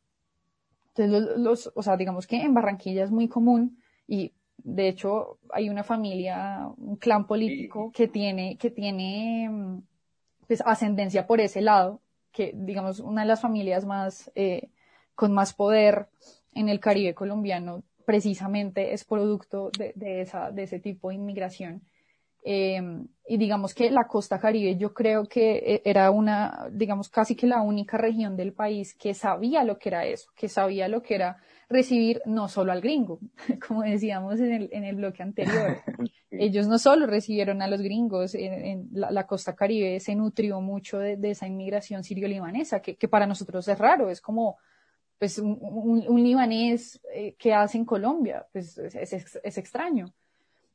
Entonces, 0.94 1.10
los, 1.10 1.38
los- 1.38 1.72
o 1.74 1.82
sea, 1.82 1.96
digamos 1.96 2.26
que 2.26 2.36
en 2.40 2.54
Barranquilla 2.54 3.04
es 3.04 3.10
muy 3.10 3.28
común 3.28 3.78
y 4.06 4.32
de 4.58 4.88
hecho 4.88 5.38
hay 5.50 5.68
una 5.68 5.84
familia, 5.84 6.68
un 6.78 6.96
clan 6.96 7.26
político 7.26 7.92
que 7.92 8.08
tiene, 8.08 8.56
que 8.58 8.70
tiene 8.70 9.50
pues, 10.46 10.62
ascendencia 10.64 11.26
por 11.26 11.40
ese 11.40 11.60
lado, 11.60 12.00
que 12.32 12.52
digamos 12.54 13.00
una 13.00 13.22
de 13.22 13.28
las 13.28 13.40
familias 13.40 13.84
más 13.86 14.30
eh, 14.34 14.70
con 15.14 15.32
más 15.32 15.54
poder 15.54 16.08
en 16.57 16.68
el 16.68 16.80
Caribe 16.80 17.14
colombiano 17.14 17.82
precisamente 18.04 18.92
es 18.92 19.04
producto 19.04 19.70
de, 19.76 19.92
de 19.94 20.22
esa, 20.22 20.50
de 20.50 20.62
ese 20.62 20.78
tipo 20.78 21.09
de 21.09 21.16
inmigración. 21.16 21.82
Eh, 22.48 22.80
y 23.26 23.38
digamos 23.38 23.74
que 23.74 23.90
la 23.90 24.07
costa 24.07 24.38
caribe 24.38 24.76
yo 24.76 24.94
creo 24.94 25.24
que 25.26 25.57
eh, 25.57 25.82
era 25.84 26.12
una, 26.12 26.68
digamos 26.70 27.09
casi 27.09 27.34
que 27.34 27.48
la 27.48 27.61
única 27.61 27.98
región 27.98 28.36
del 28.36 28.52
país 28.52 28.94
que 28.94 29.14
sabía 29.14 29.64
lo 29.64 29.80
que 29.80 29.88
era 29.88 30.07
eso, 30.07 30.30
que 30.36 30.48
sabía 30.48 30.86
lo 30.86 31.02
que 31.02 31.16
era 31.16 31.38
recibir 31.68 32.22
no 32.24 32.46
solo 32.46 32.70
al 32.70 32.80
gringo, 32.80 33.18
como 33.66 33.82
decíamos 33.82 34.38
en 34.38 34.52
el, 34.52 34.68
en 34.70 34.84
el 34.84 34.94
bloque 34.94 35.24
anterior. 35.24 35.78
Ellos 36.30 36.68
no 36.68 36.78
solo 36.78 37.09
recibieron 37.09 37.62
a 37.62 37.66
los 37.66 37.80
gringos, 37.82 38.36
en, 38.36 38.52
en 38.52 38.88
la, 38.92 39.11
la 39.11 39.26
costa 39.26 39.57
caribe 39.57 39.98
se 39.98 40.14
nutrió 40.14 40.61
mucho 40.61 41.00
de, 41.00 41.16
de 41.16 41.32
esa 41.32 41.48
inmigración 41.48 42.04
sirio-libanesa, 42.04 42.80
que, 42.80 42.94
que 42.94 43.09
para 43.09 43.26
nosotros 43.26 43.66
es 43.66 43.76
raro, 43.76 44.09
es 44.09 44.20
como 44.20 44.59
pues 45.18 45.38
un, 45.38 45.58
un- 45.60 46.04
un 46.08 46.22
libanés 46.22 47.00
eh, 47.12 47.34
que 47.38 47.54
hace 47.54 47.78
en 47.78 47.84
Colombia, 47.84 48.46
pues 48.52 48.76
es, 48.78 48.94
es- 49.12 49.40
es 49.42 49.58
extraño. 49.58 50.12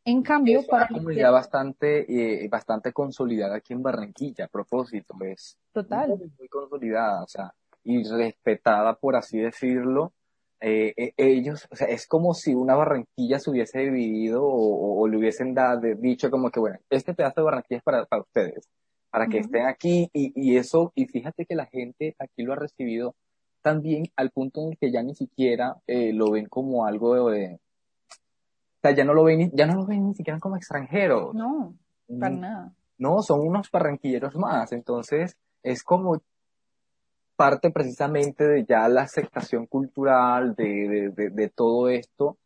En 0.03 0.23
cambio, 0.23 0.59
Es 0.61 0.67
para 0.67 0.85
una 0.85 0.99
comunidad 0.99 1.31
bastante, 1.31 2.43
eh, 2.43 2.47
bastante 2.49 2.91
consolidada 2.91 3.57
aquí 3.57 3.73
en 3.73 3.83
Barranquilla, 3.83 4.45
a 4.45 4.47
propósito, 4.47 5.13
es 5.23 5.57
Total. 5.73 6.07
muy, 6.09 6.31
muy 6.39 6.47
consolidada, 6.47 7.23
o 7.23 7.27
sea, 7.27 7.53
y 7.83 8.03
respetada, 8.03 8.95
por 8.95 9.15
así 9.15 9.39
decirlo. 9.39 10.11
Eh, 10.59 10.93
eh, 10.95 11.13
ellos, 11.17 11.67
o 11.71 11.75
sea, 11.75 11.87
es 11.87 12.07
como 12.07 12.33
si 12.33 12.53
una 12.53 12.75
Barranquilla 12.75 13.39
se 13.39 13.49
hubiese 13.49 13.79
dividido 13.79 14.43
o, 14.43 15.07
le 15.07 15.17
hubiesen 15.17 15.53
dado, 15.53 15.81
dicho 15.97 16.29
como 16.29 16.49
que, 16.51 16.59
bueno, 16.59 16.77
este 16.89 17.13
pedazo 17.13 17.41
de 17.41 17.45
Barranquilla 17.45 17.77
es 17.77 17.83
para, 17.83 18.05
para 18.05 18.21
ustedes, 18.21 18.69
para 19.09 19.27
que 19.27 19.37
Ujú. 19.37 19.45
estén 19.47 19.65
aquí 19.65 20.09
y, 20.13 20.31
y 20.35 20.57
eso, 20.57 20.91
y 20.95 21.05
fíjate 21.07 21.45
que 21.45 21.55
la 21.55 21.65
gente 21.65 22.15
aquí 22.19 22.43
lo 22.43 22.53
ha 22.53 22.57
recibido 22.57 23.15
también 23.61 24.05
al 24.15 24.31
punto 24.31 24.61
en 24.61 24.71
el 24.71 24.77
que 24.77 24.91
ya 24.91 25.01
ni 25.03 25.15
siquiera 25.15 25.77
eh, 25.87 26.13
lo 26.13 26.31
ven 26.31 26.47
como 26.47 26.85
algo 26.85 27.29
de, 27.29 27.59
o 28.09 28.79
sea, 28.81 28.91
ya 28.91 29.03
no 29.03 29.13
lo 29.13 29.23
ven, 29.23 29.51
ya 29.53 29.65
no 29.67 29.75
lo 29.75 29.85
ven 29.85 30.07
ni 30.07 30.15
siquiera 30.15 30.39
como 30.39 30.57
extranjeros. 30.57 31.33
No, 31.35 31.75
para 32.19 32.35
Mm, 32.35 32.39
nada. 32.39 32.73
No, 32.97 33.21
son 33.21 33.41
unos 33.41 33.69
barranquilleros 33.71 34.35
más. 34.35 34.71
Entonces, 34.73 35.37
es 35.63 35.83
como 35.83 36.21
parte 37.35 37.71
precisamente 37.71 38.47
de 38.47 38.65
ya 38.65 38.87
la 38.89 39.01
aceptación 39.03 39.65
cultural 39.65 40.55
de, 40.55 40.63
de, 40.65 41.09
de, 41.09 41.29
de 41.29 41.49
todo 41.49 41.89
esto. 41.89 42.37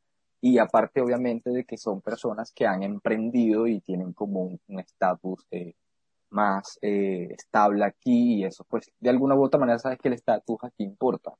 Y 0.41 0.57
aparte, 0.59 1.01
obviamente, 1.01 1.49
de 1.49 1.63
que 1.66 1.78
son 1.78 2.01
personas 2.01 2.51
que 2.53 2.68
han 2.68 2.84
emprendido 2.84 3.68
y 3.68 3.80
tienen 3.80 4.13
como 4.13 4.41
un 4.41 4.59
un 4.68 4.80
estatus 4.80 5.45
eh, 5.51 5.74
más 6.36 6.77
eh, 6.81 7.29
estable 7.31 7.83
aquí. 7.83 8.36
Y 8.36 8.45
eso, 8.45 8.63
pues, 8.69 8.91
de 8.99 9.09
alguna 9.09 9.36
u 9.36 9.43
otra 9.43 9.59
manera, 9.59 9.79
sabes 9.79 9.97
que 9.97 10.09
el 10.09 10.13
estatus 10.13 10.63
aquí 10.63 10.83
importa. 10.83 11.33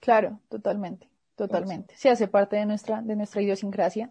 Claro, 0.00 0.40
totalmente, 0.48 1.08
totalmente. 1.36 1.94
Se 1.96 2.10
hace 2.10 2.26
parte 2.26 2.56
de 2.56 2.66
nuestra, 2.66 3.02
de 3.02 3.14
nuestra 3.14 3.42
idiosincrasia. 3.42 4.10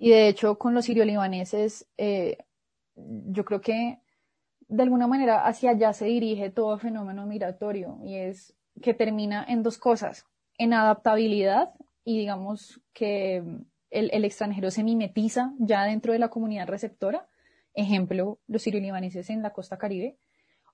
Y 0.00 0.10
de 0.10 0.28
hecho, 0.28 0.58
con 0.58 0.74
los 0.74 0.84
sirio-libaneses, 0.84 1.86
eh, 1.96 2.38
yo 2.96 3.44
creo 3.44 3.60
que 3.60 4.00
de 4.68 4.82
alguna 4.82 5.06
manera 5.06 5.46
hacia 5.46 5.70
allá 5.70 5.92
se 5.92 6.06
dirige 6.06 6.50
todo 6.50 6.78
fenómeno 6.78 7.24
migratorio 7.24 7.98
y 8.02 8.16
es 8.16 8.54
que 8.82 8.94
termina 8.94 9.44
en 9.46 9.62
dos 9.62 9.78
cosas, 9.78 10.26
en 10.58 10.72
adaptabilidad 10.72 11.72
y 12.04 12.18
digamos 12.18 12.80
que 12.92 13.36
el, 13.90 14.10
el 14.12 14.24
extranjero 14.24 14.70
se 14.70 14.82
mimetiza 14.82 15.52
ya 15.58 15.84
dentro 15.84 16.12
de 16.12 16.18
la 16.18 16.30
comunidad 16.30 16.66
receptora, 16.66 17.28
ejemplo, 17.76 18.40
los 18.48 18.62
sirio-libaneses 18.62 19.30
en 19.30 19.42
la 19.42 19.52
costa 19.52 19.78
caribe, 19.78 20.18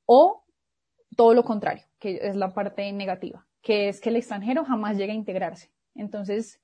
o 0.06 0.44
todo 1.16 1.34
lo 1.34 1.44
contrario, 1.44 1.84
que 1.98 2.18
es 2.22 2.36
la 2.36 2.54
parte 2.54 2.90
negativa, 2.92 3.46
que 3.60 3.88
es 3.88 4.00
que 4.00 4.08
el 4.08 4.16
extranjero 4.16 4.64
jamás 4.64 4.96
llega 4.96 5.12
a 5.12 5.16
integrarse. 5.16 5.70
Entonces, 5.94 6.60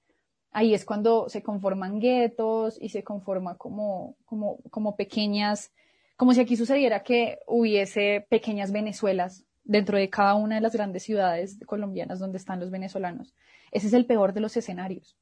ahí 0.50 0.72
es 0.72 0.84
cuando 0.84 1.28
se 1.28 1.42
conforman 1.42 2.00
guetos 2.00 2.78
y 2.80 2.88
se 2.88 3.04
conforma 3.04 3.56
como, 3.56 4.16
como, 4.24 4.58
como 4.70 4.96
pequeñas, 4.96 5.72
como 6.16 6.32
si 6.32 6.40
aquí 6.40 6.56
sucediera 6.56 7.02
que 7.02 7.38
hubiese 7.46 8.26
pequeñas 8.30 8.72
Venezuelas 8.72 9.44
dentro 9.64 9.98
de 9.98 10.08
cada 10.08 10.34
una 10.34 10.54
de 10.54 10.60
las 10.62 10.72
grandes 10.72 11.02
ciudades 11.02 11.58
colombianas 11.66 12.18
donde 12.18 12.38
están 12.38 12.58
los 12.58 12.70
venezolanos. 12.70 13.34
Ese 13.70 13.88
es 13.88 13.92
el 13.92 14.06
peor 14.06 14.32
de 14.32 14.40
los 14.40 14.56
escenarios, 14.56 15.16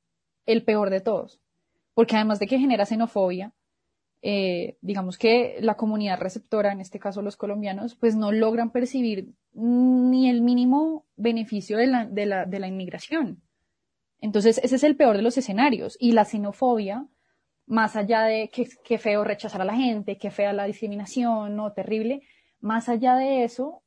el 0.47 0.64
peor 0.64 0.91
de 0.91 1.01
todos, 1.01 1.41
porque 1.95 2.14
además 2.14 2.39
de 2.39 2.47
que 2.47 2.59
genera 2.59 2.87
xenofobia, 2.87 3.53
eh, 4.29 4.77
digamos 4.81 5.18
que 5.18 5.57
la 5.61 5.77
comunidad 5.77 6.18
receptora, 6.18 6.72
en 6.72 6.81
este 6.81 6.99
caso 6.99 7.22
los 7.22 7.37
colombianos, 7.37 7.95
pues 7.95 8.16
no 8.16 8.33
logran 8.33 8.72
percibir 8.72 9.29
ni 9.53 10.29
el 10.29 10.43
mínimo 10.43 11.07
beneficio 11.14 11.79
de 11.79 11.87
la, 11.87 12.07
de 12.07 12.27
la, 12.27 12.45
de 12.45 12.59
la 12.59 12.66
inmigración. 12.66 13.41
Entonces, 14.18 14.59
ese 14.64 14.74
es 14.74 14.83
el 14.83 14.97
peor 14.97 15.16
de 15.16 15.22
los 15.22 15.39
escenarios. 15.39 15.97
Y 16.01 16.11
la 16.11 16.24
xenofobia, 16.24 17.07
más 17.66 17.95
allá 17.95 18.22
de 18.22 18.51
que, 18.51 18.99
feo 18.99 19.22
rechazar 19.22 19.61
a 19.61 19.64
la 19.64 19.77
gente, 19.77 20.18
que 20.18 20.33
fea 20.33 20.53
la 20.53 20.64
discriminación, 20.64 21.55
no, 21.55 21.72
terrible, 21.72 22.22
más 22.59 22.89
allá 22.89 23.14
de 23.14 23.45
eso, 23.45 23.85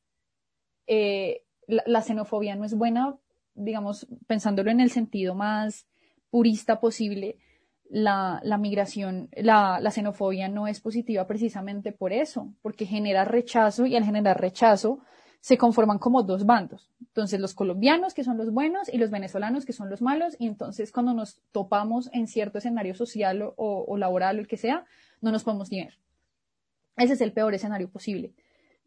eh, 0.86 1.42
la 1.66 2.00
xenofobia 2.00 2.56
no 2.56 2.64
es 2.64 2.74
buena, 2.74 3.18
digamos, 3.52 4.08
pensándolo 4.26 4.70
en 4.70 4.80
el 4.80 4.90
sentido 4.90 5.34
más 5.34 5.86
purista 6.30 6.80
posible, 6.80 7.36
la, 7.90 8.40
la 8.44 8.56
migración, 8.56 9.28
la, 9.32 9.80
la, 9.80 9.90
xenofobia 9.90 10.48
no 10.48 10.68
es 10.68 10.80
positiva 10.80 11.26
precisamente 11.26 11.90
por 11.90 12.12
eso, 12.12 12.54
porque 12.62 12.86
genera 12.86 13.24
rechazo 13.24 13.84
y 13.84 13.96
al 13.96 14.04
generar 14.04 14.40
rechazo 14.40 15.00
se 15.40 15.58
conforman 15.58 15.98
como 15.98 16.22
dos 16.22 16.46
bandos. 16.46 16.88
Entonces 17.00 17.40
los 17.40 17.54
colombianos 17.54 18.14
que 18.14 18.22
son 18.22 18.38
los 18.38 18.52
buenos 18.52 18.88
y 18.92 18.98
los 18.98 19.10
venezolanos 19.10 19.64
que 19.64 19.72
son 19.72 19.90
los 19.90 20.02
malos 20.02 20.36
y 20.38 20.46
entonces 20.46 20.92
cuando 20.92 21.14
nos 21.14 21.40
topamos 21.50 22.10
en 22.12 22.28
cierto 22.28 22.58
escenario 22.58 22.94
social 22.94 23.52
o, 23.56 23.96
laboral 23.96 24.36
o 24.36 24.40
el 24.40 24.46
que 24.46 24.56
sea, 24.56 24.84
no 25.20 25.32
nos 25.32 25.42
podemos 25.42 25.68
ver. 25.70 25.98
Ese 26.96 27.14
es 27.14 27.20
el 27.20 27.32
peor 27.32 27.54
escenario 27.54 27.90
posible. 27.90 28.34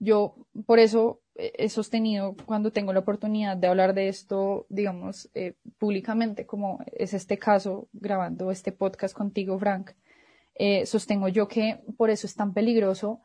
Yo 0.03 0.35
por 0.65 0.79
eso 0.79 1.21
he 1.35 1.69
sostenido 1.69 2.35
cuando 2.45 2.71
tengo 2.71 2.91
la 2.91 2.99
oportunidad 2.99 3.55
de 3.55 3.67
hablar 3.67 3.93
de 3.93 4.09
esto, 4.09 4.65
digamos, 4.69 5.29
eh, 5.33 5.53
públicamente, 5.77 6.45
como 6.45 6.79
es 6.91 7.13
este 7.13 7.39
caso, 7.39 7.87
grabando 7.93 8.51
este 8.51 8.71
podcast 8.71 9.15
contigo, 9.15 9.57
Frank, 9.57 9.91
eh, 10.55 10.85
sostengo 10.85 11.29
yo 11.29 11.47
que 11.47 11.79
por 11.97 12.09
eso 12.09 12.27
es 12.27 12.35
tan 12.35 12.53
peligroso 12.53 13.21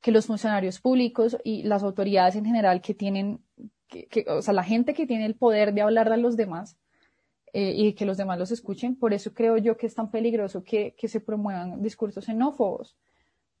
que 0.00 0.10
los 0.10 0.26
funcionarios 0.26 0.80
públicos 0.80 1.36
y 1.44 1.64
las 1.64 1.82
autoridades 1.82 2.34
en 2.34 2.46
general 2.46 2.80
que 2.80 2.94
tienen, 2.94 3.40
o 4.26 4.42
sea, 4.42 4.54
la 4.54 4.64
gente 4.64 4.94
que 4.94 5.06
tiene 5.06 5.26
el 5.26 5.36
poder 5.36 5.74
de 5.74 5.82
hablar 5.82 6.10
a 6.12 6.16
los 6.16 6.36
demás 6.36 6.76
eh, 7.52 7.74
y 7.76 7.92
que 7.92 8.06
los 8.06 8.16
demás 8.16 8.38
los 8.38 8.50
escuchen, 8.50 8.96
por 8.96 9.12
eso 9.12 9.34
creo 9.34 9.58
yo 9.58 9.76
que 9.76 9.86
es 9.86 9.94
tan 9.94 10.10
peligroso 10.10 10.64
que, 10.64 10.94
que 10.96 11.08
se 11.08 11.20
promuevan 11.20 11.82
discursos 11.82 12.24
xenófobos, 12.24 12.96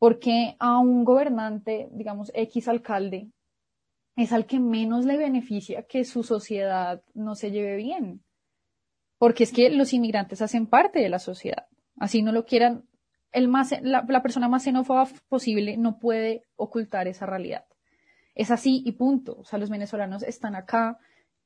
porque 0.02 0.56
a 0.58 0.78
un 0.78 1.04
gobernante, 1.04 1.88
digamos, 1.92 2.32
X 2.34 2.66
alcalde, 2.66 3.30
es 4.16 4.32
al 4.32 4.46
que 4.46 4.58
menos 4.58 5.04
le 5.04 5.16
beneficia 5.16 5.84
que 5.84 6.04
su 6.04 6.24
sociedad 6.24 7.04
no 7.14 7.36
se 7.36 7.52
lleve 7.52 7.76
bien. 7.76 8.24
Porque 9.16 9.44
es 9.44 9.52
que 9.52 9.70
los 9.70 9.92
inmigrantes 9.92 10.42
hacen 10.42 10.66
parte 10.66 10.98
de 10.98 11.08
la 11.08 11.20
sociedad. 11.20 11.68
Así 12.00 12.20
no 12.20 12.32
lo 12.32 12.44
quieran, 12.44 12.88
el 13.30 13.46
más, 13.46 13.80
la, 13.80 14.22
persona 14.24 14.48
más 14.48 14.64
xenófoba 14.64 15.06
posible 15.28 15.76
no 15.76 16.00
puede 16.00 16.42
ocultar 16.56 17.06
esa 17.06 17.26
realidad. 17.26 17.64
Es 18.34 18.50
así 18.50 18.82
y 18.84 18.90
punto. 18.90 19.36
O 19.38 19.44
sea, 19.44 19.60
los 19.60 19.70
venezolanos 19.70 20.24
están 20.24 20.56
acá 20.56 20.98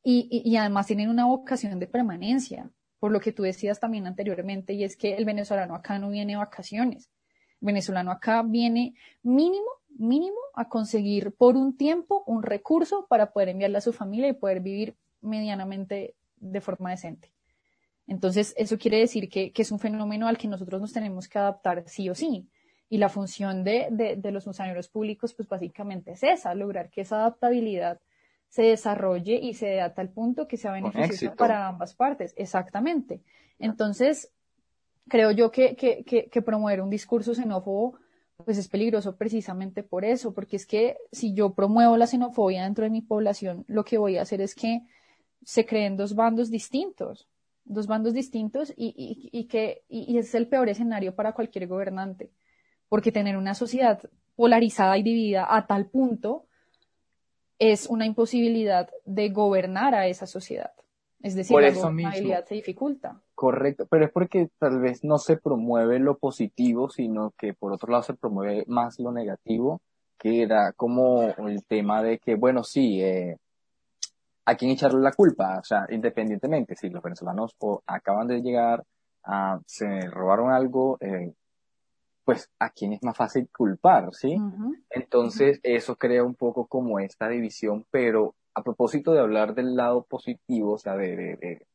y 0.02 0.56
además 0.56 0.86
tienen 0.86 1.10
una 1.10 1.26
vocación 1.26 1.78
de 1.78 1.88
permanencia, 1.88 2.70
por 3.00 3.12
lo 3.12 3.20
que 3.20 3.32
tú 3.32 3.42
decías 3.42 3.80
también 3.80 4.06
anteriormente, 4.06 4.72
y 4.72 4.82
es 4.82 4.96
que 4.96 5.14
el 5.14 5.26
venezolano 5.26 5.74
acá 5.74 5.98
no 5.98 6.08
viene 6.08 6.32
de 6.32 6.38
vacaciones. 6.38 7.10
Venezolano 7.66 8.10
acá 8.10 8.42
viene 8.42 8.94
mínimo 9.22 9.68
mínimo 9.98 10.38
a 10.54 10.68
conseguir 10.68 11.32
por 11.32 11.56
un 11.56 11.76
tiempo 11.76 12.22
un 12.26 12.42
recurso 12.42 13.06
para 13.08 13.32
poder 13.32 13.50
enviarle 13.50 13.78
a 13.78 13.82
su 13.82 13.92
familia 13.92 14.28
y 14.28 14.34
poder 14.34 14.60
vivir 14.60 14.96
medianamente 15.20 16.14
de 16.36 16.60
forma 16.60 16.90
decente. 16.90 17.32
Entonces, 18.06 18.54
eso 18.56 18.78
quiere 18.78 18.98
decir 18.98 19.28
que, 19.28 19.52
que, 19.52 19.62
es 19.62 19.72
un 19.72 19.80
fenómeno 19.80 20.28
al 20.28 20.38
que 20.38 20.48
nosotros 20.48 20.80
nos 20.80 20.92
tenemos 20.92 21.28
que 21.28 21.38
adaptar 21.38 21.84
sí 21.86 22.08
o 22.08 22.14
sí. 22.14 22.48
Y 22.88 22.98
la 22.98 23.08
función 23.08 23.64
de, 23.64 23.88
de, 23.90 24.14
de 24.16 24.30
los 24.30 24.44
funcionarios 24.44 24.88
públicos, 24.88 25.34
pues 25.34 25.48
básicamente 25.48 26.12
es 26.12 26.22
esa, 26.22 26.54
lograr 26.54 26.88
que 26.88 27.00
esa 27.00 27.16
adaptabilidad 27.16 28.00
se 28.48 28.62
desarrolle 28.62 29.34
y 29.34 29.54
se 29.54 29.66
dé 29.66 29.80
a 29.80 29.92
tal 29.92 30.08
punto 30.10 30.46
que 30.46 30.56
sea 30.56 30.70
beneficiosa 30.70 31.34
para 31.34 31.66
ambas 31.66 31.94
partes. 31.94 32.32
Exactamente. 32.36 33.22
Entonces, 33.58 34.30
creo 35.08 35.30
yo 35.30 35.50
que, 35.50 35.76
que, 35.76 36.04
que 36.04 36.42
promover 36.42 36.80
un 36.80 36.90
discurso 36.90 37.34
xenófobo 37.34 37.98
pues 38.44 38.58
es 38.58 38.68
peligroso 38.68 39.16
precisamente 39.16 39.82
por 39.82 40.04
eso, 40.04 40.34
porque 40.34 40.56
es 40.56 40.66
que 40.66 40.98
si 41.10 41.32
yo 41.32 41.54
promuevo 41.54 41.96
la 41.96 42.06
xenofobia 42.06 42.64
dentro 42.64 42.84
de 42.84 42.90
mi 42.90 43.00
población, 43.00 43.64
lo 43.66 43.84
que 43.84 43.98
voy 43.98 44.18
a 44.18 44.22
hacer 44.22 44.40
es 44.40 44.54
que 44.54 44.82
se 45.42 45.64
creen 45.64 45.96
dos 45.96 46.14
bandos 46.14 46.50
distintos, 46.50 47.28
dos 47.64 47.86
bandos 47.86 48.12
distintos 48.12 48.72
y, 48.76 48.94
y, 48.96 49.30
y 49.32 49.44
que 49.44 49.84
y, 49.88 50.18
es 50.18 50.34
el 50.34 50.48
peor 50.48 50.68
escenario 50.68 51.14
para 51.14 51.32
cualquier 51.32 51.66
gobernante, 51.66 52.30
porque 52.88 53.10
tener 53.10 53.36
una 53.36 53.54
sociedad 53.54 54.02
polarizada 54.34 54.98
y 54.98 55.02
dividida 55.02 55.46
a 55.48 55.66
tal 55.66 55.86
punto 55.86 56.46
es 57.58 57.86
una 57.86 58.04
imposibilidad 58.04 58.90
de 59.06 59.30
gobernar 59.30 59.94
a 59.94 60.08
esa 60.08 60.26
sociedad. 60.26 60.72
Es 61.22 61.34
decir, 61.34 61.54
Por 61.54 61.62
la 61.62 61.70
gobernabilidad 61.70 62.40
mismo. 62.40 62.48
se 62.48 62.54
dificulta. 62.54 63.22
Correcto, 63.36 63.86
pero 63.90 64.06
es 64.06 64.10
porque 64.12 64.48
tal 64.58 64.80
vez 64.80 65.04
no 65.04 65.18
se 65.18 65.36
promueve 65.36 65.98
lo 65.98 66.16
positivo, 66.16 66.88
sino 66.88 67.34
que 67.36 67.52
por 67.52 67.70
otro 67.70 67.92
lado 67.92 68.02
se 68.02 68.14
promueve 68.14 68.64
más 68.66 68.98
lo 68.98 69.12
negativo, 69.12 69.82
que 70.18 70.40
era 70.40 70.72
como 70.72 71.22
el 71.22 71.62
tema 71.66 72.02
de 72.02 72.18
que, 72.18 72.34
bueno, 72.34 72.64
sí, 72.64 73.02
eh, 73.02 73.36
a 74.46 74.54
quién 74.56 74.70
echarle 74.70 75.00
la 75.02 75.12
culpa, 75.12 75.58
o 75.60 75.64
sea, 75.64 75.86
independientemente, 75.90 76.76
si 76.76 76.88
los 76.88 77.02
venezolanos 77.02 77.54
o 77.58 77.82
acaban 77.86 78.26
de 78.26 78.40
llegar, 78.40 78.84
a, 79.22 79.60
se 79.66 80.00
robaron 80.08 80.50
algo, 80.50 80.96
eh, 81.00 81.34
pues 82.24 82.48
a 82.58 82.70
quién 82.70 82.94
es 82.94 83.02
más 83.02 83.18
fácil 83.18 83.50
culpar, 83.54 84.14
¿sí? 84.14 84.34
Uh 84.34 84.40
-huh. 84.50 84.84
Entonces, 84.88 85.60
eso 85.62 85.96
crea 85.96 86.24
un 86.24 86.36
poco 86.36 86.66
como 86.66 87.00
esta 87.00 87.28
división, 87.28 87.84
pero 87.90 88.34
a 88.54 88.62
propósito 88.62 89.12
de 89.12 89.20
hablar 89.20 89.54
del 89.54 89.76
lado 89.76 90.06
positivo, 90.08 90.72
o 90.72 90.78
sea, 90.78 90.96
de, 90.96 91.14
de, 91.16 91.36
de 91.36 91.66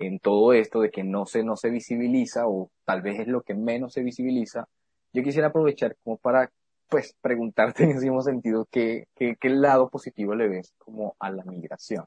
en 0.00 0.18
todo 0.18 0.52
esto 0.52 0.80
de 0.80 0.90
que 0.90 1.04
no 1.04 1.26
se, 1.26 1.42
no 1.42 1.56
se 1.56 1.70
visibiliza 1.70 2.46
o 2.46 2.70
tal 2.84 3.02
vez 3.02 3.20
es 3.20 3.28
lo 3.28 3.42
que 3.42 3.54
menos 3.54 3.92
se 3.92 4.02
visibiliza, 4.02 4.68
yo 5.12 5.22
quisiera 5.22 5.48
aprovechar 5.48 5.96
como 6.02 6.16
para 6.16 6.50
pues 6.88 7.14
preguntarte 7.20 7.84
en 7.84 7.90
ese 7.90 8.06
mismo 8.06 8.22
sentido 8.22 8.66
qué, 8.70 9.06
qué, 9.14 9.36
qué 9.40 9.50
lado 9.50 9.88
positivo 9.88 10.34
le 10.34 10.48
ves 10.48 10.72
como 10.78 11.16
a 11.18 11.30
la 11.30 11.44
migración. 11.44 12.04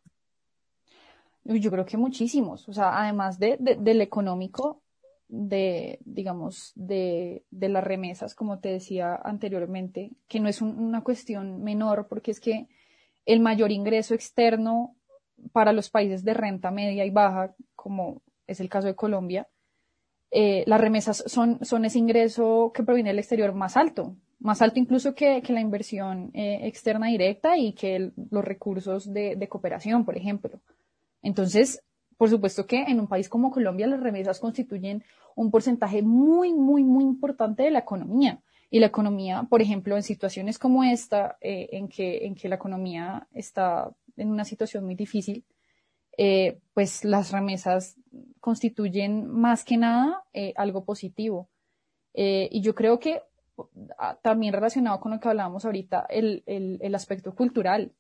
Yo 1.44 1.72
creo 1.72 1.86
que 1.86 1.98
muchísimos, 1.98 2.70
o 2.70 2.74
sea, 2.74 3.02
además 3.02 3.40
de, 3.40 3.58
de, 3.60 3.76
del 3.76 4.02
económico, 4.02 4.84
de, 5.28 5.98
digamos, 6.06 6.72
de, 6.76 7.44
de, 7.50 7.70
las 7.70 7.84
remesas, 7.84 8.36
como 8.36 8.60
te 8.60 8.70
decía 8.70 9.16
anteriormente, 9.16 10.12
que 10.28 10.40
no 10.40 10.50
es 10.50 10.62
un, 10.62 10.78
una 10.78 11.04
cuestión 11.04 11.64
menor, 11.64 12.08
porque 12.08 12.30
es 12.30 12.40
que 12.40 12.68
el 13.26 13.40
mayor 13.40 13.72
ingreso 13.72 14.14
externo 14.14 14.96
para 15.52 15.74
los 15.74 15.90
países 15.90 16.24
de 16.24 16.34
renta 16.34 16.70
media 16.70 17.06
y 17.06 17.10
baja, 17.10 17.56
como 17.82 18.22
es 18.46 18.60
el 18.60 18.70
caso 18.70 18.86
de 18.86 18.96
Colombia, 18.96 19.48
eh, 20.30 20.64
las 20.68 20.80
remesas 20.80 21.24
son, 21.26 21.58
son 21.66 21.84
ese 21.84 21.98
ingreso 21.98 22.72
que 22.76 22.84
proviene 22.84 23.10
del 23.10 23.18
exterior 23.18 23.54
más 23.56 23.76
alto, 23.76 24.16
más 24.40 24.62
alto 24.62 24.80
incluso 24.80 25.16
que, 25.16 25.42
que 25.42 25.52
la 25.52 25.62
inversión 25.62 26.30
eh, 26.36 26.60
externa 26.68 27.08
directa 27.08 27.58
y 27.58 27.74
que 27.74 27.96
el, 27.96 28.14
los 28.30 28.46
recursos 28.46 29.12
de, 29.12 29.36
de 29.36 29.48
cooperación, 29.48 30.06
por 30.06 30.16
ejemplo. 30.16 30.62
Entonces, 31.24 31.82
por 32.18 32.30
supuesto 32.30 32.68
que 32.68 32.84
en 32.84 33.00
un 33.00 33.08
país 33.08 33.28
como 33.28 33.50
Colombia 33.50 33.88
las 33.88 34.00
remesas 34.00 34.40
constituyen 34.40 35.04
un 35.36 35.50
porcentaje 35.50 36.04
muy, 36.04 36.54
muy, 36.54 36.84
muy 36.84 37.04
importante 37.04 37.64
de 37.64 37.72
la 37.72 37.80
economía. 37.80 38.42
Y 38.70 38.80
la 38.80 38.86
economía, 38.86 39.48
por 39.50 39.62
ejemplo, 39.62 39.98
en 39.98 40.04
situaciones 40.04 40.60
como 40.60 40.84
esta, 40.84 41.38
eh, 41.42 41.70
en, 41.72 41.90
que, 41.90 42.26
en 42.26 42.36
que 42.36 42.48
la 42.48 42.56
economía 42.56 43.28
está 43.34 43.92
en 44.18 44.30
una 44.30 44.46
situación 44.46 44.86
muy 44.86 44.96
difícil, 44.96 45.44
eh, 46.18 46.60
pues 46.74 47.04
las 47.04 47.32
remesas 47.32 47.98
constituyen 48.40 49.28
más 49.28 49.64
que 49.64 49.78
nada 49.78 50.24
eh, 50.34 50.54
algo 50.56 50.84
positivo. 50.84 51.50
Eh, 52.14 52.50
y 52.52 52.62
yo 52.62 52.76
creo 52.76 53.00
que 53.00 53.22
ah, 53.98 54.18
también 54.22 54.54
relacionado 54.54 55.00
con 55.00 55.12
lo 55.12 55.20
que 55.20 55.30
hablábamos 55.30 55.66
ahorita, 55.66 56.06
el, 56.10 56.44
el, 56.46 56.80
el 56.82 56.96
aspecto 56.96 57.34
cultural 57.34 57.94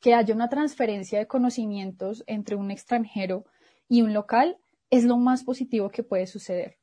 que 0.00 0.14
haya 0.14 0.34
una 0.34 0.48
transferencia 0.48 1.18
de 1.18 1.26
conocimientos 1.26 2.22
entre 2.26 2.56
un 2.56 2.70
extranjero 2.70 3.44
y 3.88 4.02
un 4.02 4.12
local 4.12 4.58
es 4.90 5.04
lo 5.04 5.16
más 5.16 5.44
positivo 5.44 5.90
que 5.90 6.02
puede 6.02 6.26
suceder. 6.26 6.78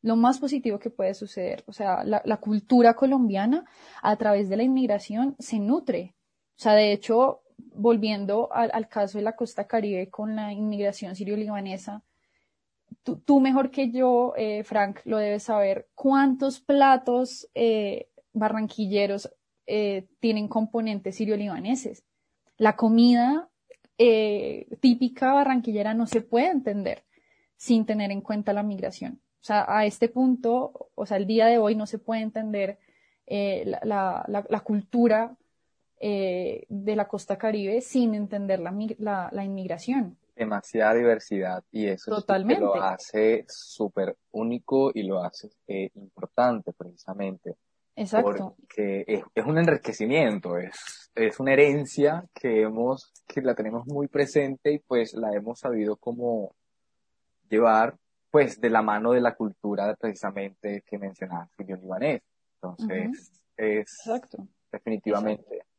Lo 0.00 0.16
más 0.16 0.40
positivo 0.40 0.78
que 0.78 0.90
puede 0.90 1.14
suceder. 1.14 1.62
O 1.66 1.72
sea, 1.72 2.02
la, 2.04 2.22
la 2.24 2.38
cultura 2.38 2.94
colombiana 2.94 3.64
a 4.02 4.16
través 4.16 4.48
de 4.48 4.56
la 4.56 4.64
inmigración 4.64 5.36
se 5.38 5.60
nutre. 5.60 6.16
O 6.56 6.62
sea, 6.62 6.74
de 6.74 6.92
hecho, 6.92 7.41
volviendo 7.74 8.52
al, 8.52 8.70
al 8.72 8.88
caso 8.88 9.18
de 9.18 9.24
la 9.24 9.36
costa 9.36 9.66
caribe 9.66 10.10
con 10.10 10.36
la 10.36 10.52
inmigración 10.52 11.14
sirio-libanesa, 11.16 12.02
tú, 13.02 13.40
mejor 13.40 13.70
que 13.70 13.90
yo, 13.90 14.34
eh, 14.36 14.64
Frank, 14.64 15.00
lo 15.04 15.18
debes 15.18 15.44
saber, 15.44 15.88
¿cuántos 15.94 16.60
platos 16.60 17.48
eh, 17.54 18.08
barranquilleros 18.32 19.30
eh, 19.66 20.08
tienen 20.20 20.48
componentes 20.48 21.16
sirio-libaneses? 21.16 22.04
La 22.56 22.76
comida 22.76 23.48
típica 24.80 25.32
barranquillera 25.32 25.94
no 25.94 26.08
se 26.08 26.22
puede 26.22 26.48
entender 26.48 27.04
sin 27.56 27.86
tener 27.86 28.10
en 28.10 28.20
cuenta 28.20 28.52
la 28.52 28.64
migración. 28.64 29.20
O 29.40 29.44
sea, 29.44 29.64
a 29.68 29.86
este 29.86 30.08
punto, 30.08 30.90
o 30.96 31.06
sea, 31.06 31.18
el 31.18 31.26
día 31.28 31.46
de 31.46 31.58
hoy 31.58 31.76
no 31.76 31.86
se 31.86 31.98
puede 31.98 32.22
entender 32.22 32.80
la, 33.28 34.24
la, 34.26 34.60
cultura 34.60 35.36
eh, 36.04 36.66
de 36.68 36.96
la 36.96 37.06
costa 37.06 37.38
caribe 37.38 37.80
sin 37.80 38.14
entender 38.14 38.58
la, 38.58 38.74
la, 38.98 39.28
la 39.30 39.44
inmigración. 39.44 40.18
Demasiada 40.34 40.94
diversidad 40.94 41.62
y 41.70 41.86
eso 41.86 42.10
Totalmente. 42.10 42.60
lo 42.60 42.74
hace 42.74 43.44
súper 43.48 44.16
único 44.32 44.90
y 44.92 45.04
lo 45.04 45.22
hace 45.22 45.50
eh, 45.68 45.90
importante 45.94 46.72
precisamente. 46.72 47.54
Exacto. 47.94 48.56
Porque 48.58 49.04
es, 49.06 49.22
es 49.32 49.46
un 49.46 49.58
enriquecimiento, 49.58 50.56
es, 50.58 51.10
es 51.14 51.38
una 51.38 51.52
herencia 51.52 52.24
que 52.34 52.62
hemos, 52.62 53.12
que 53.28 53.40
la 53.40 53.54
tenemos 53.54 53.86
muy 53.86 54.08
presente 54.08 54.72
y 54.72 54.78
pues 54.80 55.14
la 55.14 55.32
hemos 55.32 55.60
sabido 55.60 55.96
como 55.96 56.54
llevar 57.48 57.94
pues 58.30 58.60
de 58.60 58.70
la 58.70 58.82
mano 58.82 59.12
de 59.12 59.20
la 59.20 59.34
cultura 59.36 59.94
precisamente 59.94 60.82
que 60.84 60.98
mencionaba 60.98 61.48
Silvio 61.56 61.76
Libanés. 61.76 62.22
Entonces, 62.54 63.08
uh 63.08 63.62
-huh. 63.62 63.80
es 63.80 63.80
Exacto. 64.06 64.48
definitivamente. 64.72 65.42
Exacto. 65.42 65.71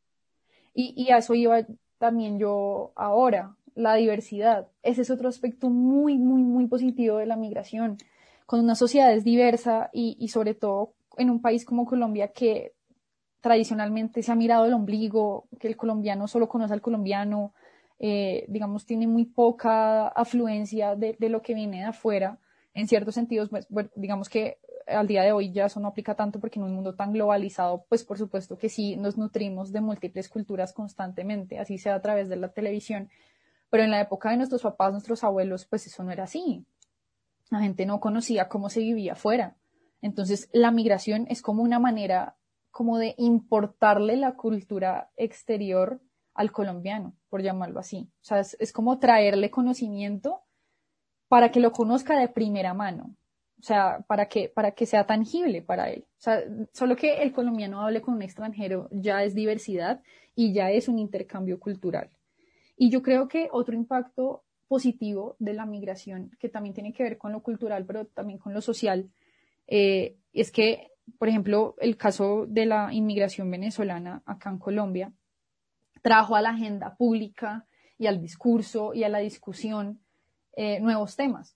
Y, 0.74 0.94
y 0.96 1.12
a 1.12 1.18
eso 1.18 1.34
iba 1.36 1.66
también 1.98 2.40
yo 2.40 2.92
ahora, 2.96 3.56
la 3.76 3.96
diversidad. 3.96 4.68
Ese 4.84 5.02
es 5.02 5.10
otro 5.10 5.30
aspecto 5.30 5.70
muy, 5.70 6.18
muy, 6.18 6.44
muy 6.44 6.68
positivo 6.68 7.18
de 7.18 7.26
la 7.26 7.36
migración. 7.36 7.98
Cuando 8.46 8.66
una 8.66 8.76
sociedad 8.76 9.14
es 9.14 9.24
diversa 9.24 9.90
y, 9.94 10.18
y 10.20 10.28
sobre 10.30 10.54
todo 10.54 10.94
en 11.18 11.30
un 11.30 11.42
país 11.42 11.66
como 11.66 11.86
Colombia 11.86 12.30
que 12.30 12.74
tradicionalmente 13.42 14.24
se 14.24 14.32
ha 14.32 14.36
mirado 14.36 14.66
el 14.66 14.74
ombligo, 14.74 15.48
que 15.60 15.68
el 15.68 15.76
colombiano 15.76 16.28
solo 16.28 16.48
conoce 16.48 16.74
al 16.74 16.82
colombiano, 16.82 17.54
eh, 18.00 18.46
digamos, 18.48 18.86
tiene 18.86 19.08
muy 19.08 19.26
poca 19.26 20.08
afluencia 20.08 20.96
de, 20.96 21.16
de, 21.20 21.30
lo 21.30 21.42
que 21.42 21.54
viene 21.54 21.80
de 21.80 21.86
afuera. 21.86 22.40
En 22.74 22.88
ciertos 22.88 23.16
sentidos, 23.16 23.50
pues, 23.50 23.90
digamos 23.96 24.30
que 24.30 24.58
al 24.88 25.08
día 25.08 25.24
de 25.24 25.32
hoy 25.32 25.52
ya 25.52 25.66
eso 25.66 25.80
no 25.80 25.88
aplica 25.88 26.16
tanto 26.16 26.40
porque 26.40 26.60
en 26.60 26.66
un 26.66 26.74
mundo 26.74 26.96
tan 26.96 27.14
globalizado, 27.14 27.86
pues 27.90 28.04
por 28.04 28.18
supuesto 28.18 28.58
que 28.58 28.70
sí 28.70 28.96
nos 28.96 29.18
nutrimos 29.18 29.72
de 29.72 29.82
múltiples 29.82 30.30
culturas 30.30 30.74
constantemente, 30.74 31.60
así 31.60 31.78
sea 31.78 31.96
a 31.96 32.02
través 32.02 32.30
de 32.30 32.36
la 32.36 32.50
televisión. 32.50 33.10
Pero 33.70 33.84
en 33.84 33.92
la 33.92 34.02
época 34.02 34.30
de 34.30 34.38
nuestros 34.38 34.62
papás, 34.62 34.92
nuestros 34.92 35.24
abuelos, 35.24 35.66
pues 35.66 35.88
eso 35.88 36.04
no 36.04 36.12
era 36.12 36.26
así. 36.26 36.66
La 37.50 37.60
gente 37.60 37.86
no 37.86 38.00
conocía 38.00 38.48
cómo 38.48 38.70
se 38.70 38.82
vivía 38.82 39.14
afuera. 39.14 39.56
Entonces, 40.02 40.50
la 40.54 40.72
migración 40.72 41.26
es 41.30 41.42
como 41.42 41.64
una 41.64 41.80
manera 41.80 42.36
como 42.72 42.98
de 42.98 43.16
importarle 43.18 44.18
la 44.18 44.36
cultura 44.36 45.12
exterior 45.16 46.02
al 46.34 46.52
colombiano, 46.52 47.14
por 47.30 47.42
llamarlo 47.42 47.80
así. 47.80 48.10
O 48.22 48.26
sea, 48.26 48.40
es, 48.40 48.58
es, 48.60 48.74
como 48.74 49.00
traerle 49.00 49.52
conocimiento 49.52 50.42
para 51.28 51.52
que 51.52 51.60
lo 51.60 51.72
conozca 51.72 52.18
de 52.20 52.28
primera 52.28 52.74
mano. 52.74 53.16
O 53.64 53.66
sea, 53.66 54.04
para 54.08 54.26
que, 54.26 54.50
para 54.50 54.72
que 54.72 54.86
sea 54.86 55.06
tangible 55.06 55.62
para 55.62 55.90
él. 55.90 56.04
O 56.18 56.22
sea, 56.22 56.44
solo 56.74 56.98
que 56.98 57.22
el 57.22 57.32
colombiano 57.32 57.80
hable 57.80 58.02
con 58.02 58.16
un 58.16 58.22
extranjero 58.22 58.90
ya 58.92 59.24
es 59.24 59.36
diversidad 59.36 60.02
y 60.36 60.52
ya 60.52 60.70
es 60.70 60.90
un 60.90 61.00
intercambio 61.00 61.62
cultural. 61.62 62.10
Y 62.76 62.90
yo 62.90 63.02
creo 63.02 63.30
que 63.30 63.48
otro 63.54 63.74
impacto 63.74 64.44
positivo 64.68 65.38
de 65.40 65.54
la 65.54 65.66
migración, 65.66 66.32
que 66.40 66.50
también 66.50 66.74
tiene 66.74 66.92
que 66.92 67.04
ver 67.04 67.18
con 67.18 67.32
lo 67.32 67.42
cultural, 67.42 67.86
pero 67.86 68.06
también 68.06 68.38
con 68.38 68.54
lo 68.54 68.60
social, 68.60 69.10
eh, 69.68 70.18
es 70.34 70.52
que, 70.52 70.92
por 71.18 71.30
ejemplo, 71.30 71.76
el 71.80 71.96
caso 71.96 72.46
de 72.46 72.66
la 72.66 72.90
inmigración 72.92 73.50
venezolana 73.50 74.24
acá 74.26 74.50
en 74.50 74.58
Colombia 74.60 75.14
trajo 76.02 76.36
a 76.36 76.42
la 76.42 76.50
agenda 76.50 76.98
pública 76.98 77.66
y 77.98 78.08
al 78.08 78.20
discurso 78.20 78.94
y 78.94 79.06
a 79.06 79.10
la 79.10 79.20
discusión 79.20 80.02
eh, 80.58 80.82
nuevos 80.82 81.16
temas. 81.16 81.56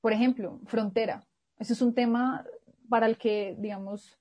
Por 0.00 0.12
ejemplo, 0.12 0.60
frontera. 0.66 1.24
Ese 1.58 1.72
es 1.72 1.82
un 1.82 1.94
tema 1.94 2.44
para 2.88 3.06
el 3.06 3.18
que, 3.18 3.56
digamos, 3.58 4.18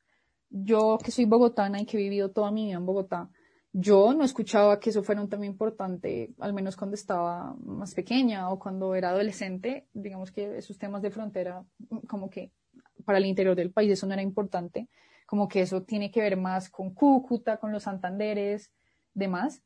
yo 0.49 0.97
que 1.03 1.11
soy 1.11 1.25
bogotana 1.25 1.81
y 1.81 1.85
que 1.85 1.97
he 1.97 2.01
vivido 2.01 2.31
toda 2.31 2.51
mi 2.51 2.65
vida 2.65 2.77
en 2.77 2.85
Bogotá, 2.85 3.29
yo 3.77 4.13
no 4.13 4.23
escuchaba 4.23 4.79
que 4.79 4.89
eso 4.89 5.03
fuera 5.03 5.21
un 5.21 5.27
tema 5.27 5.45
importante, 5.45 6.33
al 6.39 6.53
menos 6.53 6.77
cuando 6.77 6.95
estaba 6.95 7.53
más 7.61 7.93
pequeña 7.93 8.49
o 8.49 8.57
cuando 8.57 8.95
era 8.95 9.09
adolescente, 9.09 9.87
digamos 9.93 10.31
que 10.31 10.57
esos 10.57 10.77
temas 10.77 11.01
de 11.01 11.11
frontera, 11.11 11.65
como 12.07 12.29
que 12.29 12.53
para 13.03 13.17
el 13.17 13.25
interior 13.25 13.53
del 13.53 13.73
país 13.73 13.91
eso 13.91 14.07
no 14.07 14.13
era 14.13 14.21
importante, 14.21 14.87
como 15.25 15.49
que 15.49 15.61
eso 15.61 15.83
tiene 15.83 16.09
que 16.09 16.21
ver 16.21 16.37
más 16.37 16.69
con 16.69 16.93
Cúcuta, 16.93 17.57
con 17.57 17.73
los 17.73 17.83
Santanderes, 17.83 18.71
demás. 19.13 19.61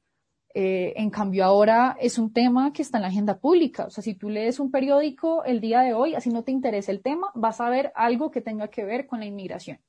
Eh, 0.56 0.93
en 0.95 1.12
cambio 1.12 1.45
ahora 1.45 1.95
es 2.00 2.18
un 2.18 2.34
tema 2.34 2.74
que 2.74 2.82
está 2.82 2.97
en 2.97 3.04
la 3.04 3.10
agenda 3.10 3.39
pública. 3.39 3.86
O 3.86 3.89
sea, 3.89 4.04
si 4.04 4.16
tú 4.16 4.30
lees 4.30 4.60
un 4.60 4.72
periódico 4.72 5.43
el 5.43 5.62
día 5.62 5.82
de 5.82 5.93
hoy, 5.93 6.16
así 6.16 6.30
no 6.30 6.43
te 6.43 6.52
interesa 6.52 6.91
el 6.91 7.02
tema, 7.02 7.32
vas 7.36 7.62
a 7.62 7.70
ver 7.70 7.91
algo 7.95 8.32
que 8.32 8.41
tenga 8.41 8.70
que 8.70 8.84
ver 8.84 9.06
con 9.06 9.20
la 9.20 9.26
inmigración. 9.26 9.80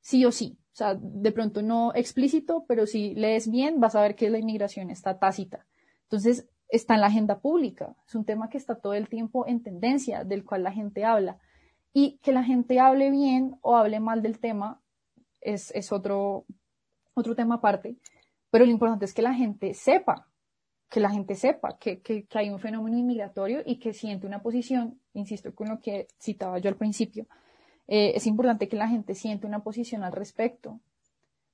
Sí 0.00 0.24
o 0.24 0.32
sí. 0.32 0.58
O 0.72 0.74
sea, 0.74 0.94
de 0.94 1.32
pronto 1.32 1.62
no 1.62 1.92
explícito, 1.94 2.64
pero 2.66 2.86
si 2.86 3.14
lees 3.14 3.50
bien, 3.50 3.80
vas 3.80 3.94
a 3.94 4.02
ver 4.02 4.14
que 4.14 4.30
la 4.30 4.38
inmigración 4.38 4.90
está 4.90 5.18
tácita. 5.18 5.66
Entonces, 6.04 6.48
está 6.68 6.94
en 6.94 7.02
la 7.02 7.08
agenda 7.08 7.40
pública. 7.40 7.94
Es 8.06 8.14
un 8.14 8.24
tema 8.24 8.48
que 8.48 8.56
está 8.56 8.76
todo 8.76 8.94
el 8.94 9.08
tiempo 9.08 9.46
en 9.46 9.62
tendencia, 9.62 10.24
del 10.24 10.44
cual 10.44 10.62
la 10.62 10.72
gente 10.72 11.04
habla. 11.04 11.38
Y 11.92 12.18
que 12.22 12.32
la 12.32 12.42
gente 12.42 12.80
hable 12.80 13.10
bien 13.10 13.56
o 13.60 13.76
hable 13.76 14.00
mal 14.00 14.22
del 14.22 14.38
tema 14.38 14.80
es, 15.42 15.70
es 15.72 15.92
otro, 15.92 16.46
otro 17.12 17.36
tema 17.36 17.56
aparte. 17.56 17.98
Pero 18.52 18.66
lo 18.66 18.70
importante 18.70 19.06
es 19.06 19.14
que 19.14 19.22
la 19.22 19.32
gente 19.32 19.72
sepa, 19.72 20.28
que 20.90 21.00
la 21.00 21.08
gente 21.08 21.36
sepa 21.36 21.78
que, 21.78 22.02
que, 22.02 22.26
hay 22.34 22.50
un 22.50 22.58
fenómeno 22.58 22.98
inmigratorio 22.98 23.62
y 23.64 23.78
que 23.78 23.94
siente 23.94 24.26
una 24.26 24.42
posición, 24.42 25.00
insisto 25.14 25.54
con 25.54 25.70
lo 25.70 25.80
que 25.80 26.06
citaba 26.20 26.58
yo 26.58 26.68
al 26.68 26.76
principio, 26.76 27.26
eh, 27.88 28.12
es 28.14 28.26
importante 28.26 28.68
que 28.68 28.76
la 28.76 28.88
gente 28.88 29.14
siente 29.14 29.46
una 29.46 29.62
posición 29.62 30.04
al 30.04 30.12
respecto, 30.12 30.80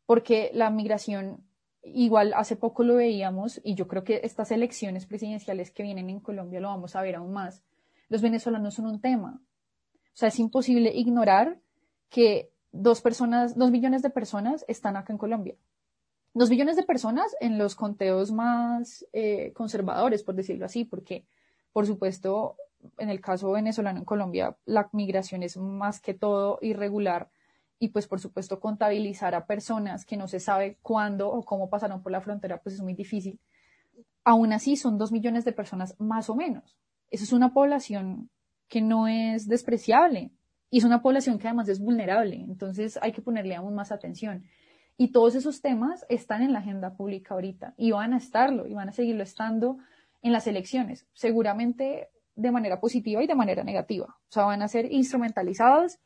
porque 0.07 0.51
la 0.53 0.71
migración 0.71 1.45
igual 1.85 2.33
hace 2.35 2.57
poco 2.57 2.83
lo 2.83 2.97
veíamos 2.97 3.61
y 3.63 3.77
yo 3.77 3.87
creo 3.87 4.03
que 4.03 4.23
estas 4.25 4.51
elecciones 4.51 5.07
presidenciales 5.07 5.71
que 5.71 5.85
vienen 5.85 6.11
en 6.11 6.19
Colombia 6.19 6.59
lo 6.59 6.67
vamos 6.67 6.97
a 6.97 7.03
ver 7.03 7.15
aún 7.15 7.33
más. 7.33 7.63
Los 8.09 8.23
venezolanos 8.23 8.75
son 8.75 8.87
un 8.87 9.01
tema. 9.01 9.41
O 9.95 10.17
sea, 10.19 10.31
es 10.31 10.39
imposible 10.41 10.91
ignorar 10.93 11.61
que 12.11 12.51
dos 12.73 13.03
personas, 13.03 13.57
dos 13.57 13.71
millones 13.71 14.03
de 14.03 14.11
personas 14.11 14.65
están 14.67 14.97
acá 14.97 15.13
en 15.13 15.19
Colombia. 15.19 15.55
Dos 16.39 16.51
millones 16.51 16.77
de 16.77 16.85
personas 16.85 17.35
en 17.41 17.59
los 17.59 17.75
conteos 17.75 18.31
más 18.31 19.05
eh, 19.13 19.53
conservadores, 19.55 20.23
por 20.23 20.37
decirlo 20.37 20.67
así, 20.67 20.85
porque, 20.85 21.27
por 21.73 21.85
supuesto, 21.85 22.55
en 22.97 23.11
el 23.11 23.21
caso 23.21 23.51
venezolano 23.51 23.99
en 23.99 24.05
Colombia, 24.05 24.57
la 24.65 24.89
migración 24.93 25.43
es 25.43 25.57
más 25.57 26.01
que 26.01 26.15
todo 26.15 26.61
irregular 26.63 27.29
y 27.81 27.89
pues 27.89 28.07
por 28.07 28.21
supuesto 28.21 28.61
contabilizar 28.61 29.35
a 29.35 29.47
personas 29.47 30.05
que 30.05 30.17
no 30.17 30.29
se 30.29 30.39
sabe 30.39 30.79
cuándo 30.81 31.29
o 31.29 31.43
cómo 31.45 31.71
pasaron 31.71 32.05
por 32.05 32.13
la 32.13 32.21
frontera 32.21 32.63
pues 32.63 32.77
es 32.77 32.83
muy 32.83 32.95
difícil. 32.95 33.41
Aún 34.23 34.53
así 34.53 34.77
son 34.77 34.97
dos 34.97 35.11
millones 35.11 35.45
de 35.45 35.51
personas 35.51 35.97
más 35.99 36.31
o 36.31 36.37
menos. 36.37 36.79
Eso 37.11 37.25
es 37.25 37.33
una 37.33 37.53
población 37.53 38.31
que 38.69 38.81
no 38.81 39.09
es 39.09 39.49
despreciable 39.49 40.31
y 40.71 40.79
es 40.79 40.85
una 40.85 41.03
población 41.03 41.41
que 41.41 41.49
además 41.49 41.69
es 41.69 41.81
vulnerable. 41.81 42.37
Entonces 42.37 42.97
hay 43.03 43.11
que 43.11 43.23
ponerle 43.23 43.57
aún 43.57 43.75
más 43.75 43.91
atención. 43.91 44.45
Y 45.01 45.13
todos 45.13 45.37
esos 45.37 45.63
temas 45.63 46.05
están 46.09 46.43
en 46.43 46.53
la 46.53 46.59
agenda 46.59 46.95
pública 46.95 47.33
ahorita 47.33 47.73
y 47.77 47.93
van 47.93 48.13
a 48.13 48.19
estarlo 48.19 48.67
y 48.67 48.75
van 48.75 48.89
a 48.89 48.93
seguirlo 48.93 49.23
estando 49.23 49.79
en 50.23 50.33
las 50.33 50.47
elecciones. 50.49 51.07
Seguramente 51.15 52.11
de 52.35 52.51
manera 52.51 52.81
positiva 52.81 53.23
y 53.23 53.27
de 53.27 53.35
manera 53.35 53.63
negativa. 53.63 54.07
O 54.07 54.33
sea, 54.33 54.45
van 54.45 54.61
a 54.61 54.69
ser 54.69 54.93
instrumentalizados 54.93 55.99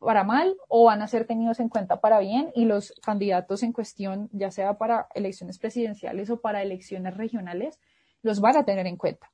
para 0.00 0.24
mal 0.24 0.56
o 0.68 0.84
van 0.84 1.00
a 1.00 1.06
ser 1.06 1.26
tenidos 1.26 1.60
en 1.60 1.68
cuenta 1.68 2.00
para 2.00 2.18
bien 2.18 2.50
y 2.54 2.64
los 2.64 2.92
candidatos 3.02 3.62
en 3.62 3.72
cuestión, 3.72 4.28
ya 4.32 4.50
sea 4.50 4.78
para 4.78 5.06
elecciones 5.14 5.58
presidenciales 5.58 6.28
o 6.30 6.40
para 6.40 6.62
elecciones 6.62 7.16
regionales, 7.16 7.78
los 8.22 8.40
van 8.40 8.56
a 8.56 8.64
tener 8.64 8.86
en 8.86 8.96
cuenta. 8.96 9.30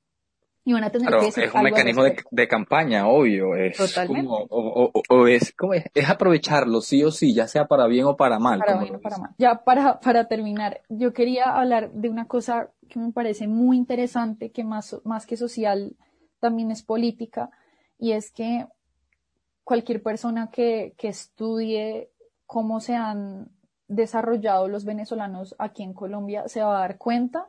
Y 0.68 0.72
van 0.72 0.82
a 0.82 0.90
tener 0.90 1.06
Claro, 1.06 1.22
que 1.22 1.28
es 1.28 1.34
decir 1.36 1.48
un 1.50 1.56
algo 1.58 1.66
al 1.68 1.72
mecanismo 1.72 2.02
de, 2.02 2.16
de 2.28 2.48
campaña, 2.48 3.06
obvio. 3.06 3.54
Es 3.54 3.76
Totalmente. 3.76 4.26
como, 4.28 4.38
o, 4.50 4.90
o- 4.92 5.02
o 5.08 5.26
es, 5.28 5.52
¿cómo 5.56 5.74
es? 5.74 5.84
Es 5.94 6.10
aprovecharlo, 6.10 6.80
sí 6.80 7.04
o 7.04 7.12
sí, 7.12 7.32
ya 7.32 7.46
sea 7.46 7.66
para 7.68 7.86
bien 7.86 8.04
o 8.06 8.16
para 8.16 8.40
mal. 8.40 8.58
para 8.58 8.72
como 8.72 8.82
bien 8.84 8.96
o 8.96 9.00
para 9.00 9.16
mal. 9.18 9.30
Ya 9.38 9.62
para, 9.62 10.00
para 10.00 10.26
terminar, 10.26 10.80
yo 10.88 11.12
quería 11.12 11.44
hablar 11.56 11.92
de 11.92 12.08
una 12.08 12.26
cosa 12.26 12.70
que 12.88 12.98
me 12.98 13.12
parece 13.12 13.46
muy 13.46 13.76
interesante, 13.76 14.50
que 14.50 14.64
más, 14.64 15.00
más 15.04 15.24
que 15.24 15.36
social 15.36 15.96
también 16.40 16.72
es 16.72 16.82
política, 16.82 17.50
y 17.98 18.10
es 18.12 18.32
que 18.32 18.66
cualquier 19.62 20.02
persona 20.02 20.50
que, 20.50 20.94
que 20.98 21.08
estudie 21.08 22.10
cómo 22.44 22.80
se 22.80 22.96
han 22.96 23.50
desarrollado 23.86 24.66
los 24.66 24.84
venezolanos 24.84 25.54
aquí 25.60 25.84
en 25.84 25.92
Colombia 25.94 26.48
se 26.48 26.60
va 26.60 26.76
a 26.76 26.80
dar 26.80 26.98
cuenta 26.98 27.46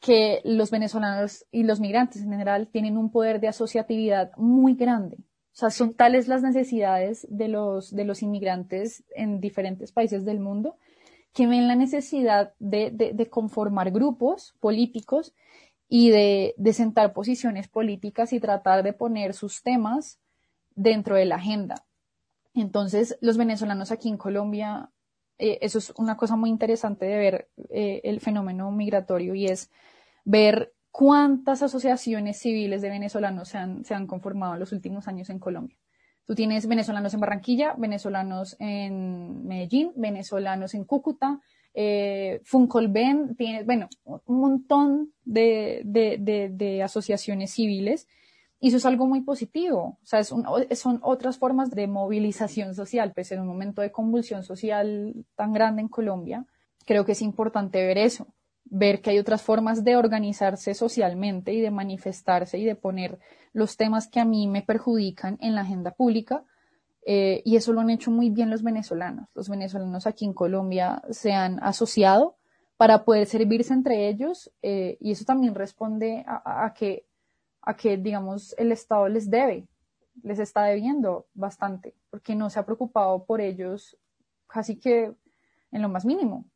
que 0.00 0.40
los 0.44 0.70
venezolanos 0.70 1.44
y 1.50 1.64
los 1.64 1.80
migrantes 1.80 2.22
en 2.22 2.30
general 2.30 2.68
tienen 2.68 2.96
un 2.96 3.10
poder 3.10 3.40
de 3.40 3.48
asociatividad 3.48 4.30
muy 4.36 4.74
grande. 4.74 5.16
O 5.18 5.60
sea, 5.60 5.70
son 5.70 5.94
tales 5.94 6.28
las 6.28 6.42
necesidades 6.42 7.26
de 7.30 7.48
los, 7.48 7.94
de 7.94 8.04
los 8.04 8.22
inmigrantes 8.22 9.04
en 9.16 9.40
diferentes 9.40 9.90
países 9.90 10.24
del 10.24 10.38
mundo 10.38 10.76
que 11.34 11.46
ven 11.46 11.68
la 11.68 11.74
necesidad 11.74 12.54
de, 12.58 12.90
de- 12.90 13.28
conformar 13.28 13.90
grupos 13.90 14.54
políticos 14.60 15.34
y 15.88 16.10
de, 16.10 16.54
de 16.56 16.72
sentar 16.72 17.12
posiciones 17.12 17.68
políticas 17.68 18.32
y 18.32 18.40
tratar 18.40 18.82
de 18.82 18.92
poner 18.92 19.34
sus 19.34 19.62
temas 19.62 20.20
dentro 20.74 21.16
de 21.16 21.26
la 21.26 21.36
agenda. 21.36 21.84
Entonces, 22.54 23.18
los 23.20 23.36
venezolanos 23.36 23.90
aquí 23.90 24.08
en 24.08 24.16
Colombia, 24.16 24.90
eh, 25.38 25.58
eso 25.60 25.78
es 25.78 25.92
una 25.96 26.16
cosa 26.16 26.36
muy 26.36 26.50
interesante 26.50 27.06
de 27.06 27.16
ver 27.16 27.48
eh, 27.70 28.00
el 28.04 28.20
fenómeno 28.20 28.70
migratorio 28.70 29.34
y 29.34 29.46
es 29.46 29.70
ver 30.24 30.74
cuántas 30.90 31.62
asociaciones 31.62 32.38
civiles 32.38 32.82
de 32.82 32.90
venezolanos 32.90 33.48
se 33.48 33.58
han, 33.58 33.84
se 33.84 33.94
han 33.94 34.06
conformado 34.06 34.54
en 34.54 34.60
los 34.60 34.72
últimos 34.72 35.06
años 35.08 35.30
en 35.30 35.38
Colombia. 35.38 35.76
Tú 36.24 36.34
tienes 36.34 36.66
venezolanos 36.66 37.14
en 37.14 37.20
Barranquilla, 37.20 37.74
venezolanos 37.78 38.56
en 38.58 39.46
Medellín, 39.46 39.92
venezolanos 39.96 40.74
en 40.74 40.84
Cúcuta, 40.84 41.40
eh, 41.72 42.40
Funcolben, 42.44 43.36
tienes, 43.36 43.64
bueno, 43.64 43.88
un 44.04 44.40
montón 44.40 45.12
de, 45.24 45.82
de, 45.84 46.18
de, 46.18 46.50
de 46.50 46.82
asociaciones 46.82 47.52
civiles 47.52 48.08
y 48.60 48.68
eso 48.68 48.78
es 48.78 48.86
algo 48.86 49.06
muy 49.06 49.20
positivo. 49.20 49.98
O 50.02 50.06
sea, 50.06 50.20
es 50.20 50.28
son 50.28 51.00
otras 51.02 51.38
formas 51.38 51.70
de 51.70 51.86
movilización 51.86 52.74
social, 52.74 53.12
pues 53.14 53.30
en 53.32 53.40
un 53.40 53.46
momento 53.46 53.82
de 53.82 53.92
convulsión 53.92 54.42
social 54.42 55.14
tan 55.36 55.52
grande 55.52 55.82
en 55.82 55.88
Colombia, 55.88 56.44
creo 56.84 57.04
que 57.04 57.12
es 57.12 57.22
importante 57.22 57.86
ver 57.86 57.98
eso, 57.98 58.26
ver 58.64 59.00
que 59.00 59.10
hay 59.10 59.18
otras 59.18 59.42
formas 59.42 59.84
de 59.84 59.96
organizarse 59.96 60.74
socialmente 60.74 61.52
y 61.52 61.60
de 61.60 61.70
manifestarse 61.70 62.58
y 62.58 62.64
de 62.64 62.74
poner 62.74 63.18
los 63.52 63.76
temas 63.76 64.08
que 64.08 64.20
a 64.20 64.24
mí 64.24 64.48
me 64.48 64.62
perjudican 64.62 65.38
en 65.40 65.54
la 65.54 65.62
agenda 65.62 65.92
pública. 65.92 66.44
eh, 67.10 67.42
y 67.44 67.56
eso 67.56 67.72
lo 67.72 67.80
han 67.80 67.88
hecho 67.90 68.10
muy 68.10 68.28
bien 68.28 68.50
los 68.50 68.62
venezolanos. 68.62 69.28
Los 69.34 69.48
venezolanos 69.48 70.06
aquí 70.06 70.26
en 70.26 70.34
Colombia 70.34 71.02
se 71.10 71.32
han 71.32 71.58
asociado 71.62 72.36
para 72.76 73.04
poder 73.04 73.26
servirse 73.26 73.72
entre 73.72 74.08
ellos 74.08 74.50
eh, 74.62 74.98
y 75.00 75.12
eso 75.12 75.24
también 75.24 75.54
responde 75.54 76.24
a 76.26 76.74
que 76.74 77.07
a 77.68 77.76
que, 77.76 77.98
digamos, 77.98 78.54
el 78.56 78.72
Estado 78.72 79.08
les 79.08 79.28
debe, 79.28 79.68
les 80.22 80.38
está 80.38 80.64
debiendo 80.64 81.26
bastante, 81.34 81.94
porque 82.08 82.34
no 82.34 82.48
se 82.48 82.58
ha 82.58 82.64
preocupado 82.64 83.26
por 83.26 83.42
ellos 83.42 83.98
casi 84.46 84.76
que 84.76 85.12
en 85.70 85.82
lo 85.82 85.90
más 85.90 86.06
mínimo. 86.06 86.46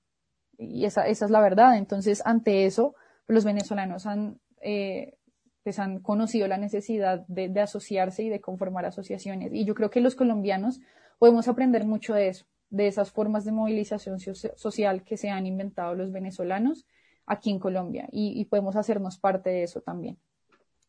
Y 0.57 0.87
esa, 0.87 1.07
esa 1.07 1.27
es 1.27 1.31
la 1.31 1.43
verdad. 1.43 1.77
Entonces, 1.77 2.23
ante 2.25 2.65
eso, 2.65 2.95
los 3.27 3.45
venezolanos 3.45 4.07
han, 4.07 4.41
eh, 4.63 5.19
pues 5.63 5.79
han 5.79 6.01
conocido 6.01 6.49
la 6.49 6.57
necesidad 6.57 7.27
de, 7.29 7.61
asociarse 7.61 8.23
y 8.23 8.31
de 8.31 8.41
conformar 8.41 8.87
asociaciones. 8.87 9.53
Y 9.53 9.67
yo 9.67 9.75
creo 9.75 9.91
que 9.91 10.01
los 10.01 10.15
colombianos 10.15 10.81
podemos 11.19 11.47
aprender 11.47 11.85
mucho 11.85 12.15
de 12.15 12.29
eso, 12.29 12.47
de 12.71 12.87
esas 12.87 13.13
formas 13.13 13.45
de 13.45 13.53
movilización 13.53 14.19
soci- 14.19 14.57
social 14.57 15.05
que 15.05 15.19
se 15.19 15.29
han 15.29 15.47
inventado 15.47 15.95
los 15.95 16.11
venezolanos 16.11 16.87
aquí 17.27 17.51
en 17.51 17.59
Colombia. 17.59 18.09
Y 18.11 18.43
podemos 18.47 18.77
hacernos 18.77 19.19
parte 19.19 19.51
de 19.51 19.65
eso 19.65 19.83
también. 19.83 20.17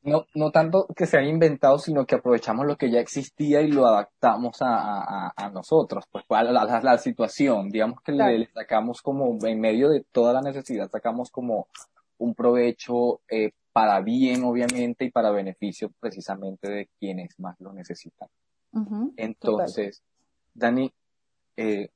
No, 0.03 0.25
no 0.35 0.51
tanto 0.51 0.85
que 0.95 1.05
se 1.05 1.17
han 1.17 1.25
inventado, 1.27 1.79
sino 1.79 2.05
que 2.05 2.15
aprovechamos 2.15 2.65
lo 2.65 2.75
que 2.75 2.91
ya 2.91 2.99
existía 2.99 3.61
y 3.61 3.71
lo 3.71 3.85
adaptamos 3.87 4.61
a, 4.61 5.27
a, 5.27 5.33
a 5.35 5.49
nosotros, 5.49 6.03
pues 6.11 6.25
a 6.29 6.43
la, 6.43 6.61
a 6.63 6.81
la 6.81 6.97
situación. 6.97 7.69
Digamos 7.69 8.01
que 8.01 8.11
Claro. 8.11 8.31
le, 8.33 8.39
le 8.39 8.47
sacamos 8.51 9.01
como, 9.01 9.37
en 9.45 9.59
medio 9.61 9.89
de 9.89 10.03
toda 10.11 10.33
la 10.33 10.41
necesidad, 10.41 10.89
sacamos 10.91 11.31
como 11.31 11.67
un 12.17 12.35
provecho 12.35 13.21
eh, 13.29 13.51
para 13.71 14.01
bien, 14.01 14.43
obviamente, 14.43 15.05
y 15.05 15.09
para 15.11 15.31
beneficio 15.31 15.89
precisamente 15.99 16.69
de 16.69 16.89
quienes 16.99 17.39
más 17.39 17.59
lo 17.61 17.71
necesitan. 17.73 18.27
Entonces, 19.17 20.01
Dani, 20.53 20.91
eh, 21.57 21.89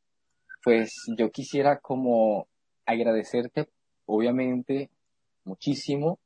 pues 0.64 0.92
yo 1.18 1.30
quisiera 1.32 1.80
como 1.80 2.48
agradecerte, 2.86 3.68
obviamente, 4.06 4.90
muchísimo, 5.44 6.20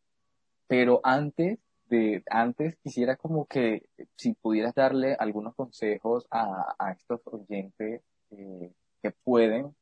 pero 0.67 0.99
antes 1.03 1.57
de, 1.91 2.23
antes 2.29 2.77
quisiera 2.77 3.17
como 3.17 3.45
que 3.45 3.83
si 4.15 4.33
pudieras 4.33 4.73
darle 4.73 5.15
algunos 5.19 5.53
consejos 5.55 6.25
a, 6.31 6.73
a 6.79 6.91
estos 6.93 7.19
oyentes 7.25 8.01
eh, 8.31 8.71
que 9.03 9.11
pueden 9.11 9.75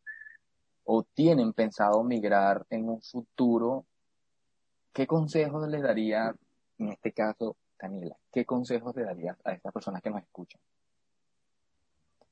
o 0.84 1.03
tienen 1.03 1.53
pensado 1.53 2.03
migrar 2.03 2.66
en 2.72 2.89
un 2.89 3.01
futuro, 3.01 3.86
¿qué 4.91 5.05
consejos 5.05 5.70
les 5.70 5.84
daría, 5.84 6.36
en 6.80 6.89
este 6.89 7.14
caso, 7.14 7.55
Daniela, 7.80 8.18
qué 8.32 8.43
consejos 8.43 8.95
le 8.95 9.03
darías 9.03 9.38
a 9.45 9.51
estas 9.51 9.72
personas 9.72 10.01
que 10.01 10.10
nos 10.10 10.24
escuchan? 10.24 10.60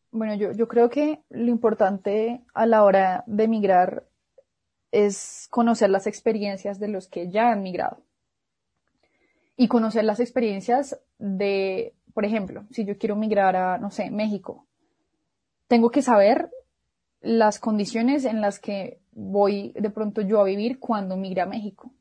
Bueno, 0.10 0.34
yo 0.34 0.68
creo 0.68 0.90
que 0.90 1.22
lo 1.30 1.52
importante 1.52 2.44
a 2.56 2.66
la 2.66 2.84
hora 2.84 3.24
de 3.28 3.48
migrar 3.48 4.08
es 4.92 5.48
conocer 5.52 5.92
las 5.92 6.08
experiencias 6.08 6.80
de 6.80 6.88
los 6.88 7.08
que 7.08 7.30
ya 7.30 7.52
han 7.52 7.62
migrado. 7.62 8.07
Y 9.58 9.68
conocer 9.68 10.04
las 10.06 10.20
experiencias 10.20 11.00
de, 11.18 11.94
por 12.14 12.26
ejemplo, 12.26 12.64
si 12.72 12.86
yo 12.86 12.98
quiero 12.98 13.16
migrar 13.16 13.56
a, 13.56 13.78
no 13.80 13.90
sé, 13.90 14.12
México, 14.12 14.66
tengo 15.68 15.90
que 15.90 16.02
saber 16.02 16.50
las 17.22 17.60
condiciones 17.60 18.24
en 18.26 18.40
las 18.40 18.60
que 18.60 19.00
voy 19.12 19.74
de 19.76 19.90
pronto 19.90 20.22
yo 20.22 20.40
a 20.40 20.44
vivir 20.44 20.80
cuando 20.80 21.18
migre 21.18 21.42
a 21.42 21.48
México. 21.48 21.92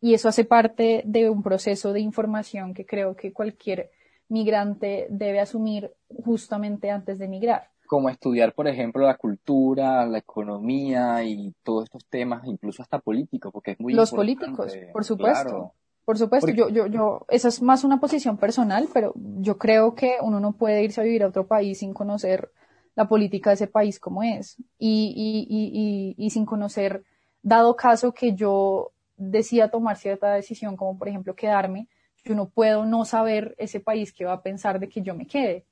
Y 0.00 0.12
eso 0.12 0.28
hace 0.28 0.44
parte 0.44 1.02
de 1.06 1.30
un 1.30 1.42
proceso 1.42 1.92
de 1.92 2.00
información 2.00 2.74
que 2.74 2.84
creo 2.84 3.14
que 3.16 3.32
cualquier 3.32 3.90
migrante 4.28 5.06
debe 5.08 5.40
asumir 5.40 5.92
justamente 6.24 6.90
antes 6.90 7.18
de 7.18 7.28
migrar. 7.28 7.70
como 7.86 8.08
estudiar, 8.08 8.54
por 8.54 8.66
ejemplo, 8.66 9.06
la 9.06 9.16
cultura, 9.16 10.04
la 10.06 10.18
economía 10.18 11.22
y 11.22 11.54
todos 11.62 11.84
estos 11.84 12.04
temas, 12.06 12.44
incluso 12.46 12.82
hasta 12.82 12.98
políticos, 12.98 13.52
porque 13.52 13.72
es 13.72 13.80
muy 13.80 13.92
Los 13.92 14.10
importante. 14.10 14.46
políticos, 14.46 14.92
por 14.92 15.04
supuesto. 15.04 15.48
Claro. 15.48 15.72
Por 16.04 16.18
supuesto, 16.18 16.46
Porque- 16.46 16.58
yo, 16.58 16.68
yo, 16.68 16.86
yo, 16.86 17.26
esa 17.28 17.48
es 17.48 17.62
más 17.62 17.82
una 17.84 17.98
posición 17.98 18.36
personal, 18.36 18.88
pero 18.92 19.14
yo 19.16 19.56
creo 19.58 19.94
que 19.94 20.16
uno 20.20 20.38
no 20.38 20.52
puede 20.52 20.82
irse 20.82 21.00
a 21.00 21.04
vivir 21.04 21.22
a 21.22 21.28
otro 21.28 21.46
país 21.46 21.78
sin 21.78 21.94
conocer 21.94 22.50
la 22.94 23.08
política 23.08 23.50
de 23.50 23.54
ese 23.54 23.66
país 23.66 23.98
como 23.98 24.22
es. 24.22 24.56
Y, 24.78 25.14
y, 25.16 26.14
y, 26.18 26.26
y, 26.26 26.30
sin 26.30 26.44
conocer, 26.44 27.04
dado 27.42 27.74
caso 27.74 28.12
que 28.12 28.34
yo 28.34 28.92
decida 29.16 29.70
tomar 29.70 29.96
cierta 29.96 30.32
decisión, 30.34 30.76
como 30.76 30.98
por 30.98 31.08
ejemplo 31.08 31.34
quedarme, 31.34 31.88
yo 32.24 32.34
no 32.34 32.48
puedo 32.48 32.84
no 32.84 33.04
saber 33.04 33.54
ese 33.58 33.80
país 33.80 34.12
que 34.12 34.24
va 34.24 34.34
a 34.34 34.42
pensar 34.42 34.80
de 34.80 34.88
que 34.88 35.02
yo 35.02 35.14
me 35.14 35.26
quede. 35.26 35.64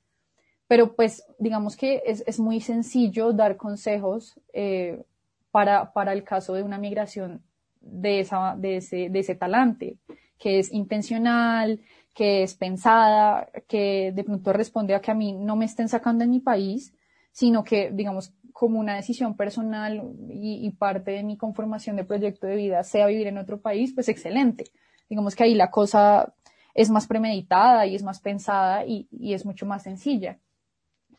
Pero 0.67 0.95
pues 0.95 1.23
digamos 1.39 1.75
que 1.75 2.01
es, 2.05 2.23
es 2.25 2.39
muy 2.39 2.59
sencillo 2.59 3.33
dar 3.33 3.57
consejos 3.57 4.39
eh, 4.53 5.03
para, 5.51 5.93
para 5.93 6.13
el 6.13 6.23
caso 6.23 6.53
de 6.53 6.63
una 6.63 6.77
migración 6.77 7.43
de, 7.81 8.21
esa, 8.21 8.55
de, 8.57 8.77
ese, 8.77 9.09
de 9.09 9.19
ese 9.19 9.35
talante, 9.35 9.97
que 10.37 10.59
es 10.59 10.71
intencional, 10.71 11.79
que 12.13 12.43
es 12.43 12.55
pensada, 12.55 13.49
que 13.67 14.11
de 14.13 14.23
pronto 14.23 14.53
responde 14.53 14.93
a 14.93 15.01
que 15.01 15.11
a 15.11 15.15
mí 15.15 15.33
no 15.33 15.55
me 15.55 15.65
estén 15.65 15.89
sacando 15.89 16.23
en 16.23 16.29
mi 16.29 16.39
país, 16.39 16.93
sino 17.31 17.63
que, 17.63 17.91
digamos, 17.91 18.33
como 18.51 18.79
una 18.79 18.95
decisión 18.95 19.35
personal 19.35 20.03
y, 20.29 20.69
parte 20.71 21.11
de 21.11 21.23
mi 21.23 21.37
conformación 21.37 21.95
de 21.95 22.03
proyecto 22.03 22.45
de 22.45 22.55
vida 22.55 22.83
sea 22.83 23.07
vivir 23.07 23.27
en 23.27 23.39
otro 23.39 23.59
país, 23.61 23.93
pues 23.93 24.09
excelente. 24.09 24.65
Digamos 25.09 25.35
que 25.35 25.43
ahí 25.43 25.55
la 25.55 25.71
cosa 25.71 26.35
es 26.75 26.89
más 26.91 27.07
premeditada 27.07 27.87
y 27.87 27.95
es 27.95 28.03
más 28.03 28.19
pensada 28.19 28.85
y, 28.85 29.07
es 29.33 29.45
mucho 29.45 29.65
más 29.65 29.83
sencilla. 29.83 30.37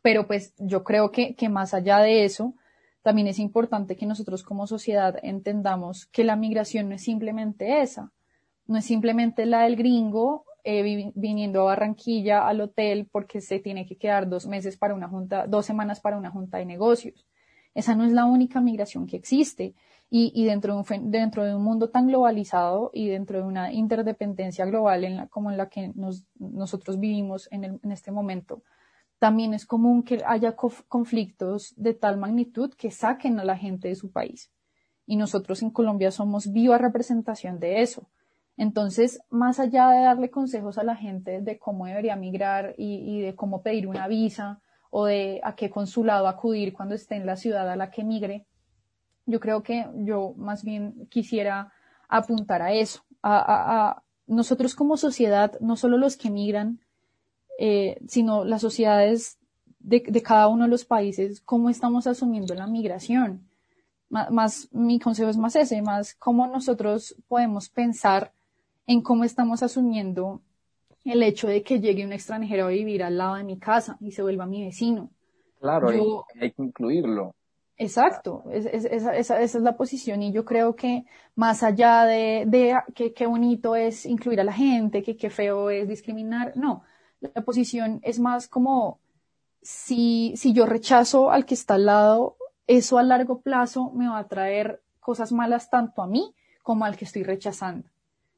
Pero 0.01 0.27
pues 0.27 0.55
yo 0.59 0.85
creo 0.85 1.11
que 1.11 1.49
más 1.49 1.75
allá 1.75 1.99
de 1.99 2.25
eso, 2.25 2.55
también 3.05 3.29
es 3.29 3.39
importante 3.39 3.97
que 3.97 4.07
nosotros 4.07 4.43
como 4.43 4.67
sociedad 4.67 5.19
entendamos 5.23 6.07
que 6.07 6.25
la 6.25 6.37
migración 6.37 6.89
no 6.89 6.95
es 6.95 7.03
simplemente 7.03 7.83
esa, 7.83 8.11
no 8.67 8.79
es 8.79 8.85
simplemente 8.85 9.47
la 9.47 9.63
del 9.63 9.77
gringo 9.77 10.45
eh, 10.65 11.13
viniendo 11.15 11.61
a 11.61 11.65
Barranquilla 11.65 12.47
al 12.47 12.61
hotel 12.61 13.09
porque 13.11 13.41
se 13.41 13.59
tiene 13.59 13.87
que 13.87 13.97
quedar 13.97 14.29
dos 14.29 14.47
meses 14.47 14.77
para 14.77 14.95
una 14.95 15.09
junta, 15.09 15.47
dos 15.47 15.67
semanas 15.67 16.01
para 16.01 16.17
una 16.17 16.31
junta 16.31 16.59
de 16.59 16.65
negocios. 16.65 17.27
Esa 17.75 17.95
no 17.95 18.05
es 18.05 18.13
la 18.13 18.25
única 18.25 18.61
migración 18.61 19.07
que 19.07 19.17
existe. 19.17 19.75
Y, 20.17 20.45
dentro, 20.45 20.81
de 20.85 21.57
un, 21.57 21.65
mundo 21.65 21.91
tan 21.91 22.07
globalizado 22.07 22.93
y 22.95 23.09
dentro 23.09 23.39
de 23.39 23.45
una 23.45 23.73
interdependencia 23.73 24.65
global 24.65 25.29
como 25.29 25.51
en 25.51 25.57
la 25.57 25.69
que 25.69 25.91
nos, 25.97 26.25
nosotros 26.39 27.01
vivimos 27.01 27.49
en 27.51 27.81
este 27.91 28.13
momento, 28.13 28.63
también 29.19 29.55
es 29.55 29.65
común 29.65 30.03
que 30.03 30.23
haya 30.27 30.55
conflictos 30.55 31.73
de 31.77 31.95
tal 31.95 32.19
magnitud 32.19 32.75
que 32.75 32.91
saquen 32.91 33.41
a 33.41 33.45
la 33.45 33.57
gente 33.57 33.89
de 33.89 33.95
su 33.95 34.13
país. 34.13 34.53
Y 35.07 35.17
nosotros 35.17 35.63
en 35.63 35.71
Colombia 35.71 36.11
somos 36.11 36.53
viva 36.53 36.79
representación 36.79 37.59
de 37.59 37.83
eso. 37.83 38.09
Entonces, 38.57 39.21
más 39.31 39.59
allá 39.59 39.89
de 39.89 40.03
darle 40.03 40.31
consejos 40.31 40.79
a 40.79 40.85
la 40.85 40.95
gente 40.95 41.41
de 41.41 41.59
cómo 41.59 41.87
debería 41.87 42.17
migrar 42.17 42.75
y, 42.79 43.21
de 43.21 43.35
cómo 43.35 43.63
pedir 43.63 43.89
una 43.89 44.07
visa 44.07 44.61
o 44.91 45.07
de 45.07 45.41
a 45.43 45.57
qué 45.57 45.71
consulado 45.71 46.29
acudir 46.29 46.73
cuando 46.73 46.95
esté 46.95 47.17
en 47.17 47.27
la 47.27 47.37
ciudad 47.37 47.69
a 47.69 47.75
la 47.77 47.91
que 47.91 48.05
migre, 48.05 48.47
yo 49.27 49.41
creo 49.41 49.63
que 49.63 49.89
yo 49.97 50.35
más 50.37 50.63
bien 50.63 51.07
quisiera 51.11 51.73
apuntar 52.09 52.63
a 52.63 52.73
eso, 52.73 53.05
a, 53.23 54.03
nosotros 54.27 54.75
como 54.75 54.97
sociedad, 54.97 55.59
no 55.61 55.77
solo 55.77 55.99
los 55.99 56.17
que 56.17 56.31
migran, 56.31 56.81
eh, 57.59 57.99
sino 58.07 58.45
las 58.45 58.63
sociedades 58.63 59.39
de, 59.81 60.03
de, 60.07 60.23
cada 60.23 60.49
uno 60.49 60.65
de 60.65 60.71
los 60.71 60.85
países, 60.85 61.41
cómo 61.41 61.69
estamos 61.69 62.07
asumiendo 62.07 62.55
la 62.55 62.67
migración. 62.67 63.49
Más, 64.09 64.31
más, 64.31 64.69
mi 64.73 64.99
consejo 64.99 65.29
es 65.29 65.37
más 65.37 65.57
ese, 65.57 65.83
más 65.83 66.15
cómo 66.15 66.47
nosotros 66.47 67.17
podemos 67.29 67.69
pensar 67.69 68.33
en 68.87 69.03
cómo 69.03 69.25
estamos 69.25 69.63
asumiendo 69.63 70.43
el 71.05 71.23
hecho 71.23 71.49
de 71.49 71.63
que 71.63 71.81
llegue 71.81 72.05
un 72.05 72.13
extranjero 72.13 72.67
a 72.67 72.71
vivir 72.71 73.03
al 73.03 73.19
lado 73.19 73.35
de 73.35 73.45
mi 73.45 73.59
casa 73.59 73.97
y 74.01 74.13
se 74.13 74.23
vuelva 74.23 74.47
mi 74.47 74.65
vecino. 74.65 75.11
Claro, 75.61 75.93
yo, 75.93 76.25
hay, 76.35 76.43
hay, 76.43 76.51
que 76.53 76.63
incluirlo. 76.63 77.35
Exacto, 77.77 78.45
es, 78.53 78.67
es, 78.67 78.85
esa, 78.85 79.17
esa, 79.17 79.41
esa, 79.41 79.59
es 79.59 79.65
la 79.65 79.77
posición 79.77 80.23
y 80.23 80.33
yo 80.33 80.45
creo 80.45 80.77
que 80.77 81.05
más 81.35 81.63
allá 81.63 82.05
de, 82.05 82.45
de 82.47 82.77
que 82.95 83.13
qué 83.13 83.27
bonito 83.27 83.75
es 83.75 84.07
incluir 84.07 84.41
a 84.41 84.45
la 84.45 84.53
gente, 84.53 85.03
que 85.03 85.17
qué 85.17 85.29
feo 85.29 85.71
es 85.71 85.89
discriminar, 85.89 86.53
no, 86.57 86.85
la 87.21 87.43
posición 87.43 88.01
es 88.03 88.21
más 88.21 88.49
como 88.49 89.01
si, 89.63 90.35
si 90.37 90.53
yo 90.53 90.67
rechazo 90.67 91.31
al 91.31 91.47
que 91.47 91.55
está 91.55 91.75
al 91.75 91.87
lado, 91.87 92.37
eso 92.67 92.99
a 92.99 93.03
largo 93.03 93.41
plazo 93.41 93.91
me 93.91 94.09
va 94.09 94.19
a 94.19 94.29
traer 94.29 94.83
cosas 95.01 95.33
malas 95.33 95.71
tanto 95.71 96.03
a 96.03 96.07
mí 96.07 96.35
como 96.63 96.85
al 96.85 96.97
que 96.97 97.07
estoy 97.07 97.25
rechazando. 97.25 97.89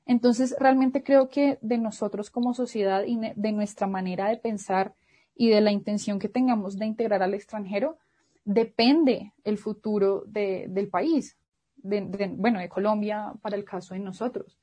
Entonces, 0.07 0.55
realmente 0.59 1.03
creo 1.03 1.29
que 1.29 1.59
de 1.61 1.79
nosotros 1.79 2.31
como 2.31 2.55
sociedad 2.55 3.05
y 3.05 3.19
de 3.35 3.53
nuestra 3.53 3.87
manera 3.87 4.29
de 4.29 4.37
pensar 4.37 4.95
y 5.35 5.51
de 5.51 5.61
la 5.61 5.73
intención 5.73 6.19
que 6.19 6.29
tengamos 6.29 6.79
de 6.79 6.87
integrar 6.87 7.23
al 7.23 7.35
extranjero, 7.35 7.99
depende 8.45 9.33
el 9.45 9.59
futuro 9.59 10.23
de, 10.27 10.67
del 10.69 10.89
país, 10.89 11.37
de, 11.77 12.03
de, 12.03 12.29
bueno, 12.29 12.61
de 12.61 12.69
Colombia 12.69 13.33
para 13.43 13.57
el 13.57 13.65
caso 13.65 13.95
de 13.95 14.01
nosotros. 14.01 14.59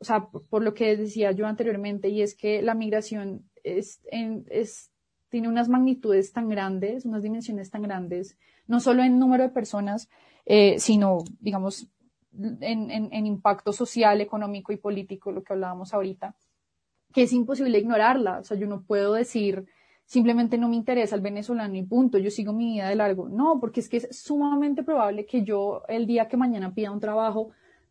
O 0.00 0.04
sea, 0.04 0.26
por, 0.28 0.62
lo 0.62 0.74
que 0.74 0.96
decía 0.96 1.30
yo 1.32 1.46
anteriormente, 1.46 2.08
y 2.08 2.22
es 2.22 2.34
que 2.34 2.62
la 2.62 2.74
migración 2.74 3.44
tiene 5.28 5.48
unas 5.48 5.68
magnitudes 5.68 6.32
tan 6.32 6.48
grandes, 6.48 7.04
unas 7.04 7.22
dimensiones 7.22 7.70
tan 7.70 7.82
grandes, 7.82 8.36
no 8.66 8.80
solo 8.80 9.02
en 9.02 9.18
número 9.18 9.44
de 9.44 9.50
personas, 9.50 10.08
eh, 10.46 10.78
sino, 10.78 11.18
digamos, 11.38 11.88
en, 12.32 13.26
impacto 13.26 13.72
social, 13.72 14.20
económico 14.20 14.72
y 14.72 14.76
político, 14.76 15.32
lo 15.32 15.42
que 15.42 15.52
hablábamos 15.52 15.92
ahorita, 15.94 16.34
que 17.12 17.22
es 17.22 17.32
imposible 17.32 17.78
ignorarla. 17.78 18.38
O 18.38 18.44
sea, 18.44 18.56
yo 18.56 18.66
no 18.66 18.82
puedo 18.82 19.14
decir 19.14 19.66
simplemente 20.04 20.58
no 20.58 20.68
me 20.68 20.74
interesa 20.74 21.14
el 21.14 21.20
venezolano 21.20 21.76
y 21.76 21.84
punto, 21.84 22.18
yo 22.18 22.32
sigo 22.32 22.52
mi 22.52 22.72
vida 22.72 22.88
de 22.88 22.96
largo. 22.96 23.28
No, 23.28 23.60
porque 23.60 23.78
es 23.78 23.88
que 23.88 23.98
es 23.98 24.08
sumamente 24.10 24.82
probable 24.82 25.24
que 25.24 25.44
yo 25.44 25.82
el 25.86 26.06
día 26.06 26.26
que 26.26 26.36
mañana 26.36 26.74
pida 26.74 26.90
un 26.90 26.98
trabajo, 26.98 27.50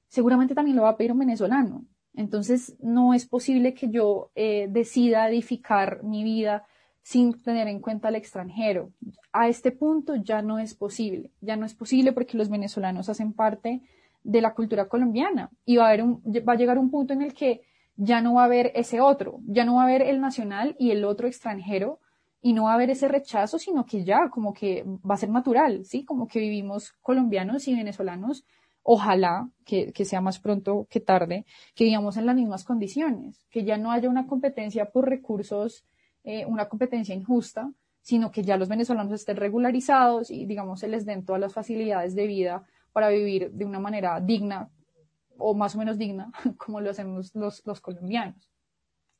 seguramente 0.10 0.54
también 0.54 0.76
lo 0.76 0.84
va 0.84 0.90
a 0.90 0.98
pedir 0.98 1.14
un 1.14 1.20
venezolano. 1.20 1.86
Entonces, 2.14 2.76
no 2.80 3.14
es 3.14 3.26
posible 3.26 3.74
que 3.74 3.90
yo 3.90 4.32
eh, 4.36 4.68
decida 4.70 5.30
edificar 5.30 6.04
mi 6.04 6.26
vida 6.26 6.66
sin 7.02 7.42
tener 7.42 7.70
en 7.70 7.80
cuenta 7.80 8.10
al 8.10 8.16
extranjero. 8.16 8.92
A 9.32 9.48
este 9.48 9.72
punto 9.72 10.16
ya 10.16 10.42
no 10.42 10.60
es 10.60 10.76
posible. 10.76 11.32
Ya 11.40 11.56
no 11.56 11.66
es 11.66 11.74
posible 11.74 12.12
porque 12.12 12.38
los 12.38 12.50
venezolanos 12.50 13.08
hacen 13.08 13.32
parte 13.32 13.82
de 14.30 14.42
la 14.42 14.54
cultura 14.54 14.88
colombiana 14.88 15.50
y 15.66 15.78
va 15.78 15.88
a, 15.88 15.92
haber 15.92 16.04
va 16.48 16.54
a 16.54 16.56
llegar 16.56 16.78
un 16.78 16.92
punto 16.92 17.14
en 17.14 17.24
el 17.24 17.34
que 17.34 17.62
ya 17.96 18.22
no 18.22 18.36
va 18.36 18.44
a 18.44 18.46
haber 18.46 18.72
ese 18.76 19.02
otro, 19.02 19.40
ya 19.48 19.66
no 19.66 19.76
va 19.76 19.82
a 19.82 19.86
haber 19.86 20.04
el 20.04 20.22
nacional 20.22 20.76
y 20.78 20.92
el 20.92 21.04
otro 21.04 21.28
extranjero 21.28 22.00
y 22.42 22.54
no 22.54 22.66
va 22.66 22.72
a 22.72 22.76
haber 22.76 22.92
ese 22.92 23.08
rechazo, 23.08 23.58
sino 23.58 23.86
que 23.86 24.06
ya 24.06 24.30
como 24.30 24.54
que 24.54 24.86
va 24.88 25.16
a 25.16 25.18
ser 25.18 25.30
natural, 25.30 25.84
¿sí? 25.84 26.06
Como 26.06 26.28
que 26.28 26.40
vivimos 26.40 26.94
colombianos 27.02 27.68
y 27.68 27.76
venezolanos 27.76 28.46
ojalá 28.84 29.50
que, 29.66 29.92
que, 29.92 30.06
sea 30.06 30.22
más 30.22 30.40
pronto 30.40 30.88
que 30.90 31.00
tarde, 31.00 31.46
que 31.76 31.84
vivamos 31.84 32.16
en 32.18 32.26
las 32.26 32.36
mismas 32.36 32.64
condiciones, 32.64 33.46
que 33.50 33.64
ya 33.64 33.78
no 33.78 33.92
haya 33.92 34.10
una 34.10 34.26
competencia 34.26 34.86
por 34.92 35.10
recursos, 35.10 35.84
eh, 36.24 36.46
una 36.46 36.70
competencia 36.70 37.14
injusta, 37.14 37.72
sino 38.02 38.32
que 38.32 38.44
ya 38.44 38.58
los 38.58 38.70
venezolanos 38.70 39.14
estén 39.14 39.38
regularizados 39.38 40.32
y, 40.32 40.46
digamos, 40.46 40.80
se 40.80 40.88
les 40.88 41.06
den 41.06 41.26
todas 41.26 41.42
las 41.42 41.54
facilidades 41.54 42.16
de 42.16 42.28
vida 42.28 42.64
para 42.92 43.10
vivir 43.10 43.52
de 43.52 43.66
una 43.66 43.80
manera 43.80 44.20
digna 44.20 44.70
o 45.38 45.54
más 45.54 45.76
o 45.76 45.80
menos 45.80 45.98
digna, 45.98 46.32
como 46.58 46.82
lo 46.82 46.90
hacemos 46.90 47.34
los, 47.36 47.66
los 47.66 47.82
colombianos. 47.82 48.50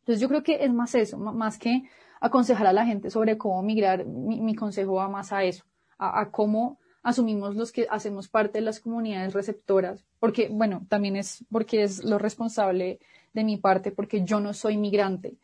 Entonces 0.02 0.22
yo 0.22 0.28
creo 0.28 0.44
que 0.44 0.64
es 0.64 0.74
más 0.74 0.96
eso, 0.96 1.18
más 1.18 1.58
que 1.58 1.84
aconsejar 2.20 2.68
a 2.68 2.74
la 2.74 2.86
gente 2.86 3.10
sobre 3.10 3.38
cómo 3.38 3.62
migrar, 3.64 4.06
mi, 4.06 4.42
mi 4.42 4.56
consejo 4.56 4.96
va 4.96 5.08
más 5.08 5.32
a 5.32 5.44
eso, 5.44 5.66
a, 5.98 6.32
cómo 6.32 6.80
asumimos 7.04 7.56
los 7.56 7.72
que 7.72 7.88
hacemos 7.90 8.28
parte 8.28 8.60
de 8.60 8.66
las 8.66 8.80
comunidades 8.80 9.34
receptoras, 9.34 10.06
porque, 10.20 10.50
bueno, 10.50 10.86
también 10.90 11.16
es 11.16 11.46
porque 11.52 11.84
es 11.84 12.04
lo 12.04 12.18
responsable 12.18 13.00
de 13.34 13.44
mi 13.44 13.58
parte, 13.58 13.92
porque 13.92 14.24
yo 14.24 14.40
no 14.40 14.54
soy 14.54 14.78
migrante, 14.78 15.38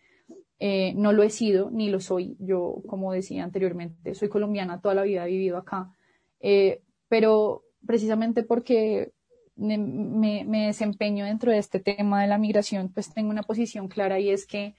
eh, 0.60 0.94
no 0.96 1.14
lo 1.14 1.24
he 1.24 1.30
sido 1.30 1.70
ni 1.70 1.90
lo 1.90 2.00
soy. 2.00 2.36
Yo, 2.40 2.82
como 2.88 3.12
decía 3.12 3.44
anteriormente, 3.44 4.16
soy 4.16 4.30
colombiana, 4.30 4.82
toda 4.82 4.96
la 4.96 5.04
vida 5.04 5.26
he 5.26 5.30
vivido 5.30 5.58
acá, 5.58 5.94
eh, 6.40 6.82
pero 7.08 7.65
precisamente 7.86 8.44
porque 8.44 9.14
me, 9.56 10.68
desempeño 10.68 11.26
dentro 11.26 11.52
de 11.52 11.60
este 11.60 11.80
tema 11.80 12.22
de 12.22 12.28
la 12.28 12.38
migración, 12.38 12.92
pues 12.94 13.14
tengo 13.14 13.30
una 13.30 13.44
posición 13.44 13.88
clara 13.88 14.20
y 14.20 14.30
es 14.30 14.46
que 14.46 14.76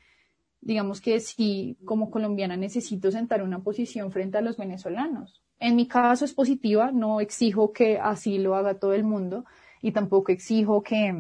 digamos 0.61 1.01
que 1.01 1.21
si 1.21 1.79
como 1.85 2.11
colombiana 2.11 2.57
necesito 2.57 3.11
sentar 3.11 3.43
una 3.43 3.63
posición 3.63 4.11
frente 4.11 4.39
a 4.39 4.43
los 4.43 4.57
venezolanos. 4.57 5.43
En 5.59 5.77
mi 5.77 5.87
caso 5.87 6.25
es 6.25 6.35
positiva, 6.35 6.93
no 6.93 7.21
exijo 7.21 7.73
que 7.73 7.99
así 7.99 8.39
lo 8.39 8.57
haga 8.57 8.79
todo 8.79 8.93
el 8.93 9.05
mundo 9.05 9.45
y 9.81 9.93
tampoco 9.93 10.33
exijo 10.33 10.83
que, 10.83 11.15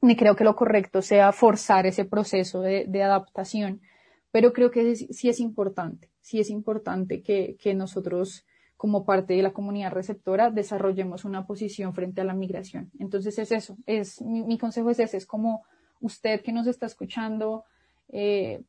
ni 0.00 0.16
creo 0.16 0.34
que 0.34 0.44
lo 0.44 0.56
correcto 0.56 1.02
sea 1.02 1.32
forzar 1.32 1.86
ese 1.86 2.04
proceso 2.04 2.60
de, 2.62 3.02
adaptación, 3.02 3.80
pero 4.32 4.52
creo 4.52 4.70
que 4.70 4.96
sí 4.96 5.28
es 5.28 5.38
importante, 5.38 6.10
sí 6.20 6.40
es 6.40 6.50
importante 6.50 7.22
que 7.22 7.74
nosotros 7.74 8.44
como 8.78 9.04
parte 9.04 9.34
de 9.34 9.42
la 9.42 9.52
comunidad 9.52 9.92
receptora 9.92 10.50
desarrollemos 10.50 11.24
una 11.24 11.46
posición 11.46 11.92
frente 11.94 12.20
a 12.20 12.24
la 12.24 12.32
migración. 12.32 12.90
Entonces 12.98 13.36
es 13.38 13.50
eso, 13.50 13.76
es 13.86 14.22
mi, 14.22 14.56
consejo 14.56 14.88
es 14.90 15.00
ese, 15.00 15.16
es 15.16 15.26
como 15.26 15.64
usted 16.00 16.40
que 16.42 16.52
nos 16.52 16.68
está 16.68 16.86
escuchando, 16.86 17.64
eh, 18.08 18.62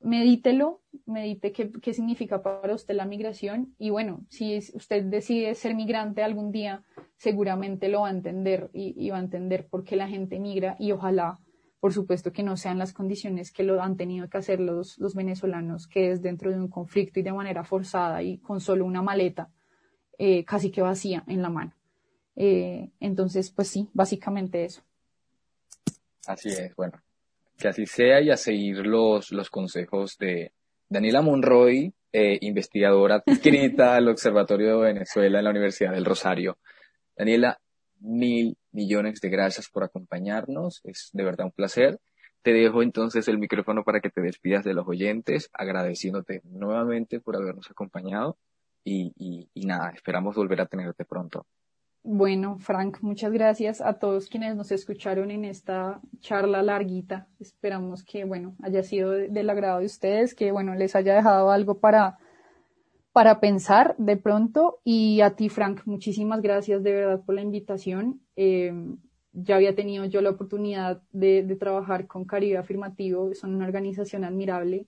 medítelo, 0.00 0.80
medite 1.04 1.52
qué, 1.52 1.70
qué 1.70 1.92
significa 1.92 2.42
para 2.42 2.74
usted 2.74 2.94
la 2.94 3.04
migración 3.04 3.74
y 3.78 3.90
bueno, 3.90 4.24
si 4.30 4.56
usted 4.72 5.04
decide 5.04 5.54
ser 5.54 5.74
migrante 5.74 6.22
algún 6.22 6.50
día, 6.50 6.82
seguramente 7.18 7.88
lo 7.88 8.00
va 8.00 8.08
a 8.08 8.12
entender 8.12 8.70
y, 8.72 9.10
va 9.10 9.18
a 9.18 9.20
entender 9.20 9.68
por 9.68 9.84
qué 9.84 9.96
la 9.96 10.08
gente 10.08 10.38
migra 10.38 10.76
y 10.78 10.92
ojalá, 10.92 11.38
por 11.80 11.92
supuesto, 11.92 12.32
que 12.32 12.42
no 12.42 12.56
sean 12.56 12.78
las 12.78 12.92
condiciones 12.92 13.52
que 13.52 13.62
lo 13.62 13.80
han 13.82 13.96
tenido 13.96 14.28
que 14.28 14.38
hacer 14.38 14.60
los, 14.60 14.98
los 14.98 15.14
venezolanos, 15.14 15.86
que 15.86 16.10
es 16.10 16.22
dentro 16.22 16.50
de 16.50 16.56
un 16.56 16.68
conflicto 16.68 17.20
y 17.20 17.22
de 17.22 17.32
manera 17.32 17.64
forzada 17.64 18.22
y 18.22 18.38
con 18.38 18.60
solo 18.60 18.84
una 18.84 19.02
maleta 19.02 19.50
eh, 20.18 20.44
casi 20.44 20.70
que 20.70 20.82
vacía 20.82 21.24
en 21.26 21.42
la 21.42 21.50
mano. 21.50 21.74
Eh, 22.34 22.90
entonces, 23.00 23.50
pues 23.50 23.68
sí, 23.68 23.88
básicamente 23.92 24.64
eso. 24.64 24.82
Así 26.26 26.48
es, 26.48 26.74
bueno, 26.74 27.00
que 27.56 27.68
así 27.68 27.86
sea 27.86 28.20
y 28.20 28.30
a 28.30 28.36
seguir 28.36 28.78
los, 28.86 29.30
los 29.30 29.50
consejos 29.50 30.18
de 30.18 30.52
Daniela 30.88 31.22
Monroy, 31.22 31.92
eh, 32.12 32.38
investigadora 32.40 33.16
adscrita 33.26 33.96
al 33.96 34.08
Observatorio 34.08 34.78
de 34.80 34.92
Venezuela 34.92 35.38
en 35.38 35.44
la 35.44 35.50
Universidad 35.50 35.92
del 35.92 36.04
Rosario. 36.04 36.58
Daniela, 37.16 37.58
mil 38.00 38.56
millones 38.72 39.20
de 39.20 39.28
gracias 39.28 39.68
por 39.68 39.84
acompañarnos, 39.84 40.80
es 40.84 41.10
de 41.12 41.24
verdad 41.24 41.46
un 41.46 41.52
placer. 41.52 41.98
Te 42.42 42.52
dejo 42.52 42.82
entonces 42.82 43.26
el 43.28 43.38
micrófono 43.38 43.82
para 43.82 44.00
que 44.00 44.10
te 44.10 44.20
despidas 44.20 44.64
de 44.64 44.74
los 44.74 44.86
oyentes, 44.86 45.50
agradeciéndote 45.52 46.42
nuevamente 46.44 47.20
por 47.20 47.34
habernos 47.36 47.70
acompañado 47.70 48.36
y, 48.84 49.48
nada, 49.66 49.90
esperamos 49.90 50.36
volver 50.36 50.60
a 50.60 50.66
tenerte 50.66 51.04
pronto. 51.04 51.44
Bueno, 52.04 52.58
Frank, 52.60 52.98
muchas 53.00 53.32
gracias 53.32 53.80
a 53.80 53.94
todos 53.94 54.28
quienes 54.28 54.54
nos 54.54 54.70
escucharon 54.70 55.32
en 55.32 55.44
esta 55.44 56.00
charla 56.20 56.62
larguita. 56.62 57.26
Esperamos 57.40 58.04
que, 58.04 58.24
bueno, 58.24 58.54
haya 58.62 58.84
sido 58.84 59.10
del 59.10 59.50
agrado 59.50 59.80
de 59.80 59.86
ustedes, 59.86 60.36
que, 60.36 60.52
bueno, 60.52 60.76
les 60.76 60.94
haya 60.94 61.16
dejado 61.16 61.50
algo 61.50 61.80
para, 61.80 62.18
para 63.16 63.40
pensar 63.40 63.94
de 63.96 64.18
pronto. 64.18 64.82
Y 64.84 65.22
a 65.22 65.36
ti, 65.36 65.48
Frank, 65.48 65.80
muchísimas 65.86 66.42
gracias 66.42 66.82
de 66.82 66.92
verdad 66.92 67.22
por 67.24 67.34
la 67.34 67.40
invitación. 67.40 68.20
Eh, 68.36 68.74
ya 69.32 69.56
había 69.56 69.74
tenido 69.74 70.04
yo 70.04 70.20
la 70.20 70.28
oportunidad 70.28 71.00
de, 71.12 71.56
trabajar 71.58 72.06
con 72.06 72.26
Caribe 72.26 72.58
Afirmativo, 72.58 73.34
son 73.34 73.54
una 73.54 73.64
organización 73.64 74.22
admirable. 74.24 74.86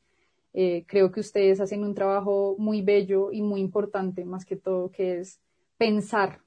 Eh, 0.53 0.85
creo 0.87 1.11
que 1.11 1.20
ustedes 1.20 1.59
hacen 1.59 1.83
un 1.83 1.95
trabajo 1.95 2.55
muy 2.59 2.83
bello 2.83 3.33
y 3.33 3.41
muy 3.41 3.62
importante, 3.62 4.26
más 4.26 4.45
que 4.45 4.57
todo, 4.57 4.91
que 4.91 5.20
es 5.20 5.41
pensar 5.79 6.43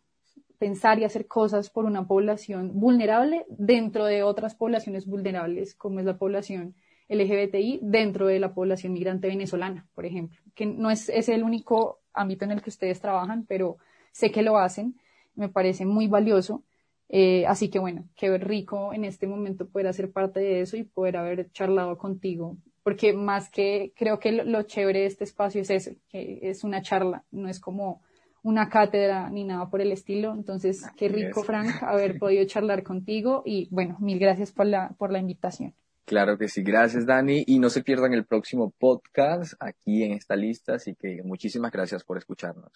pensar 0.59 0.99
y 0.99 1.03
hacer 1.05 1.25
cosas 1.25 1.71
por 1.71 1.85
una 1.85 2.05
población 2.05 2.79
vulnerable 2.79 3.47
dentro 3.49 4.05
de 4.05 4.21
otras 4.21 4.53
poblaciones 4.53 5.07
vulnerables, 5.07 5.73
como 5.73 5.99
es 5.99 6.05
la 6.05 6.19
población 6.19 6.75
LGBTI, 7.11 7.79
dentro 7.83 8.27
de 8.27 8.39
la 8.39 8.53
población 8.53 8.93
migrante 8.93 9.27
venezolana, 9.27 9.87
por 9.93 10.05
ejemplo, 10.05 10.39
que 10.55 10.65
no 10.65 10.89
es, 10.89 11.09
es 11.09 11.29
el 11.29 11.43
único 11.43 11.99
ámbito 12.13 12.45
en 12.45 12.51
el 12.51 12.61
que 12.61 12.69
ustedes 12.69 12.99
trabajan, 12.99 13.45
pero 13.45 13.77
sé 14.11 14.31
que 14.31 14.41
lo 14.41 14.57
hacen, 14.57 14.95
me 15.35 15.49
parece 15.49 15.85
muy 15.85 16.07
valioso. 16.07 16.63
Eh, 17.09 17.45
así 17.45 17.69
que 17.69 17.79
bueno, 17.79 18.07
qué 18.15 18.37
rico 18.37 18.93
en 18.93 19.03
este 19.03 19.27
momento 19.27 19.67
poder 19.67 19.87
hacer 19.87 20.11
parte 20.11 20.39
de 20.39 20.61
eso 20.61 20.77
y 20.77 20.83
poder 20.83 21.17
haber 21.17 21.51
charlado 21.51 21.97
contigo, 21.97 22.57
porque 22.83 23.11
más 23.11 23.49
que 23.49 23.91
creo 23.97 24.17
que 24.17 24.31
lo, 24.31 24.45
lo 24.45 24.63
chévere 24.63 25.01
de 25.01 25.05
este 25.07 25.25
espacio 25.25 25.61
es 25.61 25.69
eso, 25.69 25.91
que 26.07 26.39
es 26.41 26.63
una 26.63 26.81
charla, 26.81 27.25
no 27.31 27.49
es 27.49 27.59
como 27.59 28.01
una 28.43 28.69
cátedra 28.69 29.29
ni 29.29 29.43
nada 29.43 29.69
por 29.69 29.81
el 29.81 29.91
estilo. 29.91 30.33
Entonces, 30.33 30.85
qué 30.97 31.07
rico, 31.07 31.43
Frank, 31.43 31.67
haber 31.83 32.17
podido 32.17 32.45
charlar 32.45 32.83
contigo 32.83 33.43
y 33.45 33.67
bueno, 33.71 33.97
mil 33.99 34.19
gracias 34.19 34.51
por 34.51 34.65
la, 34.65 34.89
por 34.97 35.11
la 35.11 35.19
invitación. 35.19 35.73
Claro 36.11 36.37
que 36.37 36.49
sí, 36.49 36.61
gracias 36.61 37.05
Dani 37.05 37.45
y 37.47 37.57
no 37.57 37.69
se 37.69 37.83
pierdan 37.83 38.11
el 38.11 38.25
próximo 38.25 38.73
podcast 38.77 39.53
aquí 39.61 40.03
en 40.03 40.11
esta 40.11 40.35
lista, 40.35 40.73
así 40.73 40.93
que 40.93 41.21
muchísimas 41.23 41.71
gracias 41.71 42.03
por 42.03 42.17
escucharnos. 42.17 42.69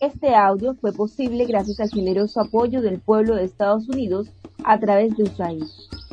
Este 0.00 0.34
audio 0.34 0.74
fue 0.74 0.92
posible 0.92 1.46
gracias 1.46 1.78
al 1.78 1.90
generoso 1.90 2.40
apoyo 2.40 2.82
del 2.82 3.00
pueblo 3.00 3.36
de 3.36 3.44
Estados 3.44 3.88
Unidos 3.88 4.28
a 4.64 4.80
través 4.80 5.16
de 5.16 5.22
USAID. 5.22 5.62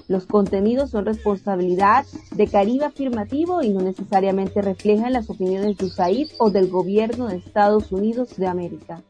Los 0.07 0.27
contenidos 0.27 0.91
son 0.91 1.05
responsabilidad 1.05 2.05
de 2.35 2.45
Caribe 2.45 2.85
Afirmativo 2.85 3.63
y 3.63 3.71
no 3.71 3.81
necesariamente 3.81 4.61
reflejan 4.61 5.13
las 5.13 5.31
opiniones 5.31 5.77
de 5.77 5.85
USAID 5.85 6.27
o 6.37 6.51
del 6.51 6.69
gobierno 6.69 7.25
de 7.25 7.37
Estados 7.37 7.91
Unidos 7.91 8.37
de 8.37 8.45
América. 8.45 9.01